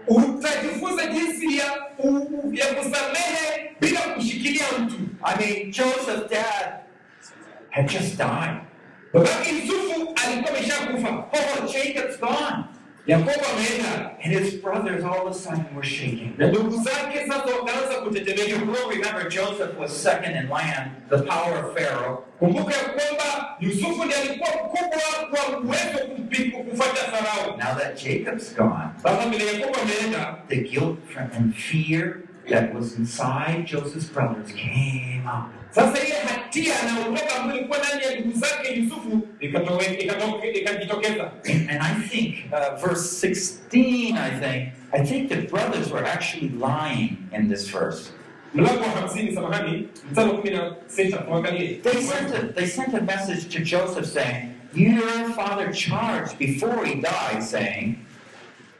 Utajifunza 0.07 1.05
jinsi 1.07 1.57
ya, 1.57 1.65
ya 2.53 2.65
kusamehe 2.75 3.71
bila 3.81 3.99
kushikilia 4.01 4.65
mtu. 4.79 4.95
I 5.23 5.35
mean, 5.45 5.71
Joseph's 5.71 6.29
dad 6.29 6.79
had 7.69 7.89
just 7.89 8.17
died. 8.17 8.66
Babake 9.13 9.49
Yusufu 9.55 10.13
alikuwa 10.25 10.49
ameshakufa. 10.57 11.09
Oh, 11.33 11.67
Jacob's 11.73 12.19
gone. 12.19 12.63
Yakobo 13.07 13.31
ameenda 13.31 14.11
And 14.23 14.33
his 14.33 14.53
brothers 14.61 15.03
all 15.03 15.27
of 15.27 15.31
a 15.31 15.33
sudden 15.33 15.65
were 15.75 15.83
shaking. 15.87 16.33
na 16.37 16.47
ndugu 16.47 16.77
zake 16.83 17.27
sasa 17.27 17.55
wakaanza 17.55 17.93
You 18.47 18.57
will 18.65 18.89
remember 18.89 19.29
Joseph 19.29 19.77
was 19.79 19.91
second 20.03 20.35
in 20.35 20.49
land, 20.49 20.91
the 21.09 21.17
power 21.23 21.57
of 21.65 21.73
Pharaoh. 21.77 22.23
Kumbuka 22.39 22.73
kwamba 22.73 23.55
Yusufu 23.59 24.03
ndiye 24.05 24.19
alikuwa 24.21 24.49
mkubwa 24.49 24.99
kwa 25.29 25.59
uwezo 25.59 25.97
kufuata 26.69 27.11
Farao. 27.11 27.57
Now 27.57 27.75
that 27.79 28.03
Jacob's 28.03 28.55
gone, 28.55 28.89
Sasa 29.03 29.29
vile 29.29 29.45
Yakobo 29.53 29.79
ameenda, 29.81 30.35
the 30.47 30.55
guilt 30.57 30.99
and 31.35 31.55
fear 31.55 32.17
that 32.49 32.73
was 32.75 32.97
inside 32.97 33.65
Joseph's 33.65 34.09
brothers 34.13 34.51
came 34.51 35.23
up. 35.27 35.56
Sasa 35.71 35.99
ile 36.05 36.15
hatia 36.15 36.73
na 36.83 36.99
uoga 37.09 37.35
ambao 37.39 37.57
ilikuwa 37.57 37.77
ndani 37.79 38.03
ya 38.03 38.19
ndugu 38.19 38.39
zake 38.39 38.73
Yusufu 38.75 39.21
ikajitokeza. 40.53 41.31
And, 41.45 41.69
I 41.81 41.93
think, 42.09 42.35
uh, 42.51 42.87
verse 42.87 43.27
16, 43.27 44.17
I 44.17 44.29
think, 44.39 44.73
I 44.93 45.05
think 45.05 45.29
the 45.29 45.47
brothers 45.47 45.91
were 45.91 46.05
actually 46.05 46.49
lying 46.49 47.17
in 47.33 47.49
this 47.49 47.67
verse. 47.71 48.11
Mlango 48.53 48.81
wa 48.81 48.89
hamsini, 48.89 49.35
samahani, 49.35 49.87
mstari 50.11 50.29
wa 50.29 50.37
kumi 50.37 50.49
na 50.53 50.75
sita 50.87 51.17
tuangalie. 51.17 51.81
They 51.83 52.01
sent, 52.01 52.33
a, 52.35 52.53
they 52.53 52.65
sent 52.67 52.93
a 52.93 53.01
message 53.01 53.49
to 53.55 53.63
Joseph 53.63 54.05
saying, 54.05 54.53
Your 54.73 55.29
father 55.35 55.71
charged 55.73 56.37
before 56.39 56.85
he 56.85 56.95
died, 57.01 57.43
saying, 57.43 57.95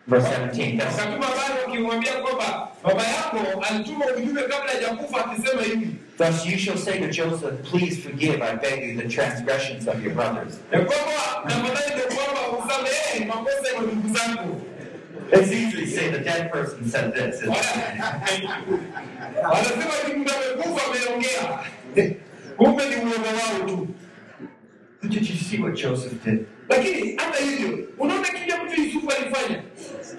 Verse 0.07 0.25
17. 0.25 0.77
That's, 0.77 0.99
akatuma 0.99 1.27
ukimwambia 1.67 2.13
kwamba 2.13 2.67
baba 2.83 3.03
yako 3.03 3.37
alituma 3.69 4.05
ujumbe 4.05 4.41
kabla 4.41 4.71
hajakufa 4.71 5.25
akisema 5.25 5.61
hivi 5.61 5.87
Thus 6.17 6.45
you 6.45 6.57
shall 6.57 6.77
say 6.77 6.99
to 6.99 7.07
Joseph, 7.11 7.61
Please 7.69 7.97
forgive, 8.01 8.41
I 8.41 8.55
beg 8.55 8.83
you, 8.83 9.01
the 9.01 9.07
transgressions 9.09 9.87
of 9.87 10.03
your 10.03 10.13
brothers. 10.13 10.59
ya 10.71 10.79
kwamba 10.79 11.43
tafadhali 11.47 11.93
ndio 11.93 12.17
kwamba 12.17 12.57
usamehe 12.65 13.25
makosa 13.25 13.67
ya 13.75 13.81
ndugu 13.81 14.17
zangu 14.17 14.61
It's 15.33 15.51
easy 15.51 15.71
to 15.71 15.85
say 15.87 16.09
the 16.11 16.19
dead 16.19 16.51
person 16.51 16.89
said 16.89 17.13
this. 17.13 17.41
isn't 17.41 17.55
it? 17.57 18.49
wanasema 19.43 19.93
hivi 20.07 20.19
mtu 20.19 20.33
amekufa 20.35 20.81
ameongea 20.87 21.59
kumbe 22.57 22.85
ni 22.89 22.95
uoga 22.95 23.29
wao 23.29 23.67
tu 23.67 23.87
But 25.01 25.11
did 25.11 25.29
you 25.29 25.35
see 25.35 25.57
what 25.59 25.75
Joseph 25.81 26.25
did? 26.25 26.45
lakini 26.69 27.15
hata 27.15 27.37
hivyo 27.43 27.79
unaona 27.97 28.27
kile 28.27 28.53
mtu 28.65 28.81
yusufu 28.81 29.11
alifanya 29.11 29.61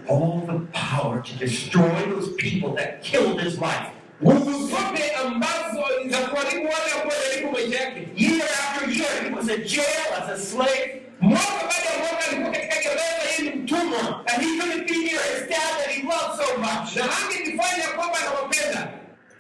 All 0.09 0.41
the 0.47 0.59
power 0.73 1.23
to 1.23 1.35
destroy 1.39 1.91
those 2.15 2.29
people 2.37 2.75
that 2.77 3.03
killed 3.03 3.41
his 3.41 3.55
life. 3.59 3.91
nguvu 4.23 4.53
zote 4.69 5.11
ambazo 5.27 5.81
za 6.11 6.19
kuharibu 6.19 6.65
wale 6.69 6.93
ambao 7.03 7.19
waliharibu 7.19 7.53
maisha 7.53 7.81
yake 7.85 8.09
Year 8.17 8.43
after 8.43 8.91
year, 8.91 9.25
he 9.25 9.35
was 9.35 9.49
in 9.49 9.63
jail 9.65 10.09
as 10.23 10.29
a 10.31 10.37
slave, 10.39 11.03
mwaka 11.21 11.47
baada 11.61 11.89
ya 11.93 11.99
mwaka 11.99 12.27
alikuwa 12.29 12.51
katika 12.51 12.75
gereza 12.83 13.03
yeye 13.39 13.51
ni 13.55 13.61
mtumwa 13.63 14.25
and 14.27 14.43
he 14.45 14.59
couldn't 14.61 14.89
be 14.89 14.97
near 14.99 15.21
his 15.35 15.49
dad 15.49 15.73
that 15.79 15.91
he 15.91 16.03
loved 16.03 16.37
so 16.43 16.59
much. 16.59 16.97
na 16.97 17.05
angejifanya 17.25 17.89
kwamba 17.97 18.19
anawapenda 18.21 18.89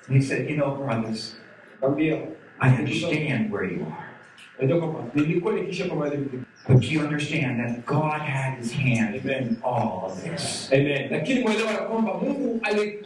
And 0.08 0.16
he 0.16 0.22
said, 0.28 0.48
You 0.50 0.56
know, 0.56 0.74
brothers, 0.74 1.36
I 2.60 2.68
understand 2.68 3.52
where 3.52 3.64
you 3.64 3.86
are. 3.86 4.07
But 6.68 6.82
you 6.84 7.00
understand 7.00 7.60
that 7.60 7.86
God 7.86 8.20
had 8.20 8.58
his 8.58 8.72
hand 8.72 9.14
Amen. 9.14 9.48
in 9.48 9.62
all 9.62 10.06
of 10.06 10.22
this. 10.22 10.68
Amen. 10.72 11.08
Lakini 11.10 11.40
mwelewa 11.40 11.70
ya 11.70 11.78
kwamba 11.78 12.14
Mungu 12.14 12.60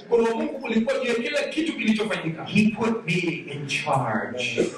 mkono 0.07 0.25
wa 0.25 0.35
Mungu 0.35 0.61
ulikuwa 0.67 0.99
juu 0.99 1.09
ya 1.09 1.15
kila 1.15 1.43
kitu 1.43 1.73
kilichofanyika. 1.73 2.45
He 2.45 2.71
put 2.71 3.07
me 3.07 3.13
in 3.53 3.67
charge 3.67 4.71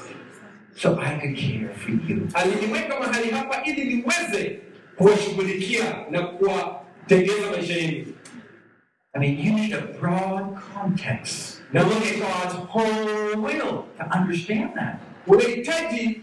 so 0.77 0.99
I 1.01 1.19
could 1.21 1.37
care 1.37 1.75
for 1.75 1.91
you. 1.91 2.29
Aliniweka 2.35 3.01
mahali 3.01 3.31
hapa 3.31 3.63
ili 3.65 3.85
niweze 3.95 4.59
kuwashughulikia 4.97 5.85
na 6.11 6.23
kuwatengeza 6.23 7.51
maisha 7.51 7.75
yenu. 7.75 8.07
I 9.17 9.21
mean, 9.21 9.39
you 9.39 9.53
need 9.53 9.73
a 9.73 9.81
broad 10.01 10.57
context. 10.75 11.63
Now 11.73 11.83
look 11.85 12.03
at 12.03 12.19
God's 12.19 12.55
whole 12.69 13.37
will 13.37 13.85
to 13.99 14.19
understand 14.19 14.75
that. 14.75 14.99
Unahitaji 15.27 16.21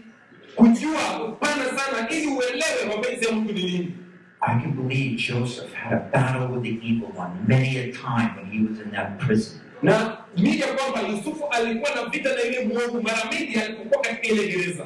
kujua 0.56 1.24
upana 1.28 1.64
sana 1.64 2.08
ili 2.10 2.26
uelewe 2.26 2.96
mapenzi 2.96 3.24
ya 3.26 3.32
Mungu 3.32 3.52
ni 3.52 3.62
nini. 3.62 3.94
I 4.40 4.60
can 4.60 4.72
believe 4.72 5.16
Joseph 5.16 5.72
had 5.72 5.92
a 5.96 6.00
battle 6.12 6.48
with 6.48 6.62
the 6.62 6.86
evil 6.88 7.08
one 7.16 7.30
many 7.46 7.76
a 7.78 7.92
time 7.92 8.34
when 8.36 8.46
he 8.50 8.58
was 8.68 8.80
in 8.80 8.90
that 8.90 9.18
prison. 9.18 9.60
Na 9.82 10.16
mimi 10.36 10.62
kwamba 10.62 11.08
Yusufu 11.08 11.44
alikuwa 11.50 11.90
na 11.94 12.04
vita 12.06 12.34
na 12.34 12.40
yule 12.42 12.64
mwovu 12.64 13.02
mara 13.02 13.24
mingi 13.30 13.58
alipokuwa 13.60 14.02
katika 14.02 14.28
ile 14.34 14.48
gereza. 14.48 14.84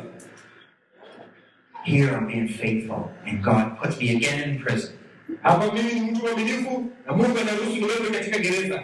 Here 1.84 2.08
I'm 2.12 2.26
being 2.26 2.48
faithful, 2.48 3.10
and 3.26 3.42
God 3.42 3.78
puts 3.82 4.00
me 4.00 4.10
again 4.16 4.50
in 4.50 4.58
prison. 4.64 4.92
Hapa 5.42 5.72
mimi 5.72 5.92
ni 5.94 6.00
mtu 6.10 6.20
mwaminifu 6.26 6.86
na 7.06 7.12
Mungu 7.12 7.38
anaruhusu 7.38 7.76
niwewe 7.76 8.10
katika 8.10 8.38
gereza. 8.38 8.82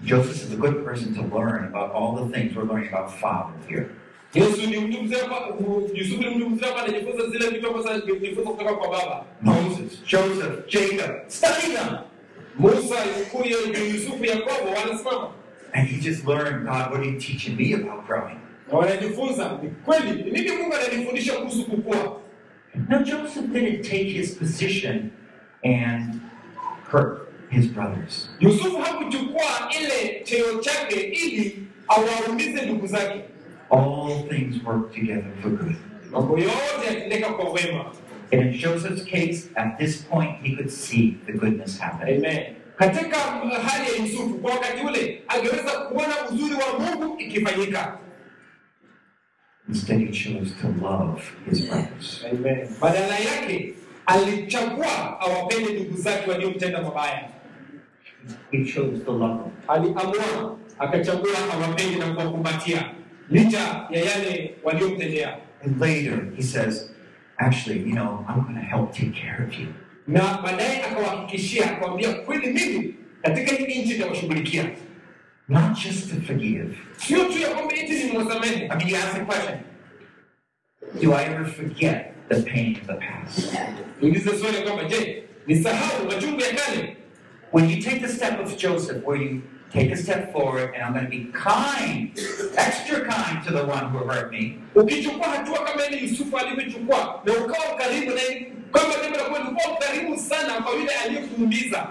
Joseph 0.00 0.36
is 0.36 0.52
a 0.52 0.56
good 0.56 0.84
person 0.84 1.14
to 1.14 1.22
learn 1.38 1.64
about 1.64 1.90
all 1.94 2.26
the 2.28 2.40
things 2.40 2.56
we're 2.56 2.66
learning 2.68 2.94
about 2.94 3.10
father 3.10 3.54
here. 3.68 3.86
Yesu 4.34 4.66
ni 4.70 4.78
mtu 4.78 5.02
mzee 5.02 5.16
kwa 5.16 5.56
Yusufu 5.94 6.22
ni 6.22 6.30
mtu 6.30 6.50
mzee 6.50 6.66
kwa 6.66 6.84
anajifunza 6.84 7.26
zile 7.26 7.50
vitu 7.50 7.68
ambazo 7.68 7.88
anajifunza 7.88 8.50
kutoka 8.50 8.74
kwa 8.74 8.88
baba. 8.88 9.24
Moses, 9.42 10.04
Joseph, 10.06 10.66
Jacob, 10.68 11.10
study 11.28 11.72
them. 11.76 11.96
Musa, 12.58 12.94
huyo 13.32 13.58
Yusufu, 13.94 14.24
Yakobo 14.24 14.70
wanasimama 14.76 15.30
And 15.72 15.90
you 15.90 15.98
just 16.00 16.24
learn 16.26 16.64
God, 16.64 16.90
what 16.92 17.00
are 17.00 17.04
you 17.04 17.18
teaching 17.20 17.56
me 17.56 17.72
about 17.74 18.06
growing? 18.06 18.38
na 18.72 18.78
wanajifunza 18.78 19.58
ni 19.62 19.70
kweli 19.70 20.30
nini 20.30 20.50
Mungu 20.56 20.74
ananifundisha 20.74 21.32
kuhusu 21.32 21.64
kukua. 21.64 22.20
Now, 22.88 23.02
Joseph 23.02 23.46
didn't 23.52 23.82
take 23.82 24.04
his 24.04 24.34
position 24.38 25.10
and 25.64 26.20
hurt 26.92 27.28
his 27.50 27.66
brothers. 27.66 28.28
Yusufu 28.40 28.76
hakuchukua 28.78 29.44
ile 29.80 30.20
cheo 30.24 30.58
chake 30.60 31.00
ili 31.00 31.66
awaumize 31.88 32.62
ndugu 32.62 32.86
zake. 32.86 33.20
All 33.74 34.22
things 34.28 34.62
work 34.64 34.92
together 34.94 35.30
for 35.42 35.50
good. 35.50 35.76
Mambo 36.10 36.38
yote 36.38 36.86
yatendeka 36.86 37.28
kwa 37.28 37.50
wema. 37.50 37.84
And 38.32 38.42
in 38.42 38.52
Joseph's 38.52 39.04
case, 39.04 39.48
at 39.56 39.78
this 39.78 40.02
point, 40.02 40.36
he 40.42 40.56
could 40.56 40.70
see 40.70 41.18
the 41.26 41.32
goodness 41.32 41.78
happening. 41.78 42.16
Amen. 42.18 42.54
Katika 42.76 43.16
hali 43.66 43.92
ya 43.92 43.96
Yusufu 44.02 44.34
kwa 44.34 44.50
wakati 44.50 44.86
ule 44.86 45.22
angeweza 45.28 45.70
kuona 45.72 46.14
uzuri 46.30 46.54
wa 46.54 46.78
Mungu 46.78 47.20
ikifanyika. 47.20 47.98
Instead, 49.68 50.00
he 50.00 50.12
chose 50.12 50.54
to 50.62 50.68
love 50.82 51.22
his 51.50 51.68
brothers. 51.68 52.24
Amen. 52.32 52.68
Badala 52.80 53.18
yake 53.18 53.74
alichagua 54.06 55.20
awapende 55.20 55.72
ndugu 55.72 55.96
zake 55.96 56.30
waliomtenda 56.30 56.82
mabaya. 56.82 57.28
He 58.50 58.64
chose 58.64 58.98
to 59.04 59.12
love. 59.12 59.40
Aliamua 59.68 60.58
akachagua 60.78 61.30
awapende 61.54 61.96
na 61.98 62.14
kuwakumbatia 62.14 62.90
licha 63.30 63.86
ya 63.90 64.00
yale 64.04 64.54
waliomtendea, 64.62 65.38
And 65.64 65.80
later, 65.80 66.30
he 66.36 66.42
says, 66.42 66.90
Actually, 67.38 67.80
you 67.80 67.94
know, 67.94 68.24
I'm 68.28 68.42
going 68.42 68.54
to 68.54 68.60
help 68.60 68.92
take 68.92 69.14
care 69.14 69.42
of 69.44 69.54
you. 69.54 69.68
na 70.06 70.20
baadaye 70.42 70.82
akawahakikishia 70.82 71.70
akamwambia, 71.70 72.14
kweli 72.14 72.46
mimi 72.52 72.94
katika 73.22 73.54
hii 73.54 73.82
nchi 73.82 74.02
Not 75.48 75.78
just 75.84 76.10
to 76.10 76.20
forgive. 76.26 76.76
sio 76.96 77.24
tu 77.24 77.38
ya 77.38 77.48
kwamba 77.48 77.74
eti 77.74 78.04
nimwasamehe. 78.04 78.54
I 78.54 78.76
mean, 78.76 78.88
you 78.88 78.96
ask 78.96 79.14
the 79.14 79.24
question 79.24 79.58
Do 81.00 81.12
I 81.12 81.24
ever 81.24 81.44
forget 81.44 82.14
the 82.28 82.42
pain 82.42 82.76
of 82.80 82.86
the 82.86 82.94
past? 82.94 83.54
Niulize 84.00 84.38
swali 84.38 84.62
kwamba 84.62 84.84
je, 84.84 85.24
nisahau 85.46 86.04
machungu 86.06 86.40
ya 86.40 86.54
kale? 86.54 86.96
When 87.52 87.70
you 87.70 87.82
take 87.82 88.00
the 88.00 88.08
step 88.08 88.40
of 88.40 88.56
Joseph, 88.56 89.04
where 89.04 89.22
you 89.22 89.42
take 89.74 89.90
a 89.90 89.96
step 89.96 90.32
forward 90.32 90.72
and 90.74 90.82
I'm 90.84 90.92
going 90.92 91.04
to 91.04 91.10
be 91.10 91.24
kind, 91.32 92.10
extra 92.56 93.04
kind 93.04 93.44
to 93.46 93.52
the 93.52 93.64
one 93.66 93.90
who 93.90 93.98
hurt 93.98 94.30
me, 94.30 94.58
Ukichukua 94.74 95.26
hatua 95.28 95.58
kama 95.58 95.86
ile 95.86 95.96
Yusufu 95.98 96.38
alivyochukua 96.38 97.20
na 97.24 97.32
karibu 97.78 98.10
na 98.10 98.20
kwamba 98.72 98.94
jambo 99.02 99.18
la 99.18 99.24
kweli, 99.24 99.44
ukawa 99.48 99.76
karibu 99.76 100.18
sana 100.18 100.52
kwa 100.62 100.72
yule 100.72 100.90
aliyekuumiza 101.04 101.86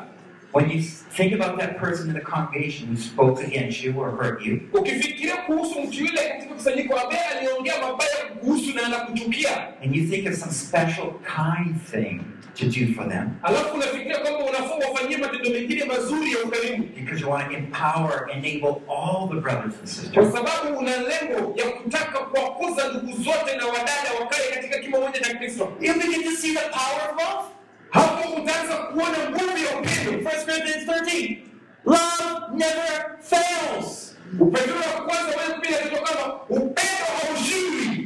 when 0.54 0.70
you 0.70 0.82
think 0.82 1.34
about 1.34 1.60
that 1.60 1.78
person 1.80 2.08
in 2.10 2.14
the 2.14 2.22
congregation 2.22 2.88
who 2.88 2.98
spoke 2.98 3.40
against 3.44 3.84
you 3.84 3.94
or 4.00 4.12
hurt 4.12 4.42
you, 4.46 4.62
ukifikiria 4.74 5.38
kuhusu 5.38 5.82
mtu 5.82 6.00
yule 6.06 6.22
katika 6.30 6.54
kusanyiko 6.54 7.00
ambaye 7.00 7.22
aliongea 7.24 7.74
mabaya 7.82 8.16
kuhusu 8.40 8.76
na 8.76 8.86
anakuchukia, 8.86 9.68
and 9.84 9.96
you 9.96 10.08
think 10.10 10.28
of 10.28 10.34
some 10.40 10.52
special 10.52 11.08
kind 11.36 11.76
thing 11.92 12.22
to 12.56 12.66
do 12.66 12.94
for 12.96 13.10
them, 13.10 13.30
alafu 13.44 13.76
unafikiria 13.76 14.18
kwamba 14.20 14.40
unafaa 14.46 14.76
wafanyie 14.90 15.18
matendo 15.18 15.50
mengine 15.50 15.86
mazuri 15.86 16.32
ya 16.32 16.38
ukarimu, 16.46 16.84
because 16.96 17.22
you 17.22 17.30
want 17.32 17.48
to 17.52 17.58
empower, 17.58 18.30
enable 18.32 18.82
all 18.90 19.30
the 19.30 19.36
brothers 19.42 19.74
and 19.74 19.74
kwa 19.74 19.88
sisters, 19.88 20.34
sababu 20.34 20.80
una 20.80 20.92
lengo 20.98 21.54
ya 21.60 21.70
kutaka 21.70 22.20
kuwakuza 22.20 22.88
ndugu 22.88 23.24
zote 23.24 23.56
na 23.58 23.66
wadada 23.66 24.10
wakae 24.22 24.48
katika 24.56 24.80
kimo 24.80 25.00
moja 25.02 25.20
na 25.20 25.34
Kristo. 25.40 25.72
you 25.82 25.94
begin 25.94 26.24
to 26.24 26.32
see 26.32 26.54
the 26.54 26.70
power 26.70 27.10
of 27.12 27.18
love. 27.18 27.50
Hapo 27.94 28.30
utaanza 28.42 28.74
kuona 28.76 29.30
nguvu 29.30 29.58
ya 29.58 29.80
upendo. 29.80 30.12
1 30.30 30.46
Corinthians 30.46 30.86
13. 30.88 31.38
Love 31.86 32.56
never 32.56 33.18
fails. 33.22 34.16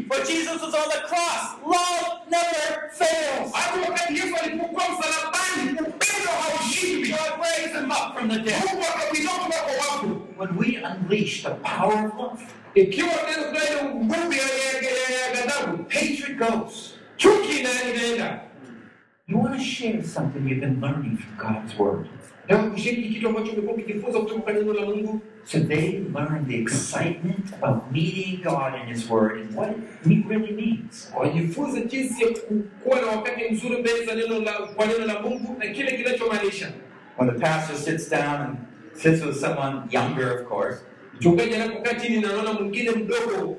For 0.07 0.19
Jesus 0.25 0.61
was 0.61 0.73
on 0.73 0.89
the 0.89 1.01
cross. 1.07 1.55
Love 1.65 2.29
never 2.29 2.89
fails. 2.93 3.51
God 7.09 7.39
raised 7.39 7.75
him 7.75 7.91
up 7.91 8.17
from 8.17 8.27
the 8.27 8.39
dead. 8.39 8.63
When 10.37 10.55
we 10.57 10.75
unleash 10.77 11.43
the 11.43 11.51
power 11.63 11.93
of 11.93 12.15
love, 12.17 12.41
hatred 15.89 16.37
goes. 16.39 16.97
Chuki 19.27 19.35
ina- 19.35 19.35
inaenda. 19.35 19.35
You 19.35 19.37
want 19.37 19.57
to 19.57 19.63
share 19.63 20.03
something 20.03 20.47
you've 20.47 20.61
been 20.61 20.79
learning 20.81 21.17
from 21.17 21.37
God's 21.37 21.77
Word. 21.79 22.07
Na 22.49 22.57
kushiriki 22.57 23.09
kitu 23.09 23.27
ambacho 23.27 23.51
umekuwa 23.51 23.73
ukijifunza 23.73 24.19
kutoka 24.19 24.41
kwa 24.41 24.53
neno 24.53 24.73
la 24.73 24.85
Mungu. 24.85 25.21
So 25.43 25.59
they 25.59 25.99
learn 26.13 26.45
the 26.47 26.55
excitement 26.59 27.53
of 27.61 27.77
meeting 27.91 28.41
God 28.43 28.73
in 28.81 28.93
His 28.93 29.09
Word 29.09 29.41
and 29.41 29.55
what 29.55 29.71
it 30.05 30.25
really 30.29 30.53
means. 30.53 31.13
Wajifunze 31.17 31.81
jinsi 31.85 32.23
ya 32.23 32.29
kuwa 32.83 33.01
na 33.01 33.07
wakati 33.07 33.49
mzuri 33.51 33.77
mbele 33.81 34.05
za 34.05 34.15
neno 34.15 34.39
la 34.39 34.53
kwa 34.53 34.85
neno 34.85 35.05
la 35.05 35.21
Mungu 35.21 35.55
na 35.59 35.67
kile 35.67 35.97
kinachomaanisha. 35.97 36.71
When 37.17 37.29
the 37.33 37.39
pastor 37.39 37.75
sits 37.75 38.09
down 38.09 38.41
and 38.41 38.57
sits 38.93 39.25
with 39.25 39.35
someone 39.39 39.81
younger, 39.91 40.31
of 40.41 40.47
course, 40.49 40.77
Mchungaji 41.19 41.55
anapokaa 41.55 41.93
chini 41.93 42.21
na 42.21 42.29
anaona 42.29 42.53
mwingine 42.53 42.91
mdogo 42.91 43.57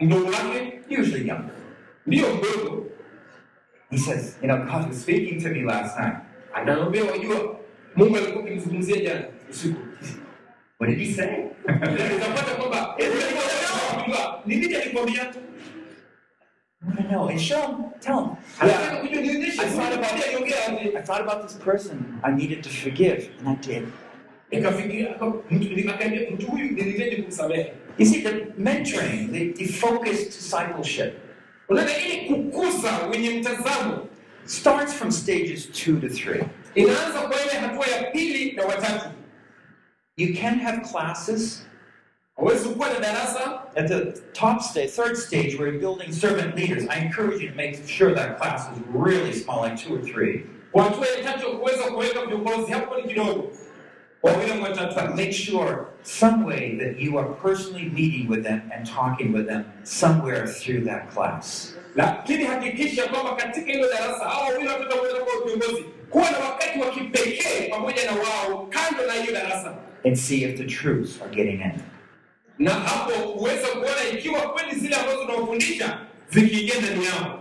mdogo 0.00 0.24
wake 0.26 0.80
usually 1.00 1.28
younger, 1.28 1.50
ndio 2.06 2.26
mdogo, 2.34 2.83
he 3.90 3.98
says, 3.98 4.36
You 4.42 4.48
know, 4.48 4.64
God 4.64 4.88
was 4.88 5.00
speaking 5.02 5.40
to 5.42 5.48
me 5.48 5.62
last 5.64 5.98
night. 5.98 6.16
anaambia 6.54 7.04
wajua 7.04 7.56
mungu 7.96 8.16
alikuwa 8.16 8.44
akimzungumzia 8.44 8.96
jana 9.00 9.24
usiku 9.50 9.80
What 10.80 10.90
did 10.96 10.98
he 11.08 11.14
say? 11.14 11.44
utapata 12.16 12.54
kwamba 12.56 12.96
ni 14.46 14.56
nini 14.56 14.74
alikwambia 14.74 15.22
I 16.82 16.86
want 16.86 16.98
to 17.00 17.08
know. 17.08 17.28
And 17.28 17.40
show 17.40 17.66
him, 17.66 17.76
tell 18.00 18.18
him. 18.24 18.36
Yeah, 18.62 19.00
I 19.02 19.68
thought 19.68 19.92
about 19.94 20.12
Nikwambia, 20.12 20.30
niongea 20.30 20.66
aje. 20.68 20.98
I 20.98 21.02
thought 21.02 21.20
about 21.22 21.48
this 21.48 21.56
person. 21.56 22.20
I 22.22 22.30
needed 22.32 22.62
to 22.62 22.68
forgive, 22.70 23.30
and 23.38 23.48
I 23.48 23.54
did. 23.66 23.88
nikafikiria 24.50 25.10
aka- 25.16 25.26
mtu 25.50 25.90
akaambia 25.90 26.30
mtu 26.30 26.46
huyu 26.46 26.64
nilihitaji 26.64 27.22
kumsamehe 27.22 27.72
You 27.98 28.06
see, 28.06 28.20
the 28.22 28.46
mentoring, 28.58 29.28
the, 29.32 29.52
the 29.52 29.64
focused 29.72 30.26
discipleship, 30.26 31.14
unaona 31.68 31.90
ili 31.98 32.28
kukuza 32.28 32.90
wenye 33.10 33.30
mtazamo 33.30 34.06
starts 34.44 34.94
from 34.94 35.10
stages 35.10 35.72
two 35.72 35.96
to 36.00 36.08
three. 36.08 36.42
inaanza 36.74 37.20
kwa 37.20 37.42
ile 37.42 37.52
hatua 37.52 37.86
ya 37.86 38.02
pili 38.10 38.52
na 38.52 38.64
watatu 38.64 39.08
You 40.16 40.34
can 40.40 40.58
have 40.60 40.80
classes 40.92 41.66
hawezi 42.36 42.68
kuwa 42.68 42.88
na 42.92 43.00
darasa 43.00 43.62
at 43.76 43.88
the 43.88 44.00
top 44.32 44.60
stage, 44.60 44.88
third 44.88 45.16
stage, 45.16 45.56
where 45.56 45.66
you're 45.66 45.78
building 45.78 46.12
servant 46.12 46.56
leaders. 46.56 46.84
I 46.90 46.98
encourage 47.06 47.42
you 47.44 47.50
to 47.50 47.56
make 47.56 47.88
sure 47.88 48.14
that 48.14 48.38
class 48.38 48.68
is 48.72 48.78
really 48.94 49.32
small, 49.32 49.62
like 49.64 49.76
two 49.86 49.94
or 49.96 50.02
three. 50.02 50.46
kwa 50.72 50.82
hatua 50.84 51.06
ya 51.06 51.22
tatu 51.24 51.58
kuweza 51.58 51.82
kuweka 51.84 52.26
viongozi 52.26 52.72
hapo 52.72 52.96
ni 52.96 53.02
kidogo 53.02 53.52
watatu 54.28 55.16
make 55.16 55.32
sure 55.32 55.86
some 56.02 56.44
way 56.44 56.76
that 56.78 56.98
you 57.00 57.18
are 57.18 57.28
personally 57.42 57.90
meeting 57.90 58.28
with 58.28 58.42
them 58.42 58.62
and 58.74 58.86
talking 58.86 59.32
with 59.32 59.46
them 59.46 59.64
somewhere 59.82 60.46
through 60.46 60.84
that 60.84 61.10
class. 61.14 61.74
lakini 61.96 62.44
hakikisha 62.44 63.08
kwamba 63.08 63.36
katika 63.36 63.72
hilo 63.72 63.88
darasa 63.92 64.24
hao 64.24 64.42
wawili 64.42 64.68
watoto 64.68 64.96
waweza 64.96 65.18
kuwa 65.18 65.46
viongozi 65.46 65.82
kuwa 66.10 66.30
na 66.30 66.38
wakati 66.38 66.78
wa 66.78 66.90
kipekee 66.90 67.68
pamoja 67.70 68.04
na 68.04 68.12
wao 68.12 68.66
kando 68.66 69.06
na 69.06 69.12
hiyo 69.12 69.32
darasa 69.32 69.74
and 70.04 70.16
see 70.16 70.42
if 70.42 70.56
the 70.58 70.64
truths 70.64 71.22
are 71.22 71.34
getting 71.34 71.60
in. 71.62 71.72
na 72.58 72.70
hapo 72.70 73.32
uweze 73.32 73.66
kuona 73.66 74.08
ikiwa 74.18 74.40
kweli 74.40 74.74
zile 74.80 74.96
ambazo 74.96 75.20
unawafundisha 75.20 75.98
zikiingia 76.30 76.74
ndani 76.80 77.04
yao 77.04 77.40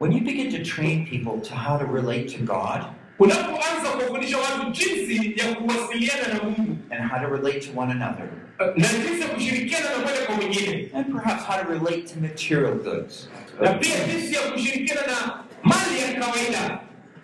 When 0.00 0.12
you 0.12 0.20
begin 0.20 0.50
to 0.52 0.58
train 0.70 1.06
people 1.06 1.48
to 1.48 1.54
how 1.54 1.78
to 1.78 1.84
relate 1.92 2.24
to 2.38 2.44
God 2.44 2.82
unapoanza 3.18 3.90
kuwafundisha 3.90 4.38
watu 4.38 4.70
jinsi 4.70 5.34
ya 5.40 5.54
kuwasiliana 5.54 6.28
na 6.28 6.42
mungu. 6.42 6.76
And 6.90 7.10
how 7.10 7.18
to 7.20 7.26
relate 7.36 7.60
to 7.60 7.80
one 7.80 7.92
another, 7.92 8.28
na 8.58 8.88
jinsi 8.88 9.20
ya 9.20 9.28
kushirikiana 9.28 9.86
na 9.90 10.26
kwa 10.26 10.36
mwingine. 10.36 10.90
And 10.94 11.06
perhaps 11.06 11.44
how 11.46 11.62
to 11.62 11.68
relate 11.72 12.02
to 12.14 12.20
material 12.20 12.74
goods, 12.74 13.28
na 13.60 13.72
pia 13.72 14.04
jinsi 14.06 14.34
ya 14.34 14.40
kushirikiana 14.40 15.06
na 15.06 15.44
mali 15.62 16.00
ya 16.00 16.20
kawaida. 16.20 16.80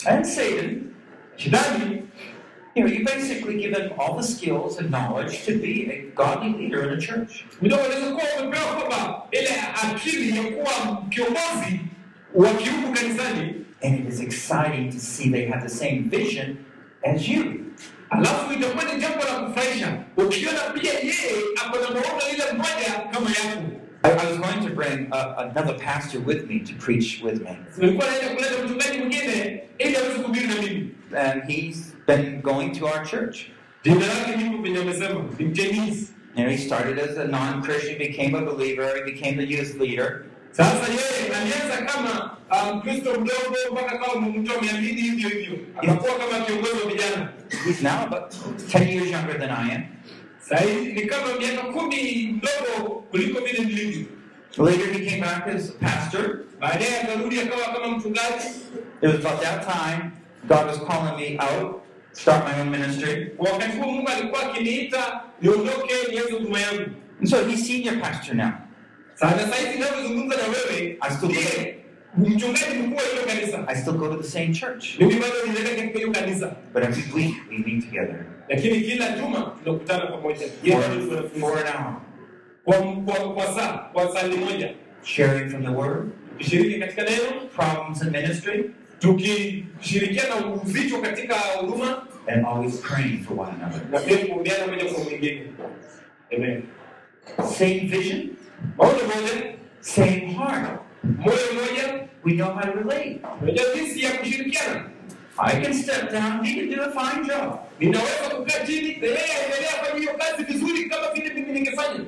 And 0.07 0.26
Satan, 0.26 0.95
shidani 1.36 2.01
you 2.74 2.84
know, 2.84 2.93
you 2.93 3.05
basically 3.05 3.61
give 3.61 3.74
them 3.74 3.93
all 3.99 4.16
the 4.16 4.22
skills 4.22 4.78
and 4.78 4.91
knowledge 4.91 5.45
to 5.45 5.59
be 5.59 5.91
a 5.91 6.11
godly 6.14 6.53
leader 6.53 6.88
in 6.88 6.99
a 6.99 7.01
church. 7.01 7.45
Ndio 13.83 13.89
unaweza 13.89 13.89
kuwa 13.89 13.89
umepewa 13.89 13.89
kwamba 13.89 13.89
ile 13.89 13.89
akili 13.89 13.89
ya 13.89 13.89
kuwa 13.89 13.89
kiongozi 13.89 13.89
wa 13.89 13.89
kiungu 13.89 13.89
kanisani, 13.89 13.89
And 13.89 14.01
it 14.01 14.07
is 14.12 14.20
exciting 14.20 14.91
to 14.91 14.99
see 14.99 15.31
they 15.31 15.47
have 15.47 15.62
the 15.62 15.74
same 15.74 15.99
vision 16.11 16.57
as 17.05 17.28
you. 17.28 17.45
alafu 18.11 18.53
itakuwa 18.53 18.85
ni 18.85 19.01
jambo 19.01 19.18
la 19.24 19.35
kufurahisha 19.35 20.05
ukiona 20.16 20.61
pia 20.61 20.93
yeye 20.93 21.14
ako 21.66 21.76
na 21.78 21.91
maono 21.91 22.22
ile 22.35 22.53
moja 22.53 23.11
kama 23.12 23.31
yako. 23.31 23.62
I, 24.03 24.11
I 24.11 24.26
was 24.31 24.39
going 24.39 24.68
to 24.68 24.74
bring 24.74 25.09
uh, 25.12 25.35
another 25.39 25.74
pastor 25.78 26.20
with 26.26 26.47
me 26.49 26.59
to 26.61 26.74
preach 26.85 27.22
with 27.22 27.43
me. 27.43 27.57
Nilikuwa 27.78 28.07
naenda 28.11 28.28
kuleta 28.35 28.64
mchungaji 28.64 28.99
mwingine 28.99 29.62
ili 29.78 29.97
aweze 29.97 30.14
kuhubiri 30.18 30.47
na 30.47 30.55
mimi. 30.62 30.91
And 31.16 31.43
he's 31.53 31.95
been 32.07 32.41
going 32.43 32.70
to 32.78 32.87
our 32.87 33.05
church. 33.07 33.39
Jina 33.85 34.07
lake 34.07 34.37
ndivyo 34.37 34.59
venye 34.62 34.78
amesema, 34.78 35.24
ni 35.39 35.45
Mchinese. 35.45 36.07
You 36.37 36.45
know, 36.45 36.51
he 36.51 36.59
started 36.59 36.99
as 36.99 37.18
a 37.18 37.24
non-Christian, 37.24 37.99
became 37.99 38.35
a 38.37 38.43
believer, 38.43 38.95
he 38.97 39.03
became 39.12 39.37
the 39.37 39.47
youth 39.57 39.74
leader. 39.81 40.24
Sasa 40.53 40.86
yeye 40.88 41.34
alianza 41.36 41.76
kama 41.92 42.36
um, 42.51 42.76
Mkristo 42.78 43.11
mdogo 43.11 43.57
mpaka 43.72 43.98
kama 43.98 44.28
mtu 44.28 44.53
wa 44.57 44.62
mia 44.62 44.72
mbili 44.72 45.03
hivyo 45.03 45.28
hivyo, 45.28 45.59
kama 45.76 46.44
kiongozi 46.46 46.72
wa 46.84 46.90
vijana. 46.92 47.28
He's 47.64 47.82
now 47.82 48.03
about 48.03 48.34
10 48.74 48.88
years 48.88 49.11
younger 49.11 49.38
than 49.38 49.51
I 49.51 49.74
am. 49.74 49.82
Sasa 50.40 50.64
ni 50.64 51.03
kama 51.07 51.34
miaka 51.38 51.62
kumi 51.62 52.28
mdogo 52.32 52.90
kuliko 53.11 53.40
vile 53.40 53.64
nilivyo. 53.64 54.07
Later, 54.59 54.92
he 54.92 55.07
came 55.11 55.20
back 55.20 55.46
as 55.46 55.70
a 55.70 55.72
pastor. 55.84 56.38
Baadaye 56.61 57.01
akarudi 57.03 57.40
akawa 57.40 57.74
kama 57.74 57.88
mchungaji. 57.98 58.48
It 59.03 59.09
was 59.09 59.14
about 59.24 59.40
that 59.42 59.62
time 59.64 60.12
God 60.48 60.66
was 60.66 60.78
calling 60.78 61.16
me 61.16 61.38
out, 61.38 61.82
start 62.12 62.44
my 62.44 62.61
own 62.61 62.70
ministry. 62.70 63.32
Wakati 63.38 63.76
huo 63.76 63.86
Mungu 63.92 64.09
alikuwa 64.09 64.42
akiniita 64.42 65.20
niondoke 65.42 65.94
nianze 66.12 66.32
huduma 66.32 66.61
yangu. 66.61 66.90
And 67.20 67.28
so 67.28 67.44
he's 67.44 67.66
senior 67.66 68.01
pastor 68.01 68.34
now. 68.34 68.51
Sasa 69.21 69.39
sasa 69.39 69.57
hivi 69.57 69.75
ninavyozungumza 69.79 70.37
na 70.37 70.43
wewe, 70.43 70.99
ndiye 71.23 71.77
mchungaji 72.16 72.79
mkuu 72.79 72.97
wa 72.97 73.03
hilo 73.03 73.23
kanisa. 73.27 73.68
I 73.68 73.77
still 73.77 73.93
go 73.95 74.09
to 74.09 74.16
the 74.23 74.29
same 74.29 74.55
church. 74.55 74.99
Mimi 74.99 75.14
bado 75.14 75.35
ninaenda 75.47 75.71
katika 75.71 75.99
hiyo 75.99 76.11
kanisa, 76.12 76.57
But 76.75 76.83
every 76.85 77.12
week 77.14 77.35
we 77.51 77.59
meet 77.59 77.85
together. 77.85 78.25
Lakini 78.49 78.81
kila 78.81 79.09
juma 79.18 79.57
tunakutana 79.64 80.07
pamoja. 80.07 80.47
For, 81.41 81.59
an 81.59 81.66
hour, 81.66 81.95
kwa, 82.64 82.77
kwa, 83.16 83.35
kwa 83.35 83.47
saa 83.55 83.79
kwa 83.93 84.12
saa 84.14 84.29
moja, 84.29 84.75
sharing 85.03 85.51
from 85.51 85.62
the 85.62 85.68
Word, 85.71 86.11
tukishiriki 86.33 86.81
katika 86.81 87.03
neno, 87.03 87.47
problems 87.57 88.03
in 88.03 88.11
ministry, 88.11 88.71
tukishirikiana 88.99 90.47
uvicho 90.47 90.99
katika 91.01 91.35
huduma. 91.35 92.07
And 92.27 92.47
always 92.47 92.81
praying 92.81 93.18
for 93.25 93.39
one 93.41 93.53
another. 93.61 93.81
na 93.91 93.99
pia 94.01 94.18
kuombeana 94.27 94.66
moja 94.66 94.85
kwa 94.95 95.05
mwingine. 95.05 95.43
Amen. 96.37 96.62
Same 97.59 97.81
vision, 97.81 98.29
Maono 98.79 98.99
moja, 98.99 99.55
same 99.81 100.35
heart. 100.35 100.81
moyo 101.19 101.39
mmoja, 101.53 102.07
We 102.25 102.33
know 102.33 102.53
how 102.53 102.61
to 102.63 102.73
relate. 102.79 103.21
jinsi 103.77 104.03
ya 104.03 104.11
kushirikiana. 104.13 104.85
I 105.39 105.61
can 105.63 105.73
step 105.75 106.13
down, 106.13 106.45
he 106.45 106.55
can 106.61 106.71
do 106.71 106.83
a 106.83 106.91
fine 106.91 107.25
job. 107.27 107.59
ninaweza 107.81 108.31
kukaa 108.37 108.67
chini 108.67 108.97
na 108.97 109.07
yeye 109.07 109.19
aendelea 109.19 109.71
kufanya 109.81 109.99
hiyo 109.99 110.11
kazi 110.19 110.45
vizuri 110.53 110.85
kama 110.91 111.13
vile 111.15 111.35
mimi 111.35 111.53
ningefanya. 111.53 112.01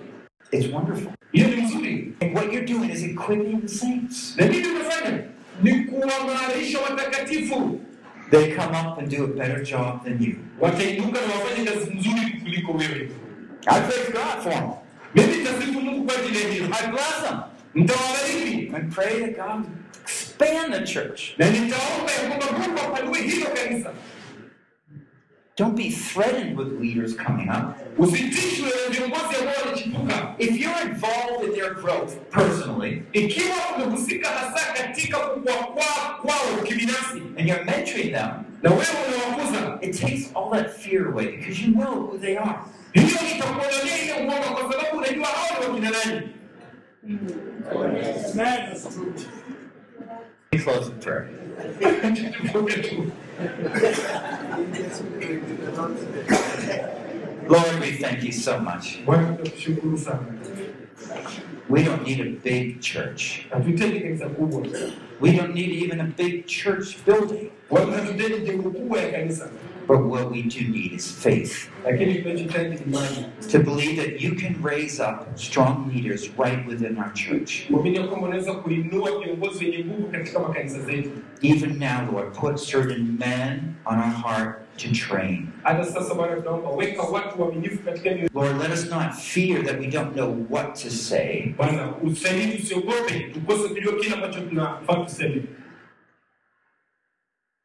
It's 0.50 0.72
wonderful. 0.74 1.12
Hiyo 1.32 1.48
ni 1.48 1.56
mzuri, 1.56 2.12
And 2.20 2.34
what 2.36 2.52
you're 2.52 2.66
doing 2.66 2.90
is 2.92 3.02
equipping 3.02 3.60
the 3.62 3.68
saints. 3.68 4.34
na 4.36 4.46
nini 4.46 4.66
unafanya 4.68 5.18
ni 5.62 5.72
kuwamarisha 5.84 6.78
watakatifu, 6.80 7.80
They 8.30 8.54
come 8.54 8.76
up 8.78 8.98
and 8.98 9.08
do 9.10 9.24
a 9.24 9.26
better 9.26 9.62
job 9.62 10.04
than 10.04 10.22
you. 10.22 10.34
watainuka 10.60 11.18
na 11.20 11.34
wafanye 11.34 11.64
kazi 11.70 11.90
nzuri 11.94 12.40
kuliko 12.42 12.72
wewe. 12.72 13.08
I 13.66 13.80
praise 13.80 14.12
God 14.12 14.42
for 14.42 14.52
them. 14.52 14.70
Mimi 15.14 15.36
nitasifu 15.36 15.80
Mungu 15.80 16.04
kwa 16.06 16.14
ajili 16.18 16.42
ya 16.42 16.48
hiyo, 16.50 16.64
I 16.64 16.86
bless 16.90 17.22
them. 17.28 17.38
nitawabariki 17.74 18.72
And 18.76 18.94
pray 18.94 19.20
that 19.20 19.36
God 19.36 19.64
expand 20.02 20.74
the 20.74 20.86
church. 20.92 21.22
na 21.38 21.50
nitaomba 21.50 22.12
ya 22.12 22.28
kwamba 22.28 22.58
Mungu 22.58 22.78
apanue 22.80 23.18
hilo 23.22 23.46
kanisa. 23.46 23.90
Don't 25.56 25.76
be 25.76 25.90
threatened 25.90 26.58
with 26.58 26.80
leaders 26.80 27.14
coming 27.16 27.48
up. 27.50 27.76
Usitishwe 27.98 28.68
na 28.68 28.90
viongozi 28.94 29.36
ambao 29.40 29.54
wanachipuka. 29.64 30.34
If 30.38 30.50
you're 30.60 30.80
involved 30.90 31.44
in 31.48 31.54
their 31.54 31.74
growth 31.74 32.12
personally 32.30 33.02
Ikiwa 33.12 33.56
umehusika 33.76 34.28
hasa 34.28 34.72
katika 34.82 35.18
kukua 35.18 35.52
kwa- 35.54 36.16
kwao 36.22 36.62
kibinafsi 36.64 37.22
and 37.38 37.48
you're 37.48 37.64
mentoring 37.64 38.12
them, 38.12 38.30
na 38.62 38.70
wewe 38.70 38.86
unawakuza, 39.08 39.78
it 39.80 40.00
takes 40.00 40.30
all 40.36 40.50
that 40.52 40.70
fear 40.78 41.06
away 41.08 41.26
because 41.36 41.62
you 41.66 41.72
know 41.72 41.94
who 41.94 42.18
they 42.18 42.38
are. 42.38 42.58
Hiyo 42.92 43.06
itakuondolea 43.36 44.02
ile 44.02 44.12
uoga, 44.12 44.50
kwa 44.50 44.72
sababu 44.72 44.98
unajua 44.98 45.26
hao 45.26 45.60
ni 45.60 45.66
wakina 45.68 45.90
nani. 45.90 46.28
Lord, 57.48 57.80
we 57.80 57.92
thank 57.92 58.22
you 58.24 58.32
so 58.32 58.58
much. 58.58 58.98
Bwana 59.04 59.36
tunakushukuru 59.36 59.98
sana. 59.98 60.26
We 61.68 61.82
don't 61.84 62.02
need 62.06 62.20
a 62.20 62.30
big 62.44 62.80
church. 62.80 63.46
Hatuhitaji 63.50 64.00
kanisa 64.00 64.26
kubwa, 64.28 64.62
We 65.20 65.32
don't 65.32 65.54
need 65.54 65.70
even 65.84 66.00
a 66.00 66.04
big 66.04 66.46
church 66.46 66.96
building. 67.06 67.50
Wala 69.88 70.00
hatuhitaji 70.00 70.12
jengo 70.12 70.12
kubwa 70.12 70.20
ya 70.20 70.24
kanisa, 70.24 70.26
But 70.26 70.28
what 70.28 70.30
we 70.30 70.42
do 70.42 70.60
need 70.72 70.92
is 70.92 71.12
faith 71.12 71.68
lakini 71.84 72.14
tunachohitaji 72.14 72.68
ni 72.68 72.76
imani, 72.76 73.26
to 73.52 73.58
believe 73.58 73.96
that 74.02 74.20
you 74.22 74.34
can 74.36 74.56
raise 74.64 75.02
up 75.02 75.38
strong 75.38 75.90
leaders 75.94 76.30
right 76.38 76.66
within 76.68 76.98
our 76.98 77.12
church. 77.14 77.66
kuamini 77.70 77.96
ya 77.96 78.06
kwamba 78.06 78.26
unaweza 78.26 78.52
kuinua 78.54 79.20
viongozi 79.20 79.64
wenye 79.64 79.84
nguvu 79.84 80.06
katika 80.08 80.38
makanisa 80.38 80.80
zetu. 80.80 81.10
Even 81.42 81.78
now, 81.78 82.12
Lord, 82.12 82.32
put 82.34 82.56
certain 82.70 83.18
men 83.18 83.74
on 83.84 83.98
our 83.98 84.12
heart 84.22 84.58
to 84.76 84.88
train. 84.92 85.48
Hata 85.62 85.84
sasa 85.84 86.14
Bwana, 86.14 86.36
tunaomba 86.36 86.70
weka 86.70 87.02
watu 87.02 87.42
waaminifu 87.42 87.78
katika 87.78 88.10
mioyo. 88.10 88.30
Lord, 88.34 88.58
let 88.62 88.72
us 88.72 88.90
not 88.90 89.12
fear 89.14 89.64
that 89.64 89.80
we 89.80 89.86
don't 89.86 90.12
know 90.14 90.46
what 90.50 90.74
to 90.82 90.90
say, 90.90 91.54
Bwana, 91.56 91.94
usaidie 92.02 92.56
tusiogope, 92.58 93.20
tukose 93.34 93.68
kujua 93.68 93.92
kile 93.96 94.14
ambacho 94.14 94.40
tunafaa 94.40 94.94
tuseme, 94.96 95.42